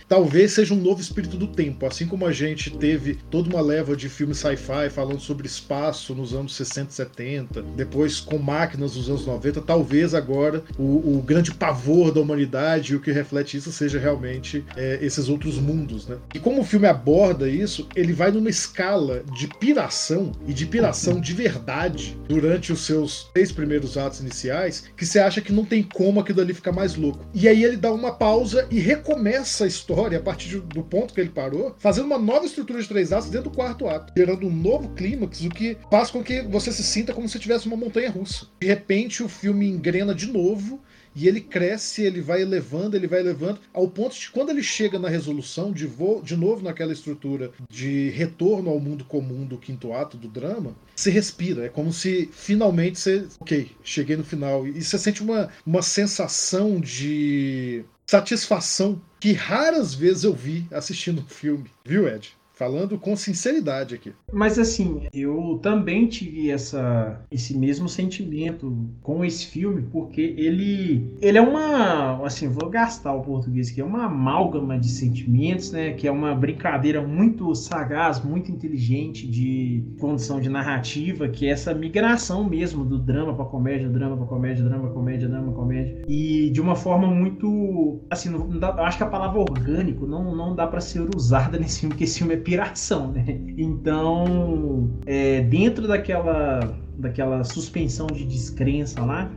talvez 0.09 0.53
seja 0.53 0.75
um 0.75 0.81
novo 0.81 1.01
espírito 1.01 1.37
do 1.37 1.47
tempo, 1.47 1.87
assim 1.87 2.07
como 2.07 2.27
a 2.27 2.33
gente 2.33 2.71
teve 2.71 3.19
toda 3.31 3.49
uma 3.49 3.61
leva 3.61 3.97
de 3.97 4.09
filmes 4.09 4.39
sci-fi 4.39 4.91
falando 4.91 5.21
sobre 5.21 5.47
espaço 5.47 6.15
nos 6.15 6.35
anos 6.35 6.55
60 6.55 6.91
e 6.91 6.95
70, 6.95 7.63
depois 7.77 8.21
com 8.21 8.39
máquinas 8.39 8.97
nos 8.97 9.09
anos 9.09 9.27
90, 9.27 9.61
talvez 9.63 10.15
agora 10.15 10.63
o, 10.79 11.17
o 11.17 11.23
grande 11.23 11.53
pavor 11.53 12.13
da 12.13 12.21
humanidade 12.21 12.93
e 12.93 12.97
o 12.97 13.01
que 13.01 13.13
reflete 13.13 13.57
isso 13.57 13.73
seja 13.73 13.99
realmente 13.99 14.65
é, 14.77 14.99
esses 15.01 15.29
outros 15.29 15.59
mundos, 15.59 16.07
né? 16.07 16.19
E 16.35 16.39
como 16.39 16.61
o 16.61 16.65
filme 16.65 16.87
aborda 16.87 17.49
isso, 17.49 17.89
ele 17.95 18.13
vai 18.13 18.31
numa 18.31 18.51
escala 18.51 19.23
de 19.35 19.47
piração 19.47 20.33
e 20.47 20.53
de 20.53 20.67
piração 20.67 21.21
de 21.21 21.33
verdade 21.33 22.17
durante 22.29 22.73
os 22.73 22.85
seus 22.85 23.31
três 23.33 23.53
primeiros 23.53 23.97
atos 23.97 24.21
iniciais, 24.21 24.85
que 24.97 25.07
você 25.07 25.19
acha 25.19 25.41
que 25.41 25.53
não 25.53 25.65
tem 25.65 25.83
como 25.83 26.21
aquilo 26.21 26.41
ali 26.41 26.55
ficar 26.55 26.73
mais 26.73 26.95
louco. 26.95 27.25
E 27.35 27.49
aí 27.49 27.65
ele 27.65 27.77
dá 27.77 27.93
uma 27.93 28.13
pausa 28.13 28.67
e 28.71 28.79
recomeça 28.79 29.22
a 29.63 29.67
história 29.67 30.19
a 30.19 30.23
partir 30.23 30.59
do 30.61 30.83
ponto 30.83 31.15
que 31.15 31.21
ele 31.21 31.31
parou, 31.31 31.75
fazendo 31.79 32.07
uma 32.07 32.19
nova 32.19 32.47
estrutura 32.47 32.81
de 32.81 32.89
três 32.89 33.13
atos 33.13 33.31
dentro 33.31 33.51
do 33.51 33.57
quarto 33.57 33.89
ato, 33.89 34.13
gerando 34.17 34.47
um 34.47 34.51
novo 34.51 34.91
clímax, 34.91 35.43
o 35.43 35.51
que 35.51 35.77
faz 35.91 36.11
com 36.11 36.23
que 36.23 36.43
você 36.43 36.73
se 36.73 36.83
sinta 36.83 37.13
como 37.13 37.29
se 37.29 37.39
tivesse 37.39 37.67
uma 37.67 37.77
montanha 37.77 38.11
russa. 38.11 38.47
De 38.61 38.67
repente 38.67 39.23
o 39.23 39.29
filme 39.29 39.69
engrena 39.69 40.15
de 40.15 40.27
novo 40.27 40.81
e 41.15 41.29
ele 41.29 41.41
cresce, 41.41 42.03
ele 42.03 42.21
vai 42.21 42.43
elevando, 42.43 42.97
ele 42.97 43.07
vai 43.07 43.21
elevando, 43.21 43.61
ao 43.73 43.89
ponto 43.89 44.19
de 44.19 44.31
quando 44.31 44.51
ele 44.51 44.63
chega 44.63 44.99
na 44.99 45.09
resolução, 45.09 45.73
de, 45.73 45.87
vo 45.87 46.23
de 46.23 46.37
novo 46.37 46.63
naquela 46.63 46.93
estrutura 46.93 47.53
de 47.71 48.09
retorno 48.11 48.71
ao 48.71 48.81
mundo 48.81 49.05
comum 49.05 49.45
do 49.45 49.59
quinto 49.59 49.93
ato 49.93 50.17
do 50.17 50.29
drama, 50.29 50.75
você 50.95 51.11
respira. 51.11 51.67
É 51.67 51.69
como 51.69 51.93
se 51.93 52.29
finalmente 52.33 52.99
você. 52.99 53.27
Ok, 53.41 53.71
cheguei 53.83 54.17
no 54.17 54.25
final. 54.25 54.67
E 54.67 54.83
você 54.83 54.99
sente 54.99 55.23
uma, 55.23 55.51
uma 55.67 55.83
sensação 55.83 56.81
de 56.81 57.85
satisfação 58.13 59.01
que 59.19 59.33
raras 59.33 59.95
vezes 59.95 60.25
eu 60.25 60.35
vi 60.35 60.67
assistindo 60.71 61.23
um 61.23 61.27
filme. 61.27 61.71
Viu, 61.83 62.07
Ed? 62.07 62.37
Falando 62.55 62.99
com 62.99 63.17
sinceridade 63.17 63.95
aqui. 63.95 64.13
Mas 64.33 64.59
assim, 64.59 65.09
eu 65.13 65.59
também 65.63 66.07
tive 66.07 66.51
essa, 66.51 67.21
esse 67.31 67.57
mesmo 67.57 67.89
sentimento 67.89 68.77
com 69.03 69.25
esse 69.25 69.47
filme, 69.47 69.83
porque 69.91 70.35
ele, 70.37 71.11
ele 71.21 71.39
é 71.39 71.41
uma, 71.41 72.25
assim, 72.25 72.49
vou 72.49 72.69
gastar 72.69 73.15
o 73.15 73.23
português 73.23 73.71
que 73.71 73.81
é 73.81 73.85
uma 73.85 74.05
amálgama 74.05 74.79
de 74.79 74.89
sentimentos, 74.89 75.73
né? 75.73 75.95
Que 75.95 76.07
é 76.07 76.13
uma 76.13 76.35
brincadeira 76.35 77.01
muito 77.07 77.55
sagaz, 77.55 78.23
muito 78.23 78.51
inteligente 78.53 79.27
de 79.27 79.85
condição 79.99 80.41
de 80.41 80.49
narrativa, 80.49 81.29
que 81.29 81.47
é 81.47 81.51
essa 81.51 81.73
migração 81.75 82.45
mesmo 82.45 82.85
do 82.85 82.99
drama 82.99 83.35
para 83.35 83.45
comédia, 83.47 83.89
drama 83.89 84.17
para 84.17 84.27
comédia, 84.27 84.65
drama 84.65 84.85
pra 84.85 84.93
comédia, 84.93 85.29
drama 85.29 85.53
comédia, 85.53 86.03
e 86.07 86.51
de 86.51 86.61
uma 86.61 86.77
forma 86.77 87.09
muito, 87.09 88.01
assim, 88.11 88.29
não 88.29 88.47
dá, 88.59 88.75
acho 88.85 88.99
que 88.99 89.05
a 89.05 89.09
palavra 89.09 89.41
orgânico 89.41 90.07
não, 90.07 90.35
não 90.35 90.55
dá 90.55 90.67
para 90.67 90.81
ser 90.81 91.09
usada 91.17 91.59
nesse 91.59 91.81
filme, 91.81 91.95
porque 91.95 92.05
esse 92.05 92.19
filme 92.19 92.35
é 92.35 92.42
inspiração, 92.43 93.13
né? 93.13 93.25
Então, 93.57 94.91
é, 95.07 95.43
dentro 95.43 95.87
daquela, 95.87 96.77
daquela 96.99 97.45
suspensão 97.45 98.09
de 98.09 98.25
descrença 98.25 99.01
lá, 99.05 99.31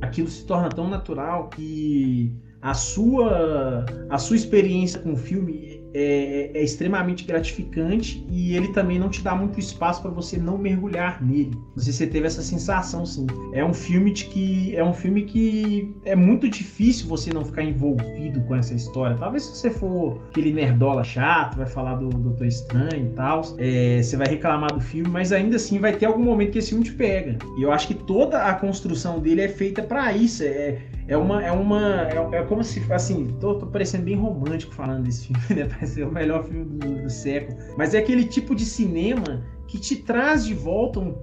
aquilo 0.00 0.28
se 0.28 0.46
torna 0.46 0.68
tão 0.68 0.88
natural 0.88 1.48
que 1.48 2.32
a 2.62 2.74
sua, 2.74 3.84
a 4.08 4.18
sua 4.18 4.36
experiência 4.36 5.00
com 5.00 5.12
o 5.12 5.16
filme 5.16 5.81
é, 5.94 6.50
é, 6.54 6.62
extremamente 6.62 7.24
gratificante 7.24 8.24
e 8.28 8.56
ele 8.56 8.68
também 8.68 8.98
não 8.98 9.08
te 9.08 9.22
dá 9.22 9.34
muito 9.34 9.58
espaço 9.58 10.02
para 10.02 10.10
você 10.10 10.36
não 10.36 10.58
mergulhar 10.58 11.22
nele. 11.22 11.52
Não 11.74 11.82
sei 11.82 11.92
se 11.92 11.98
você 11.98 12.06
teve 12.06 12.26
essa 12.26 12.42
sensação, 12.42 13.04
sim. 13.04 13.26
É 13.52 13.64
um 13.64 13.74
filme 13.74 14.12
de 14.12 14.24
que 14.26 14.74
é 14.76 14.84
um 14.84 14.92
filme 14.92 15.22
que 15.22 15.94
é 16.04 16.16
muito 16.16 16.48
difícil 16.48 17.06
você 17.08 17.32
não 17.32 17.44
ficar 17.44 17.62
envolvido 17.62 18.40
com 18.42 18.54
essa 18.54 18.74
história. 18.74 19.16
Talvez 19.16 19.44
se 19.44 19.56
você 19.56 19.70
for 19.70 20.22
aquele 20.30 20.52
nerdola 20.52 21.04
chato, 21.04 21.56
vai 21.56 21.66
falar 21.66 21.96
do 21.96 22.08
Doutor 22.08 22.46
Estranho 22.46 23.06
e 23.06 23.14
tal, 23.14 23.42
é, 23.58 24.02
você 24.02 24.16
vai 24.16 24.28
reclamar 24.28 24.72
do 24.72 24.80
filme, 24.80 25.08
mas 25.08 25.32
ainda 25.32 25.56
assim 25.56 25.78
vai 25.78 25.92
ter 25.92 26.06
algum 26.06 26.22
momento 26.22 26.52
que 26.52 26.58
esse 26.58 26.70
filme 26.70 26.84
te 26.84 26.92
pega. 26.92 27.38
E 27.58 27.62
eu 27.62 27.72
acho 27.72 27.86
que 27.86 27.94
toda 27.94 28.44
a 28.44 28.54
construção 28.54 29.20
dele 29.20 29.42
é 29.42 29.48
feita 29.48 29.82
para 29.82 30.12
isso. 30.12 30.42
É, 30.42 30.78
é 31.08 31.16
uma. 31.16 31.42
É, 31.42 31.50
uma 31.50 32.08
é, 32.08 32.38
é, 32.38 32.42
como 32.44 32.62
se. 32.62 32.82
Assim, 32.92 33.36
tô, 33.40 33.54
tô 33.56 33.66
parecendo 33.66 34.04
bem 34.04 34.16
romântico 34.16 34.72
falando 34.72 35.04
desse 35.04 35.26
filme, 35.26 35.42
né? 35.62 35.68
Parece 35.68 35.94
ser 35.94 36.04
o 36.04 36.12
melhor 36.12 36.44
filme 36.44 36.64
do, 36.64 37.02
do 37.02 37.10
século. 37.10 37.58
Mas 37.76 37.94
é 37.94 37.98
aquele 37.98 38.24
tipo 38.24 38.54
de 38.54 38.64
cinema 38.64 39.42
que 39.66 39.78
te 39.78 39.96
traz 39.96 40.44
de 40.44 40.54
volta 40.54 41.00
um, 41.00 41.14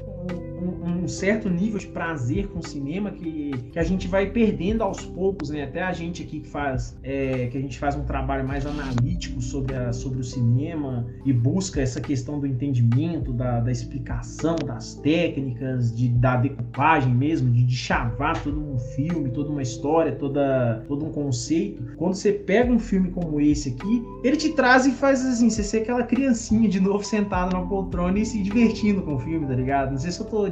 um, 0.62 0.99
um, 0.99 0.99
certo 1.10 1.50
nível 1.50 1.80
de 1.80 1.88
prazer 1.88 2.48
com 2.48 2.60
o 2.60 2.68
cinema 2.68 3.12
que, 3.12 3.52
que 3.72 3.80
a 3.80 3.84
gente 3.84 4.08
vai 4.08 4.30
perdendo 4.30 4.84
aos 4.84 5.06
poucos, 5.06 5.50
né? 5.50 5.64
Até 5.64 5.82
a 5.82 5.92
gente 5.92 6.24
aqui 6.24 6.40
que 6.40 6.48
faz 6.48 6.98
é, 7.04 7.48
que 7.48 7.58
a 7.58 7.62
gente 7.62 7.78
faz 7.78 7.96
um 7.96 8.04
trabalho 8.04 8.48
mais 8.48 8.66
analítico 8.66 9.42
sobre, 9.42 9.76
a, 9.76 9.92
sobre 9.92 10.20
o 10.20 10.24
cinema 10.24 11.06
e 11.26 11.34
busca 11.34 11.82
essa 11.82 12.00
questão 12.00 12.40
do 12.40 12.48
entendimento, 12.48 13.34
da, 13.34 13.60
da 13.60 13.72
explicação, 13.72 14.56
das 14.56 14.96
técnicas, 14.96 15.96
de, 15.96 16.10
da 16.10 16.38
decupagem 16.38 17.14
mesmo, 17.14 17.50
de, 17.52 17.64
de 17.64 17.76
chavar 17.76 18.42
todo 18.44 18.60
um 18.60 18.78
filme, 18.78 19.30
toda 19.32 19.50
uma 19.50 19.62
história, 19.62 20.12
toda, 20.14 20.84
todo 20.88 21.06
um 21.06 21.12
conceito. 21.12 21.96
Quando 21.98 22.16
você 22.16 22.32
pega 22.32 22.72
um 22.72 22.80
filme 22.80 23.10
como 23.12 23.40
esse 23.42 23.70
aqui, 23.70 24.04
ele 24.24 24.38
te 24.38 24.50
traz 24.50 24.86
e 24.86 24.92
faz 24.92 25.26
assim, 25.26 25.50
você 25.50 25.64
ser 25.64 25.78
aquela 25.80 26.04
criancinha 26.04 26.68
de 26.68 26.80
novo 26.80 27.04
sentada 27.04 27.56
na 27.56 27.66
poltrona 27.66 28.20
e 28.20 28.26
se 28.26 28.42
divertindo 28.42 29.02
com 29.02 29.16
o 29.16 29.20
filme, 29.20 29.46
tá 29.46 29.54
ligado? 29.54 29.92
Não 29.92 29.98
sei 29.98 30.12
se 30.12 30.20
eu 30.20 30.26
tô 30.26 30.48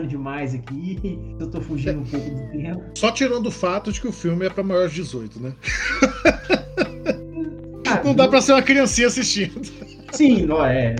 demais 0.00 0.54
aqui, 0.54 1.18
eu 1.38 1.46
tô 1.48 1.60
fugindo 1.60 2.00
um 2.00 2.04
pouco 2.04 2.30
do 2.30 2.50
tempo. 2.50 2.82
Só 2.96 3.10
tirando 3.10 3.46
o 3.46 3.50
fato 3.50 3.92
de 3.92 4.00
que 4.00 4.08
o 4.08 4.12
filme 4.12 4.46
é 4.46 4.50
pra 4.50 4.62
maiores 4.62 4.92
de 4.92 5.02
18, 5.02 5.40
né? 5.40 5.52
Ah, 7.84 8.00
não 8.02 8.14
dá 8.14 8.26
pra 8.26 8.40
ser 8.40 8.52
uma 8.52 8.62
criancinha 8.62 9.08
assistindo. 9.08 9.60
Sim, 10.12 10.46
não 10.46 10.64
é. 10.64 10.94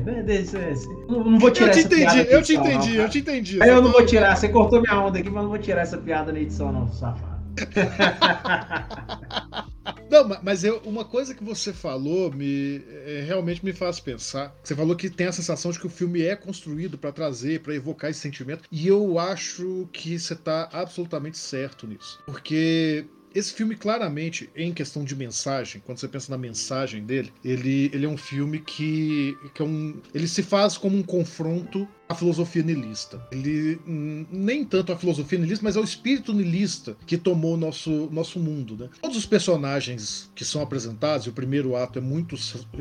Não, 1.09 1.25
não 1.25 1.39
vou 1.39 1.51
tirar 1.51 1.69
eu 1.69 1.73
te 1.73 1.79
essa 1.79 1.89
entendi, 1.89 2.05
piada. 2.05 2.31
Eu 2.31 2.43
te 2.43 2.55
entendi, 2.55 2.97
não, 2.97 3.03
eu 3.03 3.09
te 3.09 3.19
entendi. 3.19 3.63
Aí 3.63 3.69
eu 3.71 3.81
não 3.81 3.93
vou 3.93 4.05
tirar, 4.05 4.37
você 4.37 4.49
cortou 4.49 4.83
minha 4.83 5.01
onda 5.01 5.19
aqui, 5.19 5.31
mas 5.31 5.43
não 5.43 5.51
vou 5.51 5.59
tirar 5.59 5.83
essa 5.83 5.97
piada 5.97 6.33
na 6.33 6.41
edição, 6.41 6.71
não, 6.71 6.89
safado. 6.89 7.33
Não, 10.13 10.29
mas 10.43 10.63
eu, 10.63 10.77
uma 10.85 11.07
coisa 11.07 11.35
que 11.35 11.43
você 11.43 11.73
falou 11.73 12.31
me 12.31 12.85
é, 13.07 13.25
realmente 13.27 13.65
me 13.65 13.73
faz 13.73 13.99
pensar. 13.99 14.55
Você 14.63 14.77
falou 14.77 14.95
que 14.95 15.09
tem 15.09 15.27
a 15.27 15.33
sensação 15.33 15.73
de 15.73 15.81
que 15.81 15.87
o 15.87 15.91
filme 15.91 16.21
é 16.21 16.37
construído 16.37 16.99
para 16.99 17.11
trazer, 17.11 17.61
para 17.61 17.75
evocar 17.75 18.11
esse 18.11 18.21
sentimento, 18.21 18.65
e 18.71 18.87
eu 18.87 19.19
acho 19.19 19.89
que 19.91 20.19
você 20.19 20.35
está 20.35 20.69
absolutamente 20.71 21.39
certo 21.39 21.87
nisso. 21.87 22.23
Porque 22.27 23.07
esse 23.35 23.55
filme 23.55 23.75
claramente, 23.75 24.51
em 24.55 24.73
questão 24.73 25.03
de 25.03 25.17
mensagem, 25.17 25.81
quando 25.85 25.99
você 25.99 26.09
pensa 26.09 26.31
na 26.31 26.37
mensagem 26.37 27.05
dele, 27.05 27.33
ele, 27.43 27.91
ele 27.93 28.05
é 28.05 28.09
um 28.09 28.17
filme 28.17 28.59
que, 28.59 29.35
que 29.55 29.63
é 29.63 29.65
um, 29.65 30.01
ele 30.13 30.29
se 30.29 30.43
faz 30.43 30.77
como 30.77 30.97
um 30.97 31.03
confronto 31.03 31.89
a 32.13 32.15
filosofia 32.15 32.63
nilista. 32.63 33.21
Ele 33.31 33.79
hum, 33.87 34.25
nem 34.31 34.65
tanto 34.65 34.93
a 34.93 34.97
filosofia 34.97 35.39
nilista, 35.39 35.65
mas 35.65 35.77
é 35.77 35.81
o 35.81 35.85
espírito 35.85 36.33
nilista 36.33 36.97
que 37.07 37.19
tomou 37.19 37.57
nosso 37.57 38.09
nosso 38.11 38.39
mundo, 38.39 38.77
né? 38.77 38.89
Todos 39.01 39.17
os 39.17 39.27
personagens 39.27 40.31
que 40.35 40.45
são 40.45 40.63
apresentados, 40.63 41.27
e 41.27 41.31
o 41.31 41.33
primeiro 41.33 41.77
ato 41.77 41.99
é 41.99 42.03
muito 42.03 42.37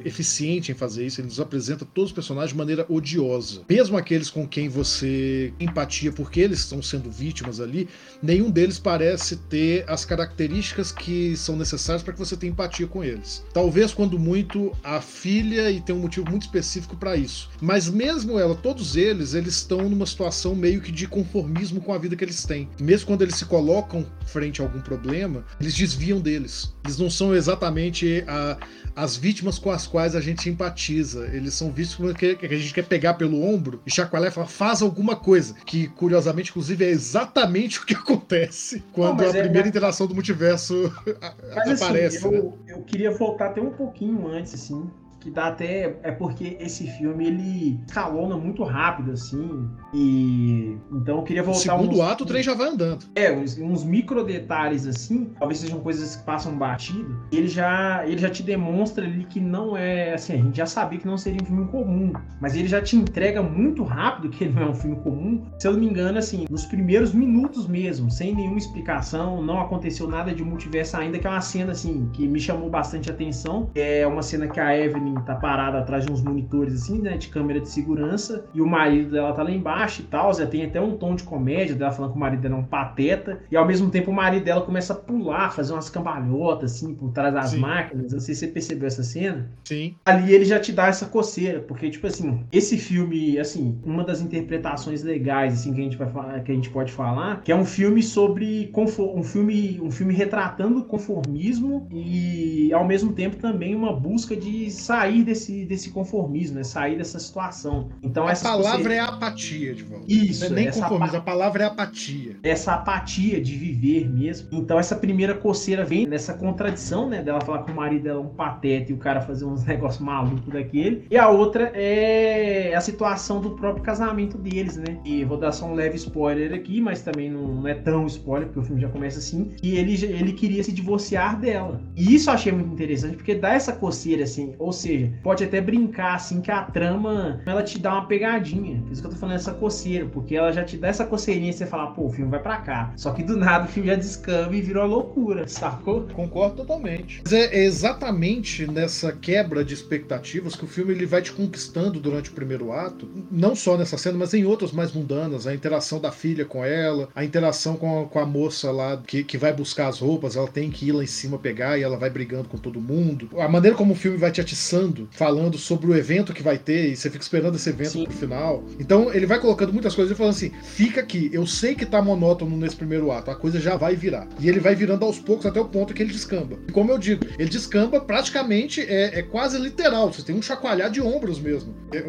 eficiente 0.05 0.71
em 0.71 0.75
fazer 0.75 1.05
isso, 1.05 1.21
ele 1.21 1.27
nos 1.27 1.39
apresenta 1.39 1.85
todos 1.85 2.11
os 2.11 2.15
personagens 2.15 2.51
de 2.51 2.57
maneira 2.57 2.85
odiosa. 2.89 3.63
Mesmo 3.69 3.97
aqueles 3.97 4.29
com 4.29 4.47
quem 4.47 4.69
você 4.69 5.53
empatia 5.59 6.11
porque 6.11 6.39
eles 6.39 6.59
estão 6.59 6.81
sendo 6.81 7.09
vítimas 7.09 7.59
ali, 7.59 7.87
nenhum 8.21 8.49
deles 8.49 8.79
parece 8.79 9.37
ter 9.37 9.85
as 9.87 10.05
características 10.05 10.91
que 10.91 11.35
são 11.37 11.55
necessárias 11.55 12.03
para 12.03 12.13
que 12.13 12.19
você 12.19 12.35
tenha 12.35 12.51
empatia 12.51 12.87
com 12.87 13.03
eles. 13.03 13.43
Talvez 13.53 13.93
quando 13.93 14.19
muito 14.19 14.71
a 14.83 14.99
filha 15.01 15.71
e 15.71 15.79
tem 15.81 15.95
um 15.95 15.99
motivo 15.99 16.29
muito 16.29 16.43
específico 16.43 16.95
para 16.95 17.15
isso. 17.15 17.49
Mas 17.61 17.89
mesmo 17.89 18.39
ela, 18.39 18.55
todos 18.55 18.95
eles 18.95 19.20
eles, 19.21 19.33
eles 19.33 19.55
estão 19.55 19.87
numa 19.87 20.05
situação 20.05 20.55
meio 20.55 20.81
que 20.81 20.91
de 20.91 21.07
conformismo 21.07 21.79
com 21.79 21.93
a 21.93 21.97
vida 21.97 22.15
que 22.15 22.23
eles 22.23 22.43
têm. 22.43 22.67
Mesmo 22.79 23.07
quando 23.07 23.21
eles 23.21 23.35
se 23.35 23.45
colocam 23.45 24.05
frente 24.25 24.61
a 24.61 24.65
algum 24.65 24.81
problema, 24.81 25.45
eles 25.59 25.75
desviam 25.75 26.19
deles. 26.19 26.73
Eles 26.83 26.97
não 26.97 27.09
são 27.09 27.35
exatamente 27.35 28.23
a, 28.27 28.57
as 28.95 29.15
vítimas 29.15 29.59
com 29.59 29.69
as 29.71 29.87
quais 29.87 30.15
a 30.15 30.21
gente 30.21 30.49
empatiza. 30.49 31.29
Eles 31.33 31.53
são 31.53 31.71
vítimas 31.71 32.13
que, 32.15 32.35
que 32.35 32.45
a 32.45 32.57
gente 32.57 32.73
quer 32.73 32.85
pegar 32.85 33.13
pelo 33.13 33.41
ombro 33.43 33.81
e 33.85 33.91
chacoalhar 33.91 34.31
e 34.31 34.33
falar, 34.33 34.47
faz 34.47 34.81
alguma 34.81 35.15
coisa. 35.15 35.55
Que, 35.65 35.87
curiosamente, 35.87 36.49
inclusive, 36.49 36.83
é 36.83 36.89
exatamente 36.89 37.79
o 37.81 37.85
que 37.85 37.93
acontece 37.93 38.83
quando 38.91 39.21
não, 39.21 39.31
a 39.31 39.35
é, 39.35 39.41
primeira 39.41 39.67
interação 39.67 40.07
do 40.07 40.15
multiverso 40.15 40.91
mas, 41.55 41.81
aparece. 41.81 42.17
Assim, 42.17 42.35
eu, 42.35 42.57
né? 42.65 42.73
eu 42.73 42.81
queria 42.83 43.11
voltar 43.11 43.47
até 43.47 43.61
um 43.61 43.71
pouquinho 43.71 44.27
antes, 44.27 44.53
assim, 44.53 44.89
que 45.21 45.29
dá 45.29 45.47
até 45.47 45.95
é 46.01 46.11
porque 46.11 46.57
esse 46.59 46.87
filme 46.87 47.27
ele 47.27 47.79
escalona 47.85 48.35
muito 48.35 48.63
rápido 48.63 49.11
assim 49.11 49.69
e 49.93 50.75
então 50.91 51.17
eu 51.17 51.23
queria 51.23 51.43
voltar 51.43 51.59
o 51.59 51.61
segundo 51.61 51.95
uns, 51.97 52.01
ato 52.01 52.23
o 52.23 52.27
trem 52.27 52.41
já 52.41 52.55
vai 52.55 52.69
andando. 52.69 53.05
É 53.15 53.31
uns, 53.31 53.57
uns, 53.57 53.83
micro 53.83 54.23
detalhes 54.23 54.87
assim 54.87 55.31
talvez 55.39 55.59
sejam 55.59 55.79
coisas 55.79 56.15
que 56.15 56.23
passam 56.23 56.57
batido 56.57 57.15
ele 57.31 57.47
já 57.47 58.03
ele 58.05 58.17
já 58.17 58.29
te 58.29 58.41
demonstra 58.41 59.05
ali 59.05 59.23
que 59.25 59.39
não 59.39 59.77
é 59.77 60.13
assim 60.13 60.33
a 60.33 60.37
gente 60.37 60.57
já 60.57 60.65
sabia 60.65 60.99
que 60.99 61.05
não 61.05 61.17
seria 61.17 61.41
um 61.41 61.45
filme 61.45 61.67
comum 61.67 62.11
mas 62.39 62.55
ele 62.55 62.67
já 62.67 62.81
te 62.81 62.95
entrega 62.95 63.43
muito 63.43 63.83
rápido 63.83 64.29
que 64.29 64.43
ele 64.43 64.53
não 64.53 64.63
é 64.63 64.69
um 64.69 64.73
filme 64.73 64.95
comum. 64.97 65.43
Se 65.59 65.67
eu 65.67 65.73
não 65.73 65.79
me 65.79 65.87
engano 65.87 66.17
assim 66.17 66.45
nos 66.49 66.65
primeiros 66.65 67.13
minutos 67.13 67.67
mesmo 67.67 68.09
sem 68.09 68.33
nenhuma 68.33 68.57
explicação 68.57 69.41
não 69.43 69.61
aconteceu 69.61 70.07
nada 70.07 70.33
de 70.33 70.43
multiverso 70.43 70.97
ainda 70.97 71.19
que 71.19 71.27
é 71.27 71.29
uma 71.29 71.41
cena 71.41 71.73
assim 71.73 72.09
que 72.11 72.27
me 72.27 72.39
chamou 72.39 72.69
bastante 72.69 73.11
atenção 73.11 73.69
é 73.75 74.07
uma 74.07 74.23
cena 74.23 74.47
que 74.47 74.59
a 74.59 74.75
Evelyn 74.75 75.10
tá 75.25 75.35
parada 75.35 75.79
atrás 75.79 76.05
de 76.05 76.11
uns 76.11 76.21
monitores 76.21 76.73
assim, 76.73 76.99
né, 76.99 77.17
de 77.17 77.27
câmera 77.27 77.59
de 77.59 77.69
segurança, 77.69 78.45
e 78.53 78.61
o 78.61 78.67
marido 78.67 79.11
dela 79.11 79.33
tá 79.33 79.43
lá 79.43 79.51
embaixo 79.51 80.01
e 80.01 80.05
tal, 80.05 80.33
já 80.33 80.45
tem 80.45 80.65
até 80.65 80.79
um 80.79 80.97
tom 80.97 81.15
de 81.15 81.23
comédia 81.23 81.75
dela 81.75 81.91
falando 81.91 82.11
que 82.11 82.17
o 82.17 82.19
marido 82.19 82.41
dela 82.41 82.55
é 82.55 82.57
um 82.59 82.63
pateta, 82.63 83.39
e 83.51 83.57
ao 83.57 83.65
mesmo 83.65 83.89
tempo 83.89 84.11
o 84.11 84.13
marido 84.13 84.43
dela 84.43 84.61
começa 84.61 84.93
a 84.93 84.95
pular, 84.95 85.51
fazer 85.51 85.73
umas 85.73 85.89
cambalhotas 85.89 86.73
assim 86.73 86.93
por 86.93 87.11
trás 87.11 87.33
das 87.33 87.49
Sim. 87.51 87.59
máquinas. 87.59 88.13
Não 88.13 88.19
sei 88.19 88.35
se 88.35 88.41
você 88.41 88.47
percebeu 88.47 88.87
essa 88.87 89.03
cena. 89.03 89.49
Sim. 89.63 89.95
Ali 90.05 90.33
ele 90.33 90.45
já 90.45 90.59
te 90.59 90.71
dá 90.71 90.87
essa 90.87 91.05
coceira, 91.05 91.59
porque 91.59 91.89
tipo 91.89 92.07
assim, 92.07 92.45
esse 92.51 92.77
filme, 92.77 93.37
assim, 93.39 93.79
uma 93.83 94.03
das 94.03 94.21
interpretações 94.21 95.03
legais 95.03 95.53
assim 95.53 95.73
que 95.73 95.81
a 95.81 95.83
gente 95.83 95.97
vai 95.97 96.09
falar, 96.09 96.39
que 96.41 96.51
a 96.51 96.55
gente 96.55 96.69
pode 96.69 96.91
falar, 96.91 97.41
que 97.41 97.51
é 97.51 97.55
um 97.55 97.65
filme 97.65 98.01
sobre 98.01 98.71
um 98.75 99.23
filme, 99.23 99.79
um 99.81 99.91
filme 99.91 100.13
retratando 100.13 100.83
conformismo 100.83 101.87
e 101.91 102.71
ao 102.73 102.85
mesmo 102.85 103.13
tempo 103.13 103.37
também 103.37 103.75
uma 103.75 103.93
busca 103.93 104.35
de 104.35 104.69
sair 104.71 105.00
desse, 105.09 105.65
desse 105.65 105.89
conformismo, 105.91 106.57
né? 106.57 106.63
Sair 106.63 106.97
dessa 106.97 107.19
situação. 107.19 107.89
Então, 108.03 108.27
a 108.27 108.35
palavra 108.35 108.93
é 108.93 108.99
apatia, 108.99 109.73
de 109.73 109.83
volta. 109.83 110.05
Isso. 110.07 110.49
Não 110.49 110.57
é 110.57 110.61
nem 110.61 110.71
conformismo, 110.71 111.17
a 111.17 111.21
palavra 111.21 111.63
é 111.63 111.67
apatia. 111.67 112.37
Essa 112.43 112.73
apatia 112.73 113.41
de 113.41 113.55
viver 113.55 114.09
mesmo. 114.09 114.49
Então, 114.51 114.79
essa 114.79 114.95
primeira 114.95 115.33
coceira 115.33 115.83
vem 115.83 116.05
nessa 116.05 116.33
contradição, 116.33 117.09
né? 117.09 117.21
Dela 117.21 117.41
falar 117.41 117.63
que 117.63 117.71
o 117.71 117.75
marido 117.75 118.03
dela 118.03 118.19
é 118.19 118.23
um 118.23 118.29
pateta 118.29 118.91
e 118.91 118.95
o 118.95 118.97
cara 118.97 119.21
fazer 119.21 119.45
uns 119.45 119.63
negócios 119.65 120.03
malucos 120.03 120.53
daquele. 120.53 121.05
E 121.09 121.17
a 121.17 121.29
outra 121.29 121.71
é 121.73 122.73
a 122.75 122.81
situação 122.81 123.41
do 123.41 123.51
próprio 123.51 123.83
casamento 123.83 124.37
deles, 124.37 124.77
né? 124.77 124.99
E 125.03 125.23
vou 125.23 125.37
dar 125.37 125.51
só 125.51 125.65
um 125.65 125.73
leve 125.73 125.95
spoiler 125.95 126.53
aqui, 126.53 126.81
mas 126.81 127.01
também 127.01 127.29
não, 127.29 127.47
não 127.47 127.67
é 127.67 127.73
tão 127.73 128.05
spoiler, 128.07 128.47
porque 128.47 128.59
o 128.59 128.63
filme 128.63 128.81
já 128.81 128.89
começa 128.89 129.19
assim. 129.19 129.51
E 129.61 129.77
ele, 129.77 129.93
ele 130.05 130.33
queria 130.33 130.63
se 130.63 130.71
divorciar 130.71 131.39
dela. 131.39 131.81
E 131.95 132.15
isso 132.15 132.29
eu 132.29 132.33
achei 132.33 132.51
muito 132.51 132.73
interessante, 132.73 133.15
porque 133.15 133.35
dá 133.35 133.53
essa 133.53 133.73
coceira, 133.73 134.23
assim, 134.23 134.53
ou 134.59 134.71
seja, 134.71 134.90
seja, 134.91 135.11
pode 135.23 135.43
até 135.43 135.61
brincar 135.61 136.15
assim 136.15 136.41
que 136.41 136.51
a 136.51 136.63
trama 136.63 137.41
ela 137.45 137.63
te 137.63 137.79
dá 137.79 137.93
uma 137.93 138.05
pegadinha. 138.05 138.81
Por 138.81 138.91
isso 138.91 139.01
que 139.01 139.07
eu 139.07 139.11
tô 139.11 139.17
falando 139.17 139.35
essa 139.35 139.53
coceira, 139.53 140.05
porque 140.05 140.35
ela 140.35 140.51
já 140.51 140.63
te 140.63 140.77
dá 140.77 140.87
essa 140.87 141.05
coceirinha 141.05 141.49
e 141.49 141.53
você 141.53 141.65
fala, 141.65 141.91
pô, 141.91 142.05
o 142.05 142.09
filme 142.09 142.29
vai 142.29 142.41
para 142.41 142.57
cá. 142.57 142.93
Só 142.95 143.11
que 143.11 143.23
do 143.23 143.37
nada 143.37 143.65
o 143.65 143.67
filme 143.67 143.89
já 143.89 143.95
descamba 143.95 144.55
e 144.55 144.61
virou 144.61 144.85
loucura, 144.85 145.47
sacou? 145.47 146.01
Concordo 146.13 146.57
totalmente. 146.57 147.21
Mas 147.23 147.33
é 147.33 147.63
exatamente 147.63 148.67
nessa 148.67 149.11
quebra 149.11 149.63
de 149.63 149.73
expectativas 149.73 150.55
que 150.55 150.65
o 150.65 150.67
filme 150.67 150.93
ele 150.93 151.05
vai 151.05 151.21
te 151.21 151.31
conquistando 151.31 151.99
durante 151.99 152.29
o 152.29 152.33
primeiro 152.33 152.71
ato, 152.71 153.09
não 153.31 153.55
só 153.55 153.77
nessa 153.77 153.97
cena, 153.97 154.17
mas 154.17 154.33
em 154.33 154.45
outras 154.45 154.71
mais 154.71 154.91
mundanas, 154.91 155.47
a 155.47 155.53
interação 155.53 155.99
da 155.99 156.11
filha 156.11 156.45
com 156.45 156.63
ela, 156.63 157.09
a 157.15 157.23
interação 157.23 157.75
com 157.75 158.01
a, 158.01 158.05
com 158.05 158.19
a 158.19 158.25
moça 158.25 158.71
lá 158.71 158.97
que, 158.97 159.23
que 159.23 159.37
vai 159.37 159.53
buscar 159.53 159.87
as 159.87 159.99
roupas, 159.99 160.35
ela 160.35 160.47
tem 160.47 160.69
que 160.69 160.87
ir 160.87 160.91
lá 160.91 161.03
em 161.03 161.07
cima 161.07 161.37
pegar 161.37 161.77
e 161.77 161.83
ela 161.83 161.97
vai 161.97 162.09
brigando 162.09 162.49
com 162.49 162.57
todo 162.57 162.81
mundo. 162.81 163.29
A 163.39 163.47
maneira 163.47 163.75
como 163.75 163.93
o 163.93 163.95
filme 163.95 164.17
vai 164.17 164.31
te 164.31 164.41
atiçando 164.41 164.80
falando 165.11 165.57
sobre 165.57 165.87
o 165.87 165.95
evento 165.95 166.33
que 166.33 166.43
vai 166.43 166.57
ter, 166.57 166.91
e 166.91 166.95
você 166.95 167.09
fica 167.09 167.23
esperando 167.23 167.55
esse 167.55 167.69
evento 167.69 167.91
Sim. 167.91 168.03
pro 168.05 168.13
final. 168.13 168.63
Então 168.79 169.13
ele 169.13 169.25
vai 169.25 169.39
colocando 169.39 169.73
muitas 169.73 169.95
coisas 169.95 170.13
e 170.13 170.17
falando 170.17 170.33
assim: 170.33 170.51
fica 170.63 171.01
aqui, 171.01 171.29
eu 171.33 171.45
sei 171.45 171.75
que 171.75 171.85
tá 171.85 172.01
monótono 172.01 172.57
nesse 172.57 172.75
primeiro 172.75 173.11
ato, 173.11 173.31
a 173.31 173.35
coisa 173.35 173.59
já 173.59 173.75
vai 173.75 173.95
virar. 173.95 174.27
E 174.39 174.47
ele 174.47 174.59
vai 174.59 174.75
virando 174.75 175.05
aos 175.05 175.19
poucos 175.19 175.45
até 175.45 175.59
o 175.59 175.65
ponto 175.65 175.93
que 175.93 176.01
ele 176.01 176.11
descamba. 176.11 176.57
E 176.67 176.71
como 176.71 176.91
eu 176.91 176.97
digo, 176.97 177.25
ele 177.37 177.49
descamba 177.49 177.99
praticamente, 178.01 178.81
é, 178.81 179.19
é 179.19 179.21
quase 179.21 179.57
literal, 179.57 180.11
você 180.11 180.21
tem 180.21 180.35
um 180.35 180.41
chacoalhar 180.41 180.89
de 180.89 181.01
ombros 181.01 181.39
mesmo. 181.39 181.75
É, 181.93 182.03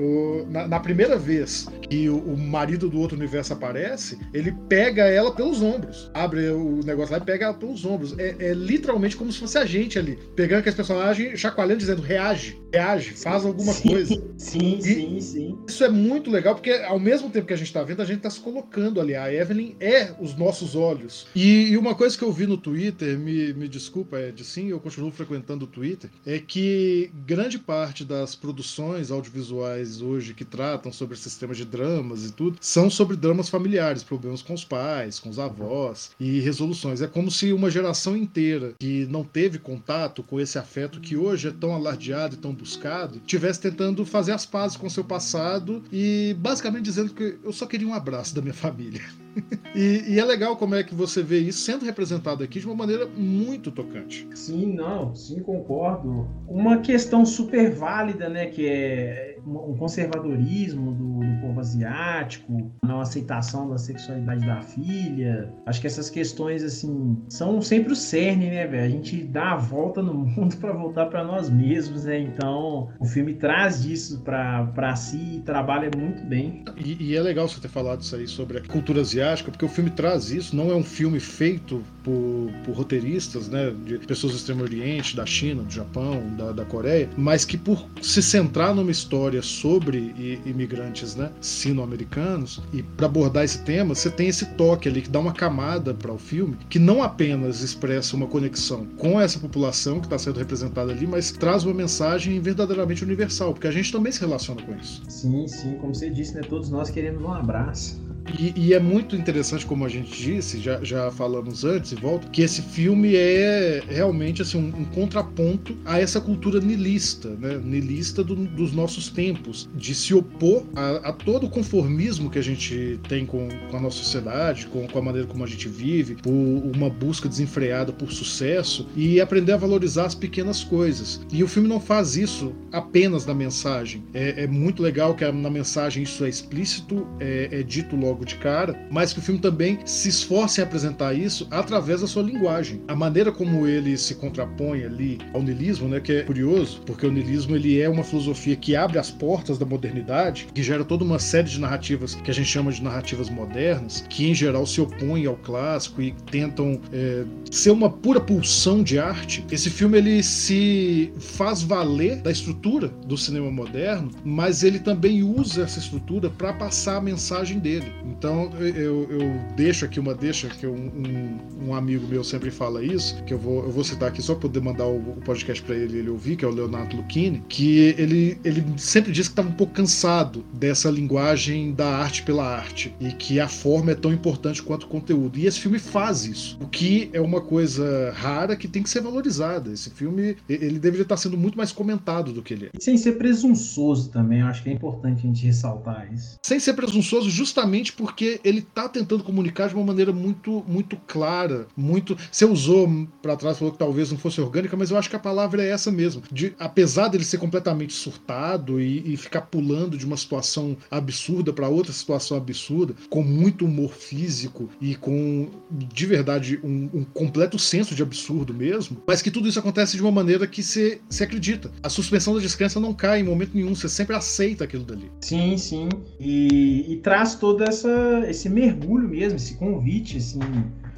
na, 0.49 0.69
na, 0.69 0.81
primeira 0.81 1.17
vez 1.17 1.67
que 1.89 2.09
o, 2.09 2.19
o, 2.19 2.37
marido 2.37 2.89
do 2.89 2.99
outro 2.99 3.17
universo 3.17 3.53
aparece, 3.53 4.19
ele 4.33 4.53
pega 4.69 5.05
ela 5.05 5.33
pelos 5.33 5.63
ombros, 5.63 6.11
abre 6.15 6.49
o 6.49 6.81
negócio 6.85 7.13
lá 7.13 7.19
e 7.19 7.25
pega 7.25 7.47
ela 7.47 7.55
pelos 7.55 7.85
ombros. 7.85 8.19
É, 8.19 8.35
é 8.39 8.55
literalmente 8.55 9.17
como 9.17 9.33
se 9.33 9.39
fosse 9.39 9.59
a 9.59 9.65
gente 9.65 9.99
ali, 9.99 10.19
pegando 10.35 10.61
aqueles 10.61 10.77
personagens, 10.77 11.39
chacoalhando, 11.39 11.79
dizendo 11.79 12.03
reage 12.03 12.62
reage, 12.73 13.13
faz 13.13 13.45
alguma 13.45 13.73
sim, 13.73 13.89
coisa. 13.89 14.23
Sim, 14.39 14.79
e 14.79 14.83
sim, 14.83 15.21
sim. 15.21 15.59
Isso 15.69 15.85
é 15.85 15.89
muito 15.89 16.31
legal, 16.31 16.55
porque 16.55 16.71
ao 16.71 16.99
mesmo 16.99 17.31
tempo 17.31 17.47
que 17.47 17.53
a 17.53 17.57
gente 17.57 17.67
está 17.67 17.83
vendo, 17.83 18.01
a 18.01 18.05
gente 18.05 18.19
está 18.19 18.31
se 18.31 18.41
colocando 18.41 19.01
ali. 19.01 19.15
A 19.15 19.33
Evelyn 19.33 19.75
é 19.79 20.13
os 20.19 20.35
nossos 20.35 20.75
olhos. 20.75 21.27
E, 21.35 21.69
e, 21.69 21.77
uma 21.77 21.95
coisa 21.95 22.17
que 22.17 22.25
eu 22.25 22.33
vi 22.33 22.47
no 22.47 22.57
Twitter, 22.57 23.19
me, 23.19 23.53
me 23.53 23.69
desculpa, 23.69 24.19
é 24.19 24.31
de 24.31 24.45
sim, 24.45 24.69
eu 24.69 24.81
continuo 24.81 25.11
frequentando 25.11 25.65
o 25.65 25.69
Twitter, 25.69 26.11
é 26.27 26.39
que 26.39 27.11
grande 27.27 27.59
parte 27.59 28.05
das 28.05 28.35
produções 28.35 29.11
audiovisuais 29.11 30.01
hoje 30.01 30.35
que 30.35 30.45
tratam 30.45 30.93
sobre 30.93 31.17
sistemas 31.17 31.57
de 31.57 31.65
dramas 31.65 32.25
e 32.25 32.33
tudo, 32.33 32.57
são 32.61 32.89
sobre 32.89 33.17
dramas 33.17 33.49
familiares, 33.49 34.03
problemas 34.03 34.43
com 34.43 34.55
os 34.55 34.65
pais, 34.65 35.19
com 35.19 35.29
os 35.29 35.39
avós 35.39 36.13
e 36.19 36.41
resoluções. 36.41 37.03
É 37.03 37.07
como 37.07 37.31
se 37.31 37.53
uma 37.53 37.71
geração 37.71 38.17
inteira 38.17 38.75
que 38.79 39.07
não 39.07 39.25
teve 39.25 39.59
contato 39.59 40.23
com 40.23 40.41
esse 40.41 40.59
afeto 40.59 41.01
que 41.01 41.17
hoje 41.17 41.49
é 41.49 41.53
tão 41.53 41.75
alardeado 41.75 42.35
e 42.35 42.39
tão 42.39 42.55
buscado, 42.63 43.21
tivesse 43.21 43.61
tentando 43.61 44.07
fazer 44.07 44.33
as 44.33 44.47
pazes 44.47 44.77
com 44.77 44.89
seu 44.89 45.05
passado 45.05 45.83
e 45.93 46.35
basicamente 46.39 46.85
dizendo 46.85 47.13
que 47.13 47.39
eu 47.43 47.53
só 47.53 47.67
queria 47.67 47.87
um 47.87 47.95
abraço 47.95 48.35
da 48.35 48.41
minha 48.41 48.55
família. 48.55 49.03
e, 49.75 50.05
e, 50.09 50.21
é 50.21 50.25
legal 50.25 50.57
como 50.57 50.75
é 50.75 50.83
que 50.83 50.95
você 50.95 51.23
vê 51.23 51.39
isso 51.39 51.61
sendo 51.61 51.85
representado 51.85 52.45
aqui 52.45 52.61
de 52.61 52.67
uma 52.67 52.75
maneira 52.75 53.07
muito 53.07 53.71
tocante. 53.71 54.29
Sim, 54.35 54.75
não, 54.75 55.15
sim, 55.15 55.41
concordo. 55.41 56.29
Uma 56.47 56.79
questão 56.79 57.25
super 57.25 57.75
válida, 57.75 58.29
né, 58.29 58.47
que 58.47 58.67
é 58.67 59.32
um 59.47 59.77
conservadorismo 59.77 60.93
do, 60.93 61.21
do 61.21 61.41
povo 61.41 61.61
asiático, 61.61 62.71
não 62.85 63.01
aceitação 63.01 63.69
da 63.69 63.79
sexualidade 63.79 64.45
da 64.47 64.61
filha. 64.61 65.53
Acho 65.67 65.81
que 65.81 65.87
essas 65.87 66.09
questões, 66.09 66.63
assim, 66.63 67.17
são 67.29 67.61
sempre 67.61 67.93
o 67.93 67.97
cerne, 67.97 68.51
né, 68.51 68.67
velho? 68.67 68.85
A 68.85 68.89
gente 68.89 69.23
dá 69.25 69.53
a 69.53 69.57
volta 69.57 70.03
no 70.03 70.15
mundo 70.15 70.57
para 70.57 70.73
voltar 70.73 71.07
para 71.07 71.25
nós 71.25 71.51
mesmos, 71.51 72.05
né? 72.05 72.19
Então, 72.21 72.91
o 73.01 73.05
filme 73.05 73.35
traz 73.35 73.85
isso 73.85 74.21
para 74.21 74.97
si 74.97 75.37
e 75.37 75.41
trabalha 75.41 75.91
muito 75.97 76.25
bem. 76.25 76.65
E, 76.77 77.11
e 77.11 77.17
é 77.17 77.21
legal 77.21 77.49
você 77.49 77.61
ter 77.61 77.69
falado 77.69 78.01
isso 78.03 78.15
aí 78.15 78.27
sobre 78.27 78.59
a 78.59 78.63
cultura 78.63 79.01
asiática, 79.01 79.51
porque 79.51 79.65
o 79.65 79.69
filme 79.69 79.91
traz 79.91 80.31
isso, 80.31 80.55
não 80.55 80.71
é 80.71 80.75
um 80.75 80.85
filme 80.85 81.21
feito 81.21 81.83
por, 82.03 82.51
por 82.65 82.75
roteiristas, 82.75 83.49
né, 83.49 83.73
de 83.85 83.99
pessoas 83.99 84.33
do 84.33 84.37
Extremo 84.37 84.63
Oriente, 84.63 85.17
da 85.17 85.27
China, 85.27 85.63
do 85.63 85.73
Japão, 85.73 86.23
da, 86.37 86.53
da 86.53 86.65
Coreia, 86.65 87.09
mas 87.17 87.45
que 87.45 87.57
por 87.57 87.87
se 88.01 88.23
centrar 88.23 88.75
numa 88.75 88.91
história 88.91 89.32
sobre 89.41 90.41
imigrantes, 90.45 91.15
né, 91.15 91.31
sino-americanos, 91.41 92.61
e 92.73 92.83
para 92.83 93.07
abordar 93.07 93.45
esse 93.45 93.63
tema, 93.63 93.95
você 93.95 94.11
tem 94.11 94.29
esse 94.29 94.47
toque 94.55 94.89
ali 94.89 95.01
que 95.01 95.09
dá 95.09 95.21
uma 95.21 95.33
camada 95.33 95.95
para 95.95 96.13
o 96.13 96.19
filme, 96.19 96.57
que 96.69 96.79
não 96.79 97.03
apenas 97.03 97.63
expressa 97.63 98.17
uma 98.17 98.27
conexão 98.27 98.87
com 98.99 99.21
essa 99.21 99.39
população 99.39 100.01
que 100.01 100.07
está 100.07 100.19
sendo 100.19 100.39
representada 100.39 100.91
ali, 100.93 101.07
mas 101.07 101.31
traz 101.31 101.65
uma 101.65 101.75
mensagem 101.75 102.41
verdadeiramente 102.41 103.05
universal, 103.05 103.53
porque 103.53 103.69
a 103.69 103.73
gente 103.73 103.93
também 103.93 104.13
se 104.13 104.21
relaciona 104.21 104.61
com 104.63 104.75
isso. 104.75 105.03
Sim, 105.09 105.47
sim, 105.47 105.77
como 105.79 105.95
você 105.95 106.11
disse, 106.11 106.35
né? 106.35 106.41
Todos 106.43 106.69
nós 106.69 106.91
queremos 106.91 107.23
um 107.23 107.33
abraço. 107.33 108.02
E, 108.39 108.53
e, 108.57 108.75
é 108.75 108.81
muito 108.81 109.17
interessante, 109.17 109.67
como 109.67 109.85
a 109.85 109.89
gente 109.89 110.11
disse, 110.11 110.61
já, 110.61 110.83
já 110.83 111.11
falamos 111.11 111.65
antes 111.65 111.93
e 111.93 111.97
volto, 111.97 112.31
que 112.31 112.43
esse 112.43 112.63
filme 112.63 113.15
é 113.15 113.83
realmente 113.89 114.43
assim, 114.43 114.59
um, 114.59 114.83
um 114.83 114.85
contraponto 114.85 115.77
a 115.85 115.99
essa 115.99 116.21
cultura 116.21 116.61
nilista, 116.61 117.31
né? 117.31 117.61
Nilista 117.63 118.23
do, 118.23 118.35
dos 118.35 118.73
nossos 118.73 119.09
tempos, 119.09 119.69
de 119.75 119.95
se 119.95 120.15
opor 120.15 120.65
a, 120.75 121.09
a, 121.09 121.13
todo 121.13 121.47
o 121.47 121.51
conformismo 121.51 122.31
que 122.31 122.39
a 122.39 122.43
gente 122.43 122.99
tem 123.09 123.27
com, 123.27 123.49
com 123.71 123.77
a 123.77 123.81
nossa 123.81 123.99
sociedade, 123.99 124.67
com, 124.67 124.87
com, 124.87 124.99
a 124.99 125.03
maneira 125.03 125.27
como 125.27 125.45
a 125.45 125.47
gente 125.47 125.69
vive, 125.69 126.17
por 126.17 126.31
uma 126.31 126.89
busca 126.89 127.29
desenfreada 127.29 127.93
por 127.93 128.13
sucesso 128.13 128.87
e 128.97 129.21
aprender 129.21 129.53
a 129.53 129.57
valorizar 129.57 130.07
as 130.07 130.15
pequenas 130.15 130.63
coisas. 130.63 131.21
E 131.33 131.43
o 131.43 131.49
filme 131.49 131.69
não 131.69 131.81
faz 131.81 132.17
isso 132.17 132.53
apenas 132.71 133.27
na 133.27 133.35
mensagem. 133.35 134.03
É, 134.15 134.45
é 134.45 134.47
muito 134.47 134.83
legal 134.83 135.15
que 135.15 135.31
na 135.31 135.51
mensagem 135.51 136.03
isso 136.03 136.25
é 136.25 136.29
explícito, 136.29 137.07
é, 137.21 137.49
é 137.51 137.63
dito 137.63 137.97
logo 137.97 138.12
logo 138.13 138.25
de 138.25 138.37
cara, 138.37 138.79
mas 138.91 139.13
que 139.13 139.19
o 139.19 139.23
filme 139.23 139.41
também 139.41 139.79
se 139.85 140.09
esforce 140.09 140.61
em 140.61 140.65
apresentar 140.65 141.15
isso 141.15 141.47
através 141.51 142.03
da 142.03 142.07
sua 142.07 142.23
linguagem. 142.23 142.83
A 142.87 142.95
maneira 142.95 143.33
como 143.33 143.67
ele 143.67 143.97
se 143.97 144.15
contrapõe 144.15 144.85
ali 144.85 145.19
ao 145.33 145.43
niilismo, 145.43 145.89
né, 145.89 146.01
que 146.01 146.13
é 146.13 146.23
curioso, 146.23 146.83
porque 146.85 147.07
o 147.07 147.13
niilismo 147.13 147.57
ele 147.57 147.81
é 147.81 147.89
uma 147.89 148.05
filosofia 148.05 148.55
que 148.55 148.77
abre 148.77 148.99
as 148.99 149.11
portas 149.11 149.59
da 149.59 149.65
modernidade, 149.65 150.47
que 150.55 150.63
gera 150.63 150.85
toda 150.85 151.05
uma 151.05 151.19
série 151.19 151.49
de 151.49 151.59
narrativas 151.59 152.15
que 152.15 152.31
a 152.31 152.35
gente 152.35 152.49
chama 152.49 152.71
de 152.71 152.83
narrativas 152.83 153.31
modernas, 153.31 154.05
que 154.09 154.29
em 154.29 154.35
geral 154.35 154.67
se 154.67 154.81
opõem 154.81 155.27
ao 155.27 155.37
clássico 155.37 156.03
e 156.03 156.13
tentam 156.31 156.81
é, 156.93 157.25
ser 157.51 157.71
uma 157.71 157.89
pura 157.89 158.21
pulsão 158.21 158.83
de 158.83 158.99
arte. 158.99 159.45
Esse 159.51 159.71
filme 159.71 159.99
ele 159.99 160.23
se 160.23 161.13
faz 161.19 161.63
valer 161.63 162.17
da 162.17 162.31
estrutura 162.31 162.89
do 163.07 163.17
cinema 163.17 163.51
moderno, 163.51 164.11
mas 164.25 164.63
ele 164.63 164.79
também 164.79 165.23
usa 165.23 165.63
essa 165.63 165.79
estrutura 165.79 166.29
para 166.29 166.53
passar 166.53 166.97
a 166.97 167.01
mensagem 167.01 167.59
dele. 167.59 167.93
Então 168.05 168.51
eu, 168.59 169.11
eu 169.11 169.41
deixo 169.57 169.85
aqui 169.85 170.01
uma 170.01 170.15
deixa 170.15 170.49
que 170.49 170.67
um, 170.67 170.75
um, 170.75 171.69
um, 171.69 171.75
amigo 171.75 172.07
meu 172.07 172.25
sempre 172.25 172.51
fala 172.51 172.83
isso, 172.83 173.23
que 173.25 173.35
eu 173.35 173.39
vou, 173.39 173.65
eu 173.65 173.71
vou 173.71 173.85
citar 173.85 174.09
aqui 174.09 174.23
só 174.23 174.35
para 174.35 174.43
poder 174.43 174.61
mandar 174.61 174.87
o, 174.87 174.97
o 174.97 175.21
podcast 175.25 175.63
para 175.63 175.75
ele 175.75 175.99
ele 175.99 176.11
ouvir, 176.11 176.37
que 176.37 176.45
é 176.45 176.49
o 176.49 176.51
Leonardo 176.51 176.97
Lucchini, 176.97 177.43
que 177.49 177.95
ele, 177.99 178.39
ele 178.45 178.65
sempre 178.77 179.13
diz 179.13 179.29
que 179.29 179.33
estava 179.33 179.49
um 179.49 179.53
pouco 179.53 179.73
cansado 179.73 180.45
dessa 180.53 180.91
linguagem 180.91 181.73
da 181.73 181.97
arte 181.97 182.23
pela 182.23 182.45
arte 182.45 182.95
e 183.01 183.13
que 183.13 183.41
a 183.41 183.49
forma 183.49 183.93
é 183.93 183.95
tão 183.95 184.13
importante 184.13 184.63
quanto 184.63 184.85
o 184.85 184.89
conteúdo. 184.89 185.39
E 185.39 185.47
esse 185.47 185.61
filme 185.61 185.79
faz 185.79 186.25
isso, 186.25 186.59
o 186.61 186.67
que 186.67 187.11
é 187.13 187.21
uma 187.21 187.41
coisa 187.41 188.13
rara 188.13 188.57
que 188.57 188.69
tem 188.69 188.83
que 188.83 188.91
ser 188.91 189.01
valorizada. 189.01 189.73
Esse 189.73 189.91
filme 189.91 190.37
ele 190.49 190.79
deveria 190.79 191.03
estar 191.03 191.17
sendo 191.17 191.37
muito 191.37 191.57
mais 191.57 191.73
comentado 191.73 192.33
do 192.33 192.43
que 192.43 192.55
ele 192.55 192.67
é. 192.67 192.71
E 192.79 192.83
sem 192.83 192.97
ser 192.97 193.13
presunçoso 193.13 194.11
também, 194.11 194.41
eu 194.41 194.47
acho 194.47 194.63
que 194.63 194.71
é 194.71 194.73
importante 194.73 195.19
a 195.19 195.27
gente 195.27 195.45
ressaltar 195.45 196.13
isso. 196.13 196.39
Sem 196.43 196.59
ser 196.59 196.75
presunçoso, 196.75 197.31
justamente 197.31 197.92
porque 197.97 198.41
ele 198.45 198.59
está 198.59 198.89
tentando 198.89 199.25
comunicar 199.25 199.69
de 199.69 199.75
uma 199.75 199.85
maneira 199.85 200.13
muito, 200.13 200.65
muito 200.67 200.97
clara, 201.07 201.67
muito. 201.77 202.17
Você 202.31 202.45
usou 202.45 203.07
para 203.21 203.37
trás 203.37 203.59
falou 203.59 203.73
que 203.73 203.79
talvez 203.79 204.11
não 204.11 204.19
fosse 204.19 204.41
orgânica, 204.41 204.77
mas 204.77 204.91
eu 204.91 204.99
acho 204.99 205.09
que 205.09 205.17
a 205.17 205.21
palavra 205.21 205.63
é 205.63 205.71
essa 205.71 205.91
mesmo. 205.91 206.23
De, 206.31 206.55
apesar 206.59 207.09
dele 207.09 207.25
ser 207.25 207.39
completamente 207.39 207.93
surtado 207.93 208.81
e, 208.81 209.13
e 209.13 209.17
ficar 209.17 209.43
pulando 209.43 209.97
de 209.97 210.05
uma 210.05 210.17
situação 210.17 210.77
absurda 210.91 211.53
para 211.53 211.69
outra 211.69 211.93
situação 211.93 212.37
absurda, 212.37 212.95
com 213.09 213.23
muito 213.23 213.65
humor 213.65 213.93
físico 213.93 214.69
e 214.81 214.95
com 214.95 215.49
de 215.71 216.07
verdade 216.07 216.61
um, 216.63 216.89
um, 216.93 217.05
completo 217.05 217.59
senso 217.59 217.95
de 217.95 218.03
absurdo 218.03 218.53
mesmo, 218.53 219.03
mas 219.07 219.23
que 219.23 219.31
tudo 219.31 219.49
isso 219.49 219.59
acontece 219.59 219.97
de 219.97 220.03
uma 220.03 220.11
maneira 220.11 220.47
que 220.47 220.63
você 220.63 221.01
acredita. 221.21 221.71
A 221.83 221.89
suspensão 221.89 222.35
da 222.35 222.41
descrença 222.41 222.81
não 222.81 222.95
cai 222.95 223.21
em 223.21 223.25
momento 223.25 223.55
nenhum, 223.55 223.75
você 223.75 223.89
sempre 223.89 224.17
aceita 224.17 224.65
aquilo 224.65 224.85
dali. 224.85 225.11
Sim, 225.21 225.57
sim. 225.57 225.89
E, 226.19 226.93
e 226.93 226.97
traz 226.99 227.35
toda 227.35 227.71
essa 227.83 228.31
esse 228.31 228.49
mergulho 228.49 229.09
mesmo, 229.09 229.37
esse 229.37 229.55
convite, 229.55 230.19
assim, 230.19 230.39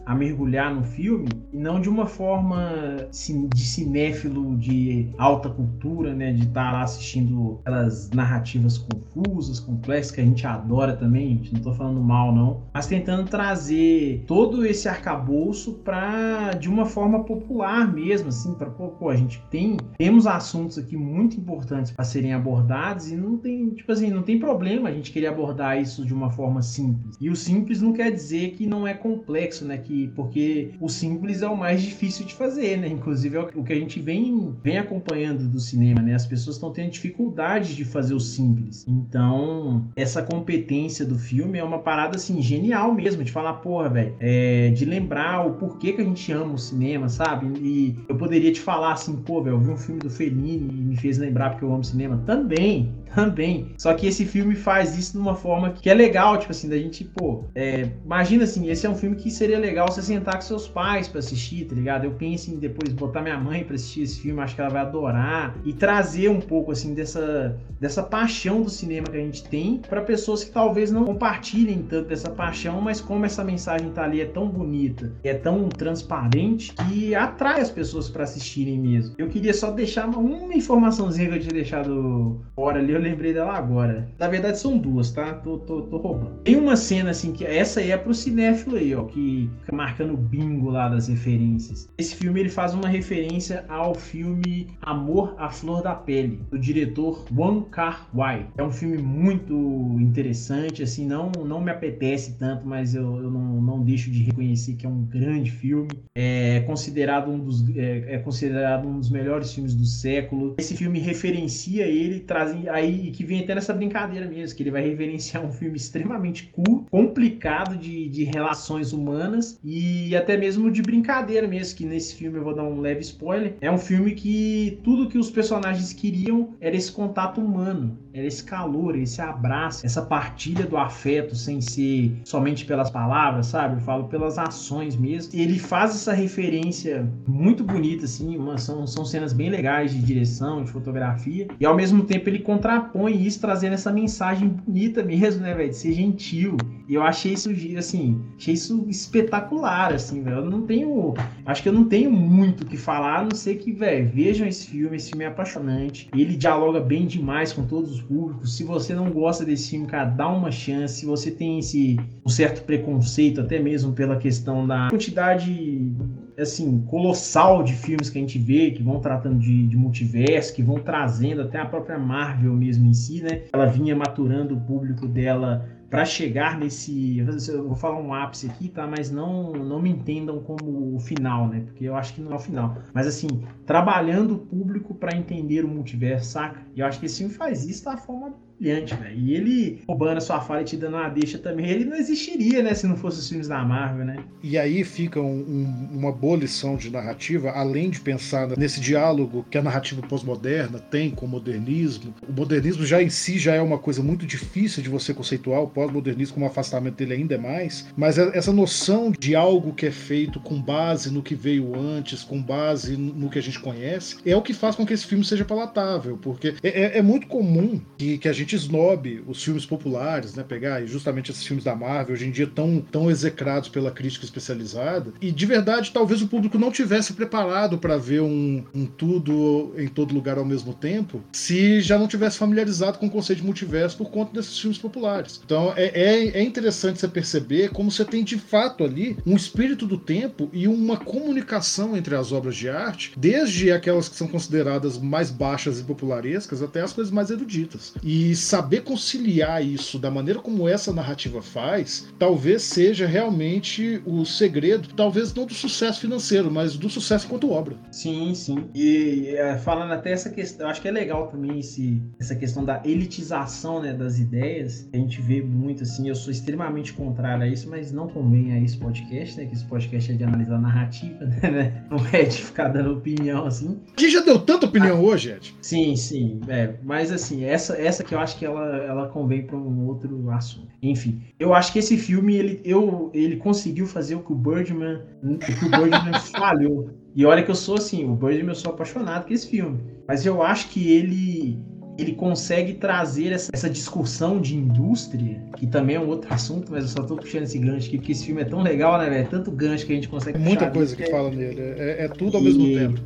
a 0.07 0.15
mergulhar 0.15 0.75
no 0.75 0.83
filme 0.83 1.29
e 1.53 1.59
não 1.59 1.81
de 1.81 1.89
uma 1.89 2.07
forma 2.07 3.09
de 3.55 3.61
cinéfilo 3.61 4.57
de 4.57 5.09
alta 5.19 5.49
cultura, 5.49 6.15
né, 6.15 6.33
de 6.33 6.43
estar 6.45 6.67
tá 6.67 6.73
lá 6.73 6.83
assistindo 6.83 7.61
aquelas 7.61 8.11
narrativas 8.11 8.79
confusas, 8.79 9.61
complexas 9.61 10.11
que 10.11 10.21
a 10.21 10.25
gente 10.25 10.47
adora 10.47 10.95
também, 10.95 11.37
gente, 11.37 11.53
não 11.53 11.59
estou 11.59 11.75
falando 11.75 12.01
mal 12.01 12.35
não, 12.35 12.63
mas 12.73 12.87
tentando 12.87 13.29
trazer 13.29 14.25
todo 14.27 14.67
esse 14.67 14.89
arcabouço 14.89 15.75
para 15.85 16.53
de 16.53 16.69
uma 16.69 16.85
forma 16.85 17.25
popular 17.25 17.93
mesmo, 17.93 18.29
assim, 18.29 18.55
para 18.55 18.71
pô, 18.71 19.09
a 19.09 19.17
gente 19.17 19.43
tem 19.51 19.77
temos 19.97 20.27
assuntos 20.27 20.79
aqui 20.79 20.97
muito 20.97 21.39
importantes 21.39 21.93
para 21.93 22.05
serem 22.05 22.35
abordados 22.35 23.11
e 23.11 23.17
não 23.17 23.39
tem, 23.39 23.71
tipo 23.71 23.91
assim, 23.91 24.11
não 24.11 24.23
tem 24.23 24.39
problema 24.39 24.89
a 24.89 24.93
gente 24.93 25.13
querer 25.13 25.29
abordar 25.29 25.81
isso 25.81 26.05
de 26.05 26.13
uma 26.13 26.31
forma 26.31 26.63
simples. 26.63 27.17
E 27.21 27.31
o 27.31 27.37
simples 27.37 27.81
não 27.81 27.93
quer 27.93 28.11
dizer 28.11 28.51
que 28.51 28.67
não 28.67 28.87
é 28.87 28.95
complexo, 28.95 29.65
né, 29.65 29.79
que 29.79 29.94
que 29.95 30.09
porque 30.09 30.71
o 30.81 30.89
simples 30.89 31.43
é 31.43 31.49
o 31.49 31.57
mais 31.57 31.81
difícil 31.81 32.27
de 32.27 32.35
fazer, 32.35 32.77
né? 32.77 32.89
Inclusive 32.89 33.37
é 33.37 33.41
o 33.41 33.63
que 33.63 33.73
a 33.73 33.77
gente 33.77 34.01
vem, 34.01 34.53
vem 34.63 34.79
acompanhando 34.79 35.49
do 35.49 35.61
cinema, 35.61 36.03
né? 36.03 36.15
As 36.15 36.27
pessoas 36.27 36.57
estão 36.57 36.73
tendo 36.73 36.91
dificuldade 36.91 37.77
de 37.77 37.85
fazer 37.85 38.15
o 38.15 38.21
simples. 38.21 38.85
Então, 38.89 39.85
essa 39.95 40.23
competência 40.23 41.05
do 41.05 41.19
filme 41.19 41.59
é 41.59 41.65
uma 41.65 41.79
parada 41.79 42.17
assim 42.17 42.43
genial 42.43 42.93
mesmo 42.93 43.23
de 43.23 43.31
falar, 43.31 43.55
porra, 43.55 43.89
velho, 43.89 44.17
é, 44.19 44.71
de 44.71 44.85
lembrar 44.85 45.47
o 45.47 45.55
porquê 45.55 45.93
que 45.93 46.01
a 46.01 46.05
gente 46.05 46.33
ama 46.33 46.55
o 46.55 46.59
cinema, 46.59 47.09
sabe? 47.09 47.47
E 47.63 47.97
eu 48.09 48.17
poderia 48.17 48.53
te 48.53 48.61
falar 48.61 48.93
assim, 48.93 49.17
pô, 49.17 49.43
velho, 49.43 49.57
eu 49.57 49.61
vi 49.61 49.71
um 49.71 49.77
filme 49.77 50.01
do 50.01 50.11
Fellini 50.11 50.69
e 50.69 50.85
me 50.85 50.97
fez 50.97 51.19
lembrar 51.19 51.51
porque 51.51 51.65
eu 51.65 51.73
amo 51.73 51.85
cinema 51.85 52.21
também, 52.27 52.93
também. 53.15 53.73
Só 53.79 53.95
que 53.95 54.07
esse 54.07 54.25
filme 54.25 54.55
faz 54.55 54.97
isso 54.99 55.13
de 55.13 55.19
uma 55.19 55.35
forma 55.35 55.71
que 55.71 55.89
é 55.89 55.95
legal, 55.95 56.39
tipo 56.39 56.53
assim, 56.53 56.69
da 56.69 56.77
gente, 56.77 57.05
pô, 57.05 57.45
é, 57.55 57.89
imagina 58.05 58.45
assim, 58.45 58.69
esse 58.71 58.87
é 58.87 58.91
um 58.91 58.95
filme 58.95 59.17
que 59.17 59.31
seria 59.31 59.59
legal 59.59 59.91
você 59.91 60.03
sentar 60.03 60.37
com 60.37 60.43
seus 60.43 60.69
pais 60.69 61.09
para 61.09 61.19
assistir, 61.19 61.65
tá 61.67 61.75
ligado? 61.75 62.05
Eu 62.05 62.13
penso 62.13 62.51
em 62.51 62.57
depois 62.57 62.93
botar 62.93 63.23
minha 63.23 63.39
mãe 63.39 63.65
para 63.65 63.75
assistir 63.75 64.03
esse 64.03 64.21
filme, 64.21 64.41
acho 64.41 64.55
que 64.55 64.61
ela 64.61 64.71
vai 64.71 64.83
adorar 64.83 65.57
e 65.65 65.73
trazer 65.73 66.29
um 66.29 66.41
pouco 66.41 66.73
assim 66.73 66.95
dessa 66.95 67.57
dessa 67.81 68.03
paixão 68.03 68.63
do 68.63 68.71
cinema 68.71 69.09
que 69.09 69.17
a 69.17 69.21
gente 69.21 69.45
tem 69.45 69.83
para 69.89 70.01
pessoas 70.01 70.43
que 70.43 70.51
talvez 70.51 70.91
não 70.91 71.05
compartilhem 71.05 71.83
tanto 71.83 72.09
dessa 72.09 72.31
paixão, 72.31 72.81
mas 72.81 73.01
como 73.01 73.27
essa 73.27 73.45
mensagem 73.45 73.91
tá 73.91 74.05
ali 74.05 74.21
é 74.21 74.25
tão 74.25 74.49
bonita, 74.49 75.13
é 75.23 75.35
tão 75.35 75.69
transparente 75.69 76.73
que 76.73 77.15
atrai 77.15 77.61
as 77.61 77.71
pessoas 77.71 78.09
para 78.09 78.25
assistirem 78.25 78.79
mesmo. 78.79 79.15
Eu 79.19 79.29
queria 79.29 79.53
só 79.53 79.71
deixar 79.71 80.09
uma, 80.09 80.19
uma 80.19 80.55
informaçãozinha 80.55 81.29
que 81.29 81.35
eu 81.35 81.41
tinha 81.41 81.53
deixado 81.53 82.41
fora 82.55 82.79
ali, 82.79 82.93
eu 82.93 83.01
lembrei 83.05 83.33
dela 83.33 83.55
agora. 83.55 84.09
Na 84.19 84.29
verdade 84.29 84.59
são 84.59 84.77
duas, 84.77 85.13
tá? 85.13 85.35
Tô, 85.35 85.59
tô, 85.59 85.83
tô 85.83 85.97
roubando. 85.99 86.41
Tem 86.43 86.57
uma 86.57 86.77
cena 86.77 87.11
assim 87.11 87.33
que 87.33 87.45
essa 87.45 87.81
aí 87.81 87.91
é 87.91 87.97
pro 87.97 88.15
cinéfilo 88.15 88.77
aí, 88.77 88.95
ó, 88.95 89.05
que 89.05 89.51
fica 89.61 89.77
marcando 89.77 90.17
bingo 90.17 90.71
lá 90.71 90.89
das 90.89 91.09
referências. 91.09 91.89
Esse 91.99 92.17
filme 92.17 92.41
ele 92.41 92.49
faz 92.49 92.75
uma 92.75 92.89
referência 92.89 93.65
ao 93.69 93.95
filme 93.95 94.69
Amor 94.83 95.35
à 95.39 95.51
Flor 95.51 95.83
da 95.83 95.95
Pele, 95.95 96.41
do 96.51 96.59
diretor 96.59 97.25
Wong 97.35 97.69
Kar-wai. 97.71 98.47
É 98.57 98.63
um 98.63 98.71
filme 98.71 98.99
muito 98.99 99.55
interessante, 100.01 100.83
assim, 100.83 101.07
não, 101.07 101.31
não 101.45 101.61
me 101.61 101.71
apetece 101.71 102.39
tanto, 102.39 102.67
mas 102.67 102.95
eu, 102.95 103.23
eu 103.23 103.31
não, 103.31 103.61
não 103.61 103.81
deixo 103.83 104.11
de 104.11 104.23
reconhecer 104.23 104.75
que 104.75 104.87
é 104.87 104.89
um 104.89 105.03
grande 105.03 105.51
filme. 105.51 105.91
É 106.15 106.61
considerado 106.61 107.31
um 107.31 107.39
dos, 107.39 107.69
é, 107.77 108.15
é 108.15 108.19
considerado 108.19 108.89
um 108.89 108.99
dos 108.99 109.11
melhores 109.11 109.53
filmes 109.53 109.75
do 109.75 109.85
século. 109.85 110.55
Esse 110.59 110.77
filme 110.77 110.99
referencia 110.99 111.87
ele, 111.87 112.21
traz 112.21 112.55
aí, 112.85 113.11
que 113.11 113.25
vem 113.25 113.41
até 113.41 113.55
nessa 113.55 113.73
brincadeira 113.73 114.27
mesmo, 114.27 114.57
que 114.57 114.63
ele 114.63 114.71
vai 114.71 114.83
referenciar 114.83 115.45
um 115.45 115.53
filme 115.53 115.77
extremamente 115.77 116.45
curto, 116.53 116.87
complicado 116.91 117.77
de, 117.77 118.09
de 118.09 118.25
relações 118.25 118.93
humanas 118.93 119.59
e 119.65 120.15
até 120.15 120.37
mesmo 120.37 120.71
de 120.71 120.83
brincadeira 120.83 121.47
mesmo, 121.47 121.77
que 121.77 121.85
nesse 121.85 122.15
filme 122.15 122.39
eu 122.39 122.45
vou 122.45 122.55
dar 122.55 122.65
um 122.65 122.81
leve 122.81 123.01
spoiler. 123.01 123.55
É 123.61 123.71
um 123.71 123.79
filme 123.79 124.13
que 124.13 124.79
tudo 124.83 125.09
que 125.09 125.19
os 125.19 125.31
personagens 125.31 125.93
queriam 125.93 126.51
era 126.61 126.77
esse 126.77 126.93
contato 126.93 127.41
humano, 127.41 127.99
era 128.13 128.27
esse 128.27 128.45
calor, 128.45 128.97
esse 128.97 129.21
abraço, 129.21 129.85
essa 129.85 130.03
partilha 130.03 130.67
do 130.67 130.77
afeto 130.77 131.35
sem 131.35 131.61
ser 131.61 132.13
somente 132.25 132.65
pelas 132.65 132.91
palavras, 132.91 133.47
sabe? 133.47 133.77
Eu 133.77 133.81
falo 133.81 134.05
pelas 134.05 134.39
ações 134.39 134.97
mesmo. 134.97 135.33
Ele 135.35 135.59
faz 135.59 135.93
essa 135.93 136.13
referência 136.13 137.11
muito 137.27 137.65
bonita, 137.65 138.05
assim, 138.05 138.37
uma, 138.37 138.59
são, 138.59 138.87
são 138.87 139.05
cenas 139.05 139.33
bem 139.33 139.51
legais 139.51 139.93
de 139.93 140.01
direção, 140.01 140.63
de 140.63 140.71
fotografia, 140.71 141.49
e 141.59 141.67
ao 141.67 141.75
mesmo 141.75 142.05
tempo 142.05 142.29
ele 142.29 142.39
contra 142.39 142.74
contrapõe 142.75 143.23
isso, 143.25 143.41
trazendo 143.41 143.75
essa 143.75 143.93
mensagem 143.93 144.49
bonita 144.49 145.03
mesmo, 145.03 145.43
né, 145.43 145.55
velho? 145.55 145.71
De 145.71 145.77
ser 145.77 145.93
gentil. 145.93 146.57
E 146.89 146.95
eu 146.95 147.03
achei 147.03 147.33
isso, 147.33 147.51
assim, 147.79 148.21
achei 148.37 148.55
isso 148.55 148.85
espetacular, 148.89 149.93
assim, 149.93 150.23
velho. 150.23 150.39
Eu 150.39 150.51
não 150.51 150.63
tenho. 150.63 151.15
Acho 151.47 151.63
que 151.63 151.69
eu 151.69 151.73
não 151.73 151.85
tenho 151.85 152.11
muito 152.11 152.63
o 152.63 152.67
que 152.67 152.77
falar, 152.77 153.21
a 153.21 153.23
não 153.25 153.35
ser 153.35 153.57
que, 153.57 153.73
velho, 153.73 154.11
vejam 154.13 154.47
esse 154.47 154.67
filme. 154.67 154.97
Esse 154.97 155.11
filme 155.11 155.25
é 155.25 155.29
apaixonante. 155.29 156.09
Ele 156.15 156.37
dialoga 156.37 156.81
bem 156.81 157.07
demais 157.07 157.53
com 157.53 157.65
todos 157.65 157.93
os 157.93 158.03
públicos. 158.03 158.57
Se 158.57 158.65
você 158.65 158.95
não 158.95 159.11
gosta 159.11 159.45
desse 159.45 159.71
filme, 159.71 159.87
cara, 159.87 160.05
dá 160.05 160.29
uma 160.29 160.51
chance. 160.51 161.01
Se 161.01 161.07
você 161.07 161.31
tem 161.31 161.59
esse 161.59 161.99
um 162.25 162.29
certo 162.29 162.65
preconceito, 162.65 163.41
até 163.41 163.59
mesmo 163.59 163.93
pela 163.93 164.17
questão 164.17 164.67
da 164.67 164.89
quantidade 164.91 165.93
assim, 166.39 166.83
colossal 166.83 167.63
de 167.63 167.75
filmes 167.75 168.11
que 168.11 168.19
a 168.19 168.21
gente 168.21 168.39
vê, 168.39 168.71
que 168.71 168.83
vão 168.83 169.01
tratando 169.01 169.39
de, 169.39 169.67
de, 169.67 169.77
multiverso, 169.77 170.55
que 170.55 170.63
vão 170.63 170.81
trazendo 170.81 171.43
até 171.43 171.59
a 171.59 171.67
própria 171.67 171.99
Marvel 171.99 172.53
mesmo 172.55 172.87
em 172.87 172.95
si, 172.95 173.23
né? 173.23 173.43
Ela 173.53 173.67
vinha 173.67 173.95
maturando 173.95 174.55
o 174.55 174.61
público 174.61 175.07
dela 175.07 175.69
para 175.95 176.05
chegar 176.05 176.59
nesse, 176.59 177.19
eu 177.19 177.69
vou 177.69 177.77
falar 177.77 178.01
um 178.01 178.13
ápice 178.13 178.49
aqui, 178.49 178.69
tá? 178.69 178.85
Mas 178.85 179.13
não 179.13 179.53
não 179.53 179.81
me 179.81 179.91
entendam 179.91 180.41
como 180.41 180.97
o 180.97 180.99
final, 180.99 181.49
né? 181.49 181.61
Porque 181.61 181.85
eu 181.85 181.95
acho 181.95 182.15
que 182.15 182.21
não 182.21 182.33
é 182.33 182.35
o 182.35 182.41
final. 182.41 182.77
Mas 182.93 183.07
assim, 183.07 183.29
trabalhando 183.65 184.35
o 184.35 184.39
público 184.39 184.93
para 184.93 185.17
entender 185.17 185.65
o 185.65 185.69
multiverso, 185.69 186.33
saca? 186.33 186.61
E 186.75 186.81
eu 186.81 186.87
acho 186.87 186.99
que 186.99 187.07
esse 187.07 187.19
filme 187.19 187.33
faz 187.33 187.65
isso 187.65 187.85
da 187.85 187.97
forma 187.97 188.35
brilhante, 188.59 188.95
velho. 188.95 189.19
E 189.19 189.35
ele 189.35 189.81
roubando 189.87 190.19
a 190.19 190.21
sua 190.21 190.41
fala 190.41 190.63
e 190.63 190.65
te 190.65 190.77
dando 190.77 190.97
uma 190.97 191.09
deixa 191.09 191.39
também, 191.39 191.69
ele 191.69 191.85
não 191.85 191.97
existiria, 191.97 192.63
né, 192.63 192.75
se 192.75 192.87
não 192.87 192.97
fosse 192.97 193.21
os 193.21 193.29
filmes 193.29 193.49
da 193.49 193.63
Marvel, 193.63 194.05
né? 194.05 194.17
E 194.43 194.59
aí 194.59 194.85
fica 194.85 195.21
um, 195.21 195.41
um, 195.41 195.89
uma 195.93 196.13
boa 196.13 196.37
lição 196.37 196.77
de 196.77 196.91
narrativa, 196.91 197.51
além 197.51 197.91
de 197.91 198.01
pensar 198.01 198.49
nesse 198.57 198.81
diálogo 198.81 199.45
que 199.51 199.59
a 199.59 199.63
narrativa 199.63 200.03
pós-moderna 200.03 200.79
tem 200.79 201.11
com 201.11 201.27
o 201.27 201.29
modernismo. 201.29 202.15
O 202.29 202.33
modernismo 202.33 202.85
já 202.85 203.03
em 203.03 203.11
si 203.11 203.39
já 203.39 203.55
é 203.55 203.61
uma 203.61 203.79
coisa 203.79 204.03
muito 204.03 204.27
difícil 204.27 204.83
de 204.83 204.89
você 204.89 205.13
conceituar, 205.13 205.63
o 205.63 205.69
pós-modernismo, 205.69 206.35
como 206.35 206.47
afastamento 206.47 206.97
dele 206.97 207.15
ainda 207.15 207.35
é 207.35 207.39
mais, 207.39 207.87
mas 207.97 208.19
é 208.19 208.37
essa 208.37 208.53
noção 208.53 209.13
de 209.13 209.35
algo 209.35 209.73
que 209.75 209.87
é 209.87 209.91
feito 209.91 210.41
com 210.41 210.61
base 210.61 211.13
no 211.13 211.23
que 211.23 211.35
veio 211.35 211.79
antes, 211.79 212.23
com 212.23 212.41
base 212.43 212.97
no 212.97 213.29
que 213.29 213.39
a 213.39 213.43
gente 213.43 213.61
conhece, 213.61 214.17
é 214.25 214.37
o 214.37 214.43
que 214.43 214.53
faz 214.53 214.77
com 214.77 214.87
que 214.87 214.93
esse 214.93 215.07
filme 215.07 215.25
seja 215.25 215.45
palatável, 215.45 216.19
porque 216.21 216.55
é, 216.63 216.69
é, 216.69 216.99
é 216.99 217.03
muito 217.03 217.27
comum 217.27 217.81
que, 217.99 218.19
que 218.19 218.29
a 218.29 218.33
gente 218.33 218.44
snob 218.53 219.23
os 219.27 219.43
filmes 219.43 219.67
populares, 219.67 220.35
né? 220.35 220.45
Pegar 220.47 220.85
justamente 220.87 221.31
esses 221.31 221.45
filmes 221.45 221.65
da 221.65 221.75
Marvel, 221.75 222.15
hoje 222.15 222.27
em 222.27 222.31
dia 222.31 222.47
tão, 222.47 222.81
tão 222.81 223.11
execrados 223.11 223.69
pela 223.69 223.91
crítica 223.91 224.25
especializada. 224.25 225.13
E 225.21 225.31
de 225.31 225.47
verdade, 225.47 225.91
talvez 225.93 226.23
o 226.23 226.29
público 226.29 226.59
não 226.59 226.71
tivesse 226.71 227.13
preparado 227.13 227.79
para 227.79 227.97
ver 227.97 228.21
um, 228.21 228.65
um, 228.75 228.87
tudo 228.87 229.73
em 229.77 229.89
todo 229.89 230.15
lugar 230.15 230.39
ao 230.39 230.45
mesmo 230.45 230.75
tempo, 230.75 231.23
se 231.33 231.81
já 231.81 231.99
não 231.99 232.09
tivesse 232.09 232.39
familiarizado 232.39 232.99
com 232.99 233.07
o 233.07 233.11
conceito 233.11 233.41
de 233.41 233.47
multiverso 233.47 233.97
por 233.97 234.11
conta 234.11 234.33
desses 234.33 234.59
filmes 234.59 234.79
populares. 234.79 235.41
Então 235.45 235.73
é, 235.77 235.87
é, 235.95 236.39
é 236.39 236.43
interessante 236.43 237.01
você 237.01 237.09
perceber 237.09 237.71
como 237.71 237.91
você 237.91 238.05
tem 238.05 238.25
de 238.25 238.39
fato 238.39 238.85
ali 238.85 239.17
um 239.27 239.37
espírito 239.37 239.87
do 239.87 239.99
tempo 239.99 240.49
e 240.53 240.67
uma 240.67 240.97
comunicação 240.97 241.97
entre 241.97 242.15
as 242.15 242.33
obras 242.33 242.57
de 242.57 242.69
arte, 242.69 243.13
desde 243.17 243.71
aquelas 243.71 244.09
que 244.09 244.17
são 244.17 244.29
consideradas 244.29 244.99
mais 244.99 245.31
baixas 245.31 245.81
e 245.81 245.85
popularescas 245.85 246.63
até 246.63 246.81
as 246.81 246.93
coisas 246.93 247.13
mais 247.13 247.31
eruditas. 247.31 247.95
E 248.03 248.34
saber 248.37 248.83
conciliar 248.83 249.65
isso 249.65 249.99
da 249.99 250.11
maneira 250.11 250.41
como 250.41 250.69
essa 250.69 250.93
narrativa 250.93 251.43
faz, 251.43 252.09
talvez 252.19 252.63
seja 252.63 253.07
realmente 253.07 254.03
o 254.07 254.25
segredo, 254.25 254.89
talvez 254.95 255.33
não 255.35 255.47
do 255.47 255.55
sucesso 255.55 256.01
financeiro, 256.01 256.51
mas 256.51 256.77
do 256.77 256.89
sucesso 256.89 257.27
enquanto 257.27 257.51
obra. 257.51 257.77
Sim, 257.91 258.35
sim. 258.35 258.69
E 258.75 259.29
é, 259.29 259.57
falando 259.59 259.93
até 259.93 260.13
essa 260.13 260.31
questão, 260.31 260.67
eu 260.67 260.71
acho 260.71 260.81
que 260.81 260.89
é 260.89 260.91
legal 260.91 261.29
também 261.29 261.61
esse, 261.61 262.03
essa 262.19 262.35
questão 262.35 262.65
da 262.65 262.83
elitização 262.85 263.83
né, 263.83 263.93
das 263.93 264.19
ideias. 264.19 264.89
A 264.93 264.97
gente 264.97 265.21
vê 265.21 265.43
muito 265.43 265.83
assim, 265.83 266.09
eu 266.09 266.15
sou 266.15 266.31
extremamente 266.31 266.93
contrário 266.93 267.45
a 267.45 267.49
isso, 267.49 267.69
mas 267.69 267.93
não 267.93 268.09
convém 268.09 268.53
a 268.53 268.61
esse 268.61 268.77
podcast, 268.77 269.37
né? 269.37 269.47
Que 269.47 269.55
esse 269.55 269.65
podcast 269.65 270.13
é 270.13 270.15
de 270.15 270.25
analisar 270.25 270.61
narrativa, 270.61 271.25
né? 271.43 271.85
Não 271.91 271.99
é 272.13 272.23
de 272.23 272.43
ficar 272.43 272.69
dando 272.69 272.93
opinião 272.93 273.47
assim. 273.47 273.81
Que 273.97 274.11
já 274.11 274.21
deu 274.21 274.39
tanta 274.39 274.67
opinião 274.67 274.99
ah, 274.99 275.01
hoje, 275.01 275.31
Ed? 275.33 275.55
Sim, 275.61 275.97
sim. 275.97 276.41
É, 276.49 276.75
mas 276.83 277.13
assim, 277.13 277.45
essa, 277.45 277.77
essa 277.81 278.03
que 278.03 278.15
eu 278.15 278.19
acho 278.25 278.39
que 278.39 278.45
ela, 278.45 278.77
ela 278.79 279.09
convém 279.09 279.47
para 279.47 279.57
um 279.57 279.87
outro 279.87 280.31
assunto. 280.31 280.69
Enfim, 280.83 281.23
eu 281.39 281.55
acho 281.55 281.73
que 281.73 281.79
esse 281.79 281.97
filme 281.97 282.35
ele, 282.35 282.61
eu, 282.65 283.11
ele 283.15 283.37
conseguiu 283.37 283.87
fazer 283.87 284.17
o 284.17 284.21
que 284.21 284.33
o 284.33 284.35
Birdman, 284.35 285.01
o 285.23 285.39
que 285.39 285.65
o 285.65 285.71
Birdman 285.71 286.19
falhou. 286.37 286.91
E 287.15 287.25
olha 287.25 287.43
que 287.43 287.51
eu 287.51 287.55
sou 287.55 287.77
assim, 287.77 288.05
o 288.05 288.15
Birdman 288.15 288.49
eu 288.49 288.55
sou 288.55 288.73
apaixonado 288.73 289.25
por 289.25 289.33
esse 289.33 289.49
filme, 289.49 289.79
mas 290.09 290.27
eu 290.27 290.43
acho 290.43 290.69
que 290.71 290.91
ele 290.91 291.63
ele 291.97 292.13
consegue 292.13 292.75
trazer 292.75 293.33
essa, 293.33 293.53
essa, 293.55 293.71
discussão 293.71 294.41
de 294.41 294.57
indústria, 294.57 295.41
que 295.57 295.65
também 295.65 295.95
é 295.95 296.01
um 296.01 296.09
outro 296.09 296.33
assunto, 296.35 296.73
mas 296.73 296.83
eu 296.83 296.89
só 296.89 297.03
tô 297.05 297.15
puxando 297.15 297.45
esse 297.45 297.57
gancho 297.57 297.87
aqui, 297.87 297.99
porque 297.99 298.11
esse 298.11 298.27
filme 298.27 298.43
é 298.43 298.45
tão 298.45 298.63
legal, 298.63 298.99
né, 298.99 299.09
velho? 299.09 299.23
É 299.23 299.25
tanto 299.25 299.53
gancho 299.53 299.87
que 299.87 299.93
a 299.93 299.95
gente 299.95 300.09
consegue 300.09 300.37
é 300.37 300.41
Muita 300.41 300.69
coisa 300.73 300.97
que, 300.97 301.05
que 301.05 301.11
fala 301.13 301.31
nele, 301.31 301.61
é, 301.61 302.05
é 302.05 302.09
tudo 302.09 302.37
ao 302.37 302.43
e... 302.43 302.47
mesmo 302.47 302.65
tempo 302.65 303.01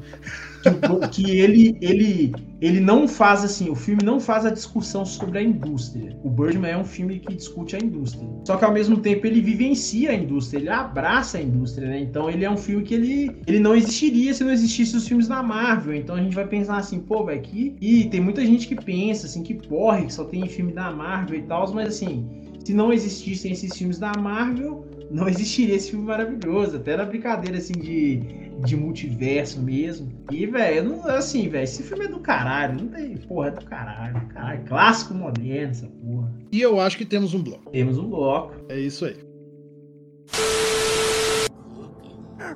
que, 1.10 1.38
ele, 1.38 1.76
ele, 1.80 2.32
ele 2.60 2.80
não 2.80 3.06
faz 3.06 3.44
assim, 3.44 3.70
o 3.70 3.74
filme 3.74 4.02
não 4.04 4.18
faz 4.18 4.44
a 4.44 4.50
discussão 4.50 5.04
sobre 5.04 5.38
a 5.38 5.42
indústria. 5.42 6.16
O 6.22 6.30
Birdman 6.30 6.70
é 6.70 6.78
um 6.78 6.84
filme 6.84 7.18
que 7.20 7.34
discute 7.34 7.76
a 7.76 7.78
indústria. 7.78 8.28
Só 8.44 8.56
que 8.56 8.64
ao 8.64 8.72
mesmo 8.72 8.98
tempo 8.98 9.26
ele 9.26 9.40
vivencia 9.40 10.10
a 10.10 10.14
indústria, 10.14 10.58
ele 10.58 10.68
abraça 10.68 11.38
a 11.38 11.42
indústria, 11.42 11.88
né? 11.88 12.00
Então 12.00 12.28
ele 12.28 12.44
é 12.44 12.50
um 12.50 12.56
filme 12.56 12.82
que 12.82 12.94
ele, 12.94 13.30
ele 13.46 13.60
não 13.60 13.74
existiria 13.74 14.32
se 14.34 14.44
não 14.44 14.52
existissem 14.52 14.96
os 14.96 15.06
filmes 15.06 15.28
da 15.28 15.42
Marvel. 15.42 15.94
Então 15.94 16.16
a 16.16 16.20
gente 16.20 16.34
vai 16.34 16.46
pensar 16.46 16.78
assim, 16.78 17.00
pô, 17.00 17.24
velho, 17.24 17.40
que. 17.40 17.76
E 17.80 18.04
tem 18.06 18.20
muita 18.20 18.44
gente 18.44 18.66
que 18.66 18.74
pensa 18.74 19.26
assim, 19.26 19.42
que 19.42 19.54
porra, 19.54 20.02
que 20.02 20.12
só 20.12 20.24
tem 20.24 20.48
filme 20.48 20.72
da 20.72 20.90
Marvel 20.90 21.38
e 21.38 21.42
tal, 21.42 21.72
mas 21.74 21.88
assim, 21.88 22.26
se 22.64 22.74
não 22.74 22.92
existissem 22.92 23.52
esses 23.52 23.76
filmes 23.76 23.98
da 23.98 24.12
Marvel, 24.18 24.86
não 25.10 25.28
existiria 25.28 25.74
esse 25.74 25.90
filme 25.90 26.04
maravilhoso. 26.04 26.76
Até 26.76 26.96
na 26.96 27.04
brincadeira 27.04 27.58
assim 27.58 27.72
de 27.72 28.47
de 28.64 28.76
multiverso 28.76 29.60
mesmo. 29.60 30.12
E, 30.30 30.46
velho, 30.46 31.06
assim, 31.08 31.48
velho, 31.48 31.64
esse 31.64 31.82
filme 31.82 32.06
é 32.06 32.08
do 32.08 32.20
caralho. 32.20 32.74
Não 32.82 32.88
tem. 32.88 33.16
Porra, 33.16 33.48
é 33.48 33.50
do 33.52 33.64
caralho. 33.64 34.28
Caralho, 34.28 34.64
clássico 34.64 35.14
moderno, 35.14 35.70
essa 35.70 35.86
porra. 35.86 36.32
E 36.52 36.60
eu 36.60 36.80
acho 36.80 36.96
que 36.96 37.04
temos 37.04 37.34
um 37.34 37.42
bloco. 37.42 37.70
Temos 37.70 37.98
um 37.98 38.08
bloco. 38.08 38.54
É 38.68 38.78
isso 38.78 39.04
aí. 39.04 39.16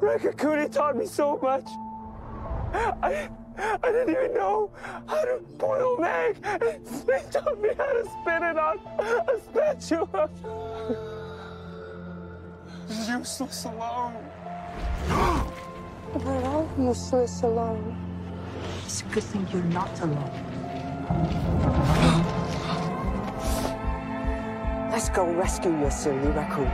Rakakuni 0.01 0.69
taught 0.69 0.97
me 0.97 1.07
so 1.07 1.39
much. 1.41 1.69
I, 3.03 3.29
I 3.83 3.93
didn't 3.93 4.11
even 4.11 4.35
know 4.35 4.71
how 5.07 5.25
to 5.25 5.41
boil 5.59 5.99
an 5.99 6.05
egg. 6.05 6.37
He 7.07 7.31
taught 7.31 7.61
me 7.61 7.69
how 7.77 7.93
to 7.93 8.05
spin 8.21 8.43
it 8.43 8.59
on 8.59 8.79
a 9.29 9.41
spatula. 9.41 10.31
Useless 13.09 13.65
alone. 13.65 15.52
We're 16.15 16.45
all 16.45 16.69
useless 16.79 17.43
alone. 17.43 17.97
It's 18.85 19.01
a 19.01 19.05
good 19.07 19.23
thing 19.23 19.47
you're 19.51 19.63
not 19.63 19.99
alone. 20.03 20.31
Let's 24.91 25.09
go 25.09 25.25
rescue 25.33 25.71
your 25.79 25.91
silly 25.91 26.29
raccoon. 26.29 26.71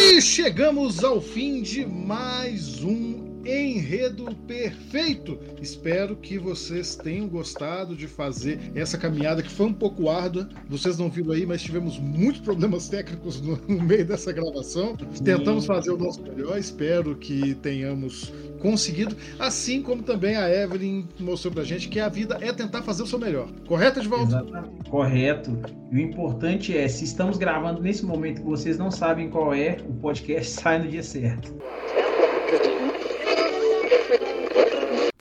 E 0.00 0.22
chegamos 0.22 1.04
ao 1.04 1.20
fim 1.20 1.60
de 1.60 1.84
mais 1.84 2.82
um 2.82 3.23
enredo 3.46 4.34
perfeito. 4.46 5.38
Espero 5.60 6.16
que 6.16 6.38
vocês 6.38 6.96
tenham 6.96 7.28
gostado 7.28 7.96
de 7.96 8.06
fazer 8.06 8.58
essa 8.74 8.98
caminhada 8.98 9.42
que 9.42 9.50
foi 9.50 9.66
um 9.66 9.72
pouco 9.72 10.08
árdua. 10.08 10.48
Vocês 10.68 10.98
não 10.98 11.10
viram 11.10 11.32
aí, 11.32 11.46
mas 11.46 11.62
tivemos 11.62 11.98
muitos 11.98 12.40
problemas 12.40 12.88
técnicos 12.88 13.40
no, 13.40 13.56
no 13.68 13.82
meio 13.82 14.04
dessa 14.04 14.32
gravação. 14.32 14.96
Tentamos 15.22 15.66
fazer 15.66 15.90
o 15.90 15.98
nosso 15.98 16.22
melhor. 16.22 16.58
Espero 16.58 17.16
que 17.16 17.54
tenhamos 17.56 18.32
conseguido, 18.64 19.14
assim 19.38 19.82
como 19.82 20.02
também 20.02 20.36
a 20.36 20.48
Evelyn 20.48 21.06
mostrou 21.20 21.52
pra 21.52 21.64
gente 21.64 21.86
que 21.86 22.00
a 22.00 22.08
vida 22.08 22.38
é 22.40 22.50
tentar 22.50 22.80
fazer 22.80 23.02
o 23.02 23.06
seu 23.06 23.18
melhor. 23.18 23.46
Correto, 23.66 24.00
Edvaldo? 24.00 24.30
Exatamente. 24.30 24.88
Correto. 24.88 25.58
E 25.92 25.96
o 25.96 26.00
importante 26.00 26.76
é, 26.76 26.88
se 26.88 27.04
estamos 27.04 27.36
gravando 27.36 27.82
nesse 27.82 28.06
momento 28.06 28.40
que 28.40 28.46
vocês 28.46 28.78
não 28.78 28.90
sabem 28.90 29.28
qual 29.28 29.52
é, 29.52 29.76
o 29.86 29.92
podcast 29.92 30.50
sai 30.60 30.78
no 30.78 30.88
dia 30.88 31.02
certo. 31.02 31.54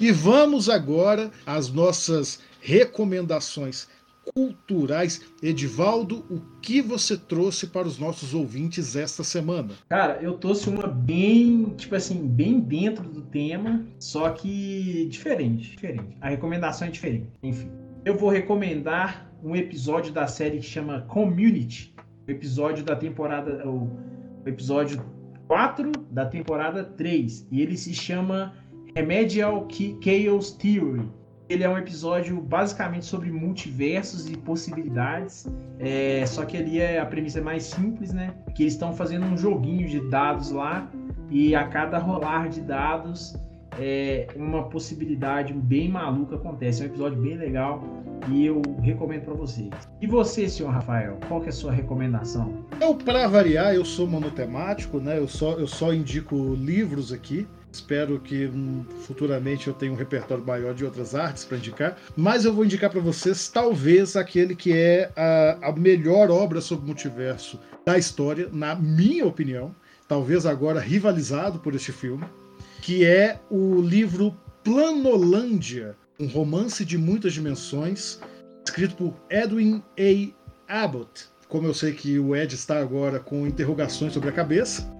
E 0.00 0.10
vamos 0.10 0.68
agora 0.68 1.30
às 1.46 1.70
nossas 1.70 2.40
recomendações 2.60 3.88
culturais. 4.34 5.20
Edivaldo, 5.42 6.24
o 6.30 6.40
que 6.60 6.80
você 6.80 7.16
trouxe 7.16 7.66
para 7.66 7.86
os 7.86 7.98
nossos 7.98 8.34
ouvintes 8.34 8.96
esta 8.96 9.22
semana? 9.22 9.70
Cara, 9.88 10.18
eu 10.22 10.34
trouxe 10.34 10.68
uma 10.68 10.86
bem, 10.86 11.74
tipo 11.76 11.94
assim, 11.94 12.26
bem 12.26 12.60
dentro 12.60 13.08
do 13.08 13.22
tema, 13.22 13.84
só 13.98 14.30
que 14.30 15.06
diferente, 15.10 15.70
diferente. 15.70 16.16
A 16.20 16.28
recomendação 16.28 16.88
é 16.88 16.90
diferente. 16.90 17.28
Enfim, 17.42 17.70
eu 18.04 18.16
vou 18.16 18.30
recomendar 18.30 19.30
um 19.42 19.54
episódio 19.54 20.12
da 20.12 20.26
série 20.26 20.58
que 20.58 20.66
chama 20.66 21.02
Community, 21.02 21.94
o 22.26 22.30
episódio 22.30 22.82
da 22.82 22.96
temporada, 22.96 23.68
o 23.68 23.90
episódio 24.46 25.04
4 25.46 25.92
da 26.10 26.24
temporada 26.24 26.82
3, 26.82 27.46
e 27.50 27.60
ele 27.60 27.76
se 27.76 27.94
chama 27.94 28.54
Remedial 28.94 29.66
Chaos 29.68 30.52
Theory. 30.52 31.08
Ele 31.48 31.62
é 31.62 31.68
um 31.68 31.76
episódio 31.76 32.40
basicamente 32.40 33.04
sobre 33.04 33.30
multiversos 33.30 34.30
e 34.30 34.36
possibilidades. 34.36 35.46
É, 35.78 36.24
só 36.26 36.44
que 36.44 36.56
ali 36.56 36.80
é, 36.80 36.98
a 36.98 37.04
premissa 37.04 37.40
é 37.40 37.42
mais 37.42 37.64
simples, 37.64 38.12
né? 38.12 38.34
Que 38.54 38.62
eles 38.62 38.74
estão 38.74 38.92
fazendo 38.92 39.26
um 39.26 39.36
joguinho 39.36 39.88
de 39.88 40.00
dados 40.08 40.50
lá 40.50 40.90
e 41.30 41.54
a 41.54 41.66
cada 41.66 41.98
rolar 41.98 42.48
de 42.48 42.60
dados 42.60 43.36
é, 43.78 44.28
uma 44.36 44.64
possibilidade 44.68 45.52
bem 45.52 45.88
maluca 45.88 46.36
acontece. 46.36 46.82
É 46.82 46.84
um 46.84 46.88
episódio 46.88 47.20
bem 47.20 47.36
legal 47.36 47.82
e 48.30 48.46
eu 48.46 48.62
recomendo 48.80 49.24
para 49.24 49.34
vocês. 49.34 49.70
E 50.00 50.06
você, 50.06 50.48
senhor 50.48 50.70
Rafael, 50.70 51.18
qual 51.28 51.40
que 51.40 51.46
é 51.46 51.50
a 51.50 51.52
sua 51.52 51.72
recomendação? 51.72 52.64
Eu, 52.80 52.94
para 52.94 53.26
variar, 53.26 53.74
eu 53.74 53.84
sou 53.84 54.06
monotemático, 54.06 54.98
né? 54.98 55.18
Eu 55.18 55.28
só, 55.28 55.52
eu 55.54 55.66
só 55.66 55.92
indico 55.92 56.54
livros 56.54 57.12
aqui. 57.12 57.46
Espero 57.74 58.20
que 58.20 58.46
hum, 58.46 58.84
futuramente 59.00 59.66
eu 59.66 59.74
tenha 59.74 59.90
um 59.90 59.96
repertório 59.96 60.46
maior 60.46 60.72
de 60.72 60.84
outras 60.84 61.12
artes 61.12 61.44
para 61.44 61.56
indicar. 61.56 61.98
Mas 62.16 62.44
eu 62.44 62.54
vou 62.54 62.64
indicar 62.64 62.88
para 62.88 63.00
vocês, 63.00 63.48
talvez, 63.48 64.14
aquele 64.14 64.54
que 64.54 64.72
é 64.72 65.10
a, 65.16 65.70
a 65.70 65.72
melhor 65.72 66.30
obra 66.30 66.60
sobre 66.60 66.86
multiverso 66.86 67.58
da 67.84 67.98
história, 67.98 68.48
na 68.52 68.76
minha 68.76 69.26
opinião. 69.26 69.74
Talvez 70.06 70.46
agora 70.46 70.78
rivalizado 70.78 71.58
por 71.58 71.74
este 71.74 71.90
filme. 71.90 72.24
Que 72.80 73.04
é 73.04 73.40
o 73.50 73.80
livro 73.80 74.36
Planolândia, 74.62 75.96
um 76.20 76.28
romance 76.28 76.84
de 76.84 76.96
muitas 76.96 77.32
dimensões, 77.32 78.20
escrito 78.64 78.94
por 78.94 79.14
Edwin 79.28 79.82
A. 79.98 80.84
Abbott. 80.84 81.28
Como 81.54 81.68
eu 81.68 81.72
sei 81.72 81.92
que 81.92 82.18
o 82.18 82.34
Ed 82.34 82.52
está 82.52 82.80
agora 82.80 83.20
com 83.20 83.46
interrogações 83.46 84.12
sobre 84.12 84.28
a 84.28 84.32
cabeça, 84.32 84.92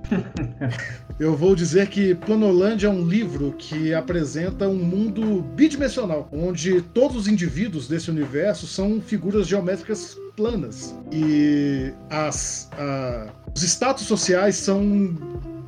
eu 1.18 1.36
vou 1.36 1.52
dizer 1.52 1.88
que 1.88 2.14
Planolândia 2.14 2.86
é 2.86 2.90
um 2.90 3.04
livro 3.04 3.52
que 3.58 3.92
apresenta 3.92 4.68
um 4.68 4.76
mundo 4.76 5.42
bidimensional, 5.56 6.28
onde 6.30 6.80
todos 6.80 7.16
os 7.16 7.26
indivíduos 7.26 7.88
desse 7.88 8.08
universo 8.08 8.68
são 8.68 9.00
figuras 9.00 9.48
geométricas 9.48 10.16
planas. 10.36 10.94
E 11.10 11.92
as, 12.08 12.70
a, 12.78 13.32
os 13.52 13.64
status 13.64 14.06
sociais 14.06 14.54
são 14.54 15.16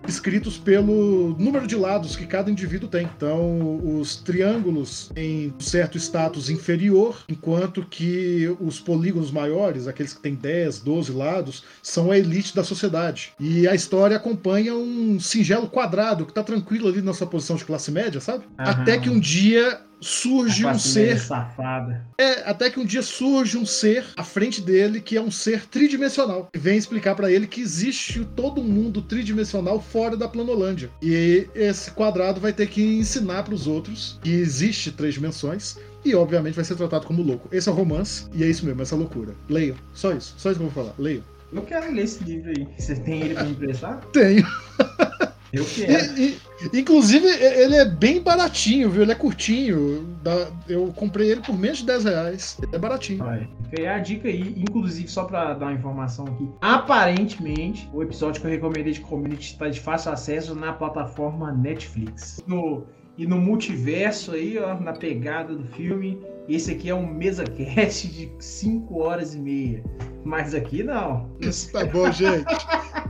escritos 0.08 0.58
pelo 0.58 1.36
número 1.38 1.66
de 1.66 1.76
lados 1.76 2.16
que 2.16 2.26
cada 2.26 2.50
indivíduo 2.50 2.88
tem. 2.88 3.08
Então, 3.16 3.80
os 3.98 4.16
triângulos 4.16 5.10
em 5.16 5.52
certo 5.58 5.98
status 5.98 6.50
inferior, 6.50 7.24
enquanto 7.28 7.84
que 7.84 8.54
os 8.60 8.80
polígonos 8.80 9.30
maiores, 9.30 9.86
aqueles 9.86 10.12
que 10.12 10.20
têm 10.20 10.34
10, 10.34 10.80
12 10.80 11.12
lados, 11.12 11.64
são 11.82 12.10
a 12.10 12.18
elite 12.18 12.54
da 12.54 12.64
sociedade. 12.64 13.32
E 13.38 13.66
a 13.66 13.74
história 13.74 14.16
acompanha 14.16 14.74
um 14.74 15.18
singelo 15.20 15.68
quadrado 15.68 16.24
que 16.24 16.30
está 16.30 16.42
tranquilo 16.42 16.88
ali 16.88 17.02
na 17.02 17.12
sua 17.12 17.26
posição 17.26 17.56
de 17.56 17.64
classe 17.64 17.90
média, 17.90 18.20
sabe? 18.20 18.44
Uhum. 18.44 18.54
Até 18.58 18.98
que 18.98 19.10
um 19.10 19.18
dia 19.18 19.80
surge 20.00 20.66
um 20.66 20.78
ser. 20.78 21.18
Safada. 21.18 22.06
É, 22.18 22.48
até 22.48 22.70
que 22.70 22.78
um 22.78 22.84
dia 22.84 23.02
surge 23.02 23.56
um 23.56 23.66
ser 23.66 24.04
à 24.16 24.24
frente 24.24 24.60
dele 24.60 25.00
que 25.00 25.16
é 25.16 25.20
um 25.20 25.30
ser 25.30 25.66
tridimensional. 25.66 26.48
E 26.54 26.58
vem 26.58 26.76
explicar 26.76 27.14
para 27.14 27.30
ele 27.30 27.46
que 27.46 27.60
existe 27.60 28.24
todo 28.36 28.60
um 28.60 28.64
mundo 28.64 29.02
tridimensional 29.02 29.80
fora 29.80 30.16
da 30.16 30.28
Planolândia. 30.28 30.90
E 31.02 31.48
esse 31.54 31.90
quadrado 31.90 32.40
vai 32.40 32.52
ter 32.52 32.68
que 32.68 32.82
ensinar 32.82 33.42
para 33.42 33.54
os 33.54 33.66
outros 33.66 34.18
que 34.22 34.30
existe 34.30 34.90
três 34.90 35.14
dimensões. 35.14 35.76
E 36.04 36.14
obviamente 36.14 36.54
vai 36.54 36.64
ser 36.64 36.76
tratado 36.76 37.06
como 37.06 37.22
louco. 37.22 37.48
Esse 37.50 37.68
é 37.68 37.72
o 37.72 37.74
romance, 37.74 38.26
e 38.32 38.44
é 38.44 38.46
isso 38.46 38.64
mesmo, 38.64 38.80
essa 38.80 38.94
loucura. 38.94 39.34
Leiam. 39.48 39.76
Só 39.92 40.12
isso. 40.12 40.34
Só 40.38 40.50
isso 40.50 40.60
que 40.60 40.64
eu 40.64 40.70
vou 40.70 40.84
falar. 40.84 40.94
Leiam. 40.98 41.24
Eu 41.52 41.62
quero 41.62 41.92
ler 41.92 42.04
esse 42.04 42.22
livro 42.22 42.50
aí. 42.50 42.68
Você 42.78 42.94
tem 42.96 43.22
ele 43.22 43.34
pra 43.34 43.44
me 43.44 43.50
emprestar? 43.50 44.00
Tenho. 44.12 44.46
Eu. 45.56 45.64
E, 46.16 46.38
e, 46.72 46.80
inclusive, 46.80 47.26
ele 47.26 47.76
é 47.76 47.84
bem 47.84 48.20
baratinho, 48.20 48.90
viu? 48.90 49.02
Ele 49.02 49.12
é 49.12 49.14
curtinho. 49.14 50.18
Eu 50.68 50.92
comprei 50.94 51.30
ele 51.30 51.40
por 51.40 51.56
menos 51.56 51.78
de 51.78 51.86
10 51.86 52.04
reais. 52.04 52.58
Ele 52.62 52.76
é 52.76 52.78
baratinho. 52.78 53.18
Vai. 53.18 53.48
Fica 53.70 53.94
a 53.94 53.98
dica 53.98 54.28
aí. 54.28 54.54
Inclusive, 54.56 55.08
só 55.08 55.24
pra 55.24 55.54
dar 55.54 55.66
uma 55.66 55.74
informação 55.74 56.26
aqui. 56.26 56.48
Aparentemente, 56.60 57.88
o 57.92 58.02
episódio 58.02 58.40
que 58.40 58.46
eu 58.46 58.50
recomendei 58.50 58.92
de 58.92 59.00
Community 59.00 59.52
está 59.52 59.68
de 59.68 59.80
fácil 59.80 60.12
acesso 60.12 60.54
na 60.54 60.72
plataforma 60.72 61.52
Netflix. 61.52 62.42
No, 62.46 62.84
e 63.16 63.26
no 63.26 63.38
multiverso 63.38 64.32
aí, 64.32 64.58
ó, 64.58 64.78
na 64.78 64.92
pegada 64.92 65.54
do 65.54 65.64
filme. 65.68 66.20
Esse 66.48 66.72
aqui 66.72 66.88
é 66.88 66.94
um 66.94 67.06
mesa 67.06 67.44
cast 67.44 68.06
de 68.12 68.30
5 68.38 68.98
horas 68.98 69.34
e 69.34 69.38
meia. 69.38 69.84
Mas 70.24 70.54
aqui 70.54 70.82
não. 70.82 71.30
Isso 71.40 71.72
tá 71.72 71.84
bom, 71.84 72.10
gente. 72.10 72.44